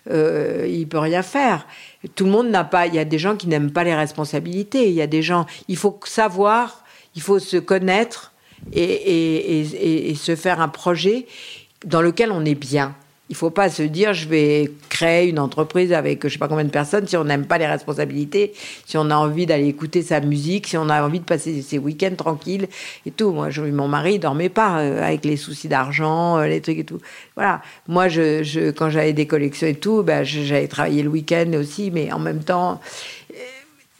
euh, 0.09 0.65
il 0.69 0.87
peut 0.87 0.99
rien 0.99 1.21
faire. 1.21 1.67
Tout 2.15 2.25
le 2.25 2.31
monde 2.31 2.49
n'a 2.49 2.63
pas. 2.63 2.87
Il 2.87 2.95
y 2.95 2.99
a 2.99 3.05
des 3.05 3.19
gens 3.19 3.35
qui 3.35 3.47
n'aiment 3.47 3.71
pas 3.71 3.83
les 3.83 3.93
responsabilités. 3.93 4.87
Il 4.87 4.93
y 4.93 5.01
a 5.01 5.07
des 5.07 5.21
gens. 5.21 5.45
Il 5.67 5.77
faut 5.77 5.99
savoir, 6.05 6.83
il 7.15 7.21
faut 7.21 7.39
se 7.39 7.57
connaître 7.57 8.31
et, 8.73 9.59
et 10.09 10.15
se 10.15 10.35
faire 10.35 10.61
un 10.61 10.69
projet 10.69 11.27
dans 11.85 12.01
lequel 12.01 12.31
on 12.31 12.45
est 12.45 12.55
bien. 12.55 12.95
Il 13.31 13.33
ne 13.33 13.37
faut 13.37 13.49
pas 13.49 13.69
se 13.69 13.81
dire 13.81 14.13
je 14.13 14.27
vais 14.27 14.69
créer 14.89 15.29
une 15.29 15.39
entreprise 15.39 15.93
avec 15.93 16.27
je 16.27 16.33
sais 16.33 16.37
pas 16.37 16.49
combien 16.49 16.65
de 16.65 16.69
personnes 16.69 17.07
si 17.07 17.15
on 17.15 17.23
n'aime 17.23 17.45
pas 17.45 17.57
les 17.57 17.65
responsabilités, 17.65 18.51
si 18.85 18.97
on 18.97 19.09
a 19.09 19.15
envie 19.15 19.45
d'aller 19.45 19.67
écouter 19.67 20.01
sa 20.01 20.19
musique, 20.19 20.67
si 20.67 20.75
on 20.75 20.89
a 20.89 21.01
envie 21.01 21.21
de 21.21 21.25
passer 21.25 21.61
ses 21.61 21.77
week-ends 21.77 22.15
tranquilles 22.17 22.67
et 23.05 23.11
tout. 23.11 23.31
Moi, 23.31 23.49
je, 23.49 23.61
mon 23.61 23.87
mari 23.87 24.19
dormait 24.19 24.49
pas 24.49 24.79
euh, 24.81 25.01
avec 25.01 25.23
les 25.23 25.37
soucis 25.37 25.69
d'argent, 25.69 26.39
euh, 26.39 26.47
les 26.47 26.59
trucs 26.59 26.79
et 26.79 26.83
tout. 26.83 26.99
Voilà. 27.37 27.61
Moi, 27.87 28.09
je, 28.09 28.71
quand 28.71 28.89
j'avais 28.89 29.13
des 29.13 29.27
collections 29.27 29.67
et 29.67 29.75
tout, 29.75 30.03
ben, 30.03 30.25
j'avais 30.25 30.67
travaillé 30.67 31.01
le 31.01 31.09
week-end 31.09 31.53
aussi, 31.57 31.89
mais 31.89 32.11
en 32.11 32.19
même 32.19 32.43
temps, 32.43 32.81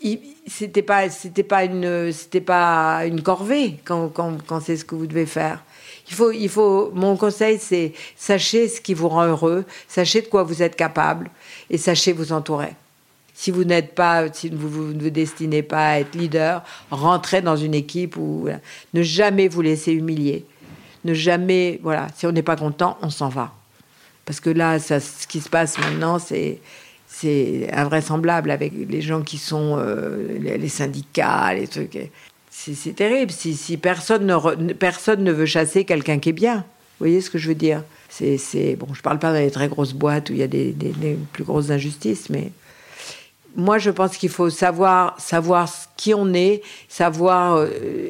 euh, 0.03 0.15
c'était 0.45 0.81
pas 0.81 1.09
c'était 1.09 1.43
pas 1.43 1.63
une 1.63 2.11
pas 2.45 3.05
une 3.05 3.21
corvée 3.21 3.79
quand, 3.85 4.09
quand, 4.09 4.45
quand 4.45 4.59
c'est 4.59 4.75
ce 4.75 4.83
que 4.83 4.95
vous 4.95 5.07
devez 5.07 5.25
faire. 5.25 5.63
Il 6.33 6.49
faut, 6.49 6.91
mon 6.93 7.15
conseil, 7.17 7.57
c'est 7.59 7.93
sachez 8.15 8.67
ce 8.67 8.81
qui 8.81 8.93
vous 8.93 9.09
rend 9.09 9.25
heureux, 9.25 9.65
sachez 9.87 10.21
de 10.21 10.27
quoi 10.27 10.43
vous 10.43 10.61
êtes 10.61 10.75
capable 10.75 11.29
et 11.69 11.77
sachez 11.77 12.13
vous 12.13 12.33
entourer. 12.33 12.73
Si 13.33 13.49
vous 13.49 13.63
n'êtes 13.63 13.95
pas, 13.95 14.31
si 14.31 14.49
vous, 14.49 14.93
ne 14.93 15.01
vous 15.01 15.09
destinez 15.09 15.63
pas 15.63 15.89
à 15.91 15.99
être 15.99 16.15
leader, 16.15 16.63
rentrez 16.91 17.41
dans 17.41 17.55
une 17.55 17.73
équipe 17.73 18.17
où 18.17 18.47
ne 18.93 19.01
jamais 19.01 19.47
vous 19.47 19.61
laisser 19.61 19.93
humilier, 19.93 20.45
ne 21.05 21.13
jamais, 21.13 21.79
voilà, 21.81 22.07
si 22.15 22.27
on 22.27 22.31
n'est 22.31 22.43
pas 22.43 22.55
content, 22.55 22.97
on 23.01 23.09
s'en 23.09 23.29
va. 23.29 23.53
Parce 24.25 24.39
que 24.39 24.49
là, 24.49 24.79
ce 24.79 25.27
qui 25.27 25.41
se 25.41 25.49
passe 25.49 25.77
maintenant, 25.79 26.19
c'est 26.19 26.59
c'est 27.11 27.69
invraisemblable 27.73 28.51
avec 28.51 28.71
les 28.73 29.01
gens 29.01 29.21
qui 29.21 29.37
sont 29.37 29.75
euh, 29.77 30.39
les, 30.39 30.69
syndicats, 30.69 31.53
les 31.53 31.67
trucs 31.67 32.09
c'est 32.51 32.95
terrible. 32.95 33.31
Si, 33.31 33.77
personne, 33.77 34.25
ne 34.27 34.73
personne 34.73 35.23
ne 35.23 35.31
veut 35.31 35.45
chasser 35.45 35.85
quelqu'un 35.85 36.19
qui 36.19 36.29
est 36.29 36.33
bien, 36.33 36.57
vous 36.57 37.07
voyez 37.07 37.21
ce 37.21 37.29
que 37.29 37.37
je 37.37 37.47
veux 37.47 37.55
dire? 37.55 37.83
C'est 38.09 38.75
bon, 38.77 38.93
je 38.93 39.01
parle 39.01 39.19
pas 39.19 39.33
les 39.33 39.49
très 39.49 39.69
grosses 39.69 39.93
boîtes 39.93 40.29
où 40.29 40.33
il 40.33 40.39
y 40.39 40.43
a 40.43 40.47
des, 40.47 40.75
plus 41.31 41.45
grosses 41.45 41.71
injustices, 41.71 42.29
mais 42.29 42.51
moi 43.55 43.77
je 43.77 43.89
pense 43.89 44.17
qu'il 44.17 44.29
faut 44.29 44.49
savoir 44.49 45.15
savoir 45.17 45.69
qui 45.95 46.13
on 46.13 46.33
est, 46.33 46.61
savoir 46.89 47.55
euh, 47.55 47.69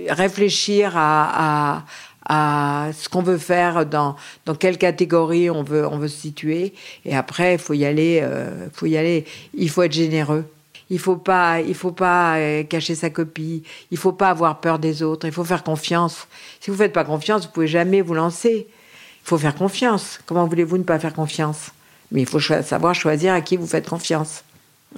réfléchir 0.09 0.93
à, 0.95 1.83
ce 2.29 3.09
qu'on 3.09 3.21
veut 3.21 3.37
faire, 3.37 3.85
dans, 3.85 4.15
dans 4.45 4.55
quelle 4.55 4.77
catégorie 4.77 5.49
on 5.49 5.63
veut 5.63 5.85
on 5.85 5.97
veut 5.97 6.07
se 6.07 6.19
situer, 6.19 6.73
et 7.05 7.15
après 7.15 7.53
il 7.53 7.59
faut 7.59 7.73
y 7.73 7.85
aller, 7.85 8.21
euh, 8.23 8.69
faut 8.73 8.87
y 8.87 8.97
aller. 8.97 9.25
Il 9.53 9.69
faut 9.69 9.83
être 9.83 9.93
généreux. 9.93 10.45
Il 10.91 10.99
faut 10.99 11.15
pas, 11.15 11.61
il 11.61 11.73
faut 11.73 11.93
pas 11.93 12.37
euh, 12.37 12.63
cacher 12.63 12.95
sa 12.95 13.09
copie. 13.09 13.63
Il 13.91 13.97
faut 13.97 14.11
pas 14.11 14.29
avoir 14.29 14.59
peur 14.59 14.77
des 14.77 15.01
autres. 15.03 15.25
Il 15.25 15.31
faut 15.31 15.45
faire 15.45 15.63
confiance. 15.63 16.27
Si 16.59 16.69
vous 16.69 16.75
faites 16.75 16.91
pas 16.91 17.05
confiance, 17.05 17.45
vous 17.45 17.51
pouvez 17.53 17.67
jamais 17.67 18.01
vous 18.01 18.13
lancer. 18.13 18.67
Il 18.67 19.27
faut 19.27 19.37
faire 19.37 19.55
confiance. 19.55 20.19
Comment 20.25 20.45
voulez-vous 20.45 20.77
ne 20.77 20.83
pas 20.83 20.99
faire 20.99 21.13
confiance? 21.13 21.71
Mais 22.11 22.21
il 22.21 22.27
faut 22.27 22.41
savoir 22.41 22.93
choisir 22.93 23.33
à 23.33 23.39
qui 23.39 23.55
vous 23.55 23.67
faites 23.67 23.87
confiance. 23.87 24.43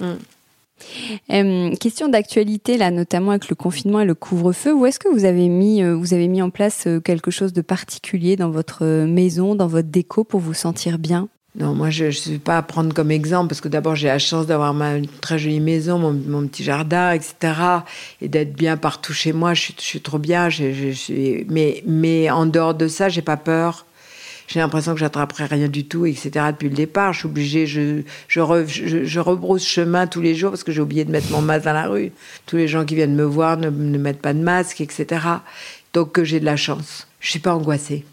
Hmm. 0.00 1.74
question 1.76 2.08
d'actualité 2.08 2.76
là, 2.76 2.90
notamment 2.90 3.30
avec 3.30 3.48
le 3.48 3.54
confinement 3.54 4.00
et 4.00 4.04
le 4.04 4.16
couvre-feu. 4.16 4.74
Où 4.74 4.86
est-ce 4.86 4.98
que 4.98 5.08
vous 5.08 5.24
avez 5.24 5.48
mis, 5.48 5.80
euh, 5.80 5.94
vous 5.94 6.12
avez 6.12 6.26
mis 6.26 6.42
en 6.42 6.50
place 6.50 6.88
euh, 6.88 6.98
quelque 6.98 7.30
chose 7.30 7.52
de 7.52 7.62
particulier 7.62 8.34
dans 8.34 8.50
votre 8.50 8.84
maison, 9.06 9.54
dans 9.54 9.68
votre 9.68 9.88
déco 9.88 10.24
pour 10.24 10.40
vous 10.40 10.54
sentir 10.54 10.98
bien? 10.98 11.28
Non, 11.56 11.72
moi, 11.72 11.88
je 11.90 12.06
ne 12.06 12.10
suis 12.10 12.38
pas 12.38 12.58
à 12.58 12.62
prendre 12.62 12.92
comme 12.92 13.12
exemple 13.12 13.48
parce 13.48 13.60
que 13.60 13.68
d'abord, 13.68 13.94
j'ai 13.94 14.08
la 14.08 14.18
chance 14.18 14.46
d'avoir 14.46 14.74
ma 14.74 14.94
très 15.20 15.38
jolie 15.38 15.60
maison, 15.60 15.98
mon, 15.98 16.48
petit 16.48 16.64
jardin, 16.64 17.12
etc. 17.12 17.54
Et 18.20 18.28
d'être 18.28 18.54
bien 18.54 18.76
partout 18.76 19.12
chez 19.12 19.32
moi. 19.32 19.54
Je 19.54 19.70
suis, 19.78 20.00
trop 20.00 20.18
bien. 20.18 20.48
Je, 20.48 21.44
mais, 21.48 22.30
en 22.30 22.46
dehors 22.46 22.74
de 22.74 22.88
ça, 22.88 23.08
j'ai 23.08 23.22
pas 23.22 23.36
peur. 23.36 23.86
J'ai 24.48 24.58
l'impression 24.58 24.94
que 24.94 25.00
j'attraperai 25.00 25.44
rien 25.44 25.68
du 25.68 25.84
tout, 25.84 26.06
etc. 26.06 26.30
Depuis 26.50 26.68
le 26.68 26.74
départ, 26.74 27.12
je 27.12 27.20
suis 27.20 27.28
obligée, 27.28 27.66
je, 27.66 28.02
je, 28.26 29.20
rebrousse 29.20 29.64
chemin 29.64 30.08
tous 30.08 30.20
les 30.20 30.34
jours 30.34 30.50
parce 30.50 30.64
que 30.64 30.72
j'ai 30.72 30.82
oublié 30.82 31.04
de 31.04 31.12
mettre 31.12 31.30
mon 31.30 31.40
masque 31.40 31.66
dans 31.66 31.72
la 31.72 31.86
rue. 31.86 32.10
Tous 32.46 32.56
les 32.56 32.66
gens 32.66 32.84
qui 32.84 32.96
viennent 32.96 33.14
me 33.14 33.24
voir 33.24 33.56
ne, 33.58 33.70
ne 33.70 33.98
mettent 33.98 34.20
pas 34.20 34.34
de 34.34 34.40
masque, 34.40 34.80
etc. 34.80 35.20
Donc, 35.92 36.20
j'ai 36.24 36.40
de 36.40 36.44
la 36.44 36.56
chance. 36.56 37.06
Je 37.20 37.30
suis 37.30 37.38
pas 37.38 37.54
angoissée. 37.54 38.04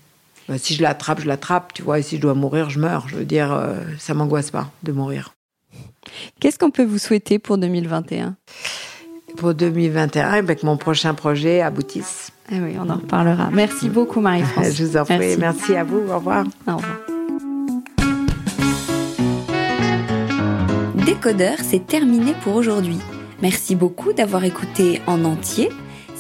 Bah, 0.52 0.58
si 0.58 0.76
je 0.76 0.82
l'attrape, 0.82 1.22
je 1.22 1.28
l'attrape, 1.28 1.72
tu 1.74 1.82
vois, 1.82 1.99
et 1.99 2.02
si 2.02 2.18
je 2.18 2.22
dois 2.22 2.34
mourir, 2.34 2.70
je 2.70 2.78
meurs. 2.78 3.08
Je 3.08 3.16
veux 3.16 3.24
dire, 3.24 3.54
euh, 3.54 3.78
ça 3.97 4.14
m'angoisse 4.14 4.52
pas 4.52 4.70
de 4.84 4.91
mourir. 4.91 5.34
Qu'est-ce 6.41 6.60
qu'on 6.60 6.72
peut 6.72 6.84
vous 6.84 6.97
souhaiter 6.97 7.39
pour 7.39 7.58
2021 7.58 8.36
Pour 9.38 9.54
2021, 9.54 10.34
eh 10.34 10.41
ben, 10.41 10.58
que 10.58 10.66
mon 10.66 10.76
prochain 10.76 11.14
projet 11.14 11.62
aboutisse. 11.62 12.34
Ah 12.52 12.56
oui, 12.62 12.76
on 12.78 12.89
en 12.89 12.95
reparlera. 12.95 13.49
Merci 13.54 13.88
beaucoup, 13.88 14.20
Marie-France. 14.20 14.72
je 14.76 14.84
vous 14.84 14.97
en 14.97 15.06
prie. 15.06 15.38
Merci. 15.38 15.74
à 15.74 15.86
vous. 15.86 15.99
Au 16.12 16.16
revoir. 16.16 16.43
Au 16.68 16.76
revoir. 16.76 16.97
Décodeur, 21.06 21.60
c'est 21.64 21.88
terminé 21.88 22.34
pour 22.43 22.58
aujourd'hui. 22.58 22.99
Merci 23.41 23.76
beaucoup 23.76 24.12
d'avoir 24.12 24.43
écouté 24.43 25.02
en 25.08 25.24
entier. 25.24 25.70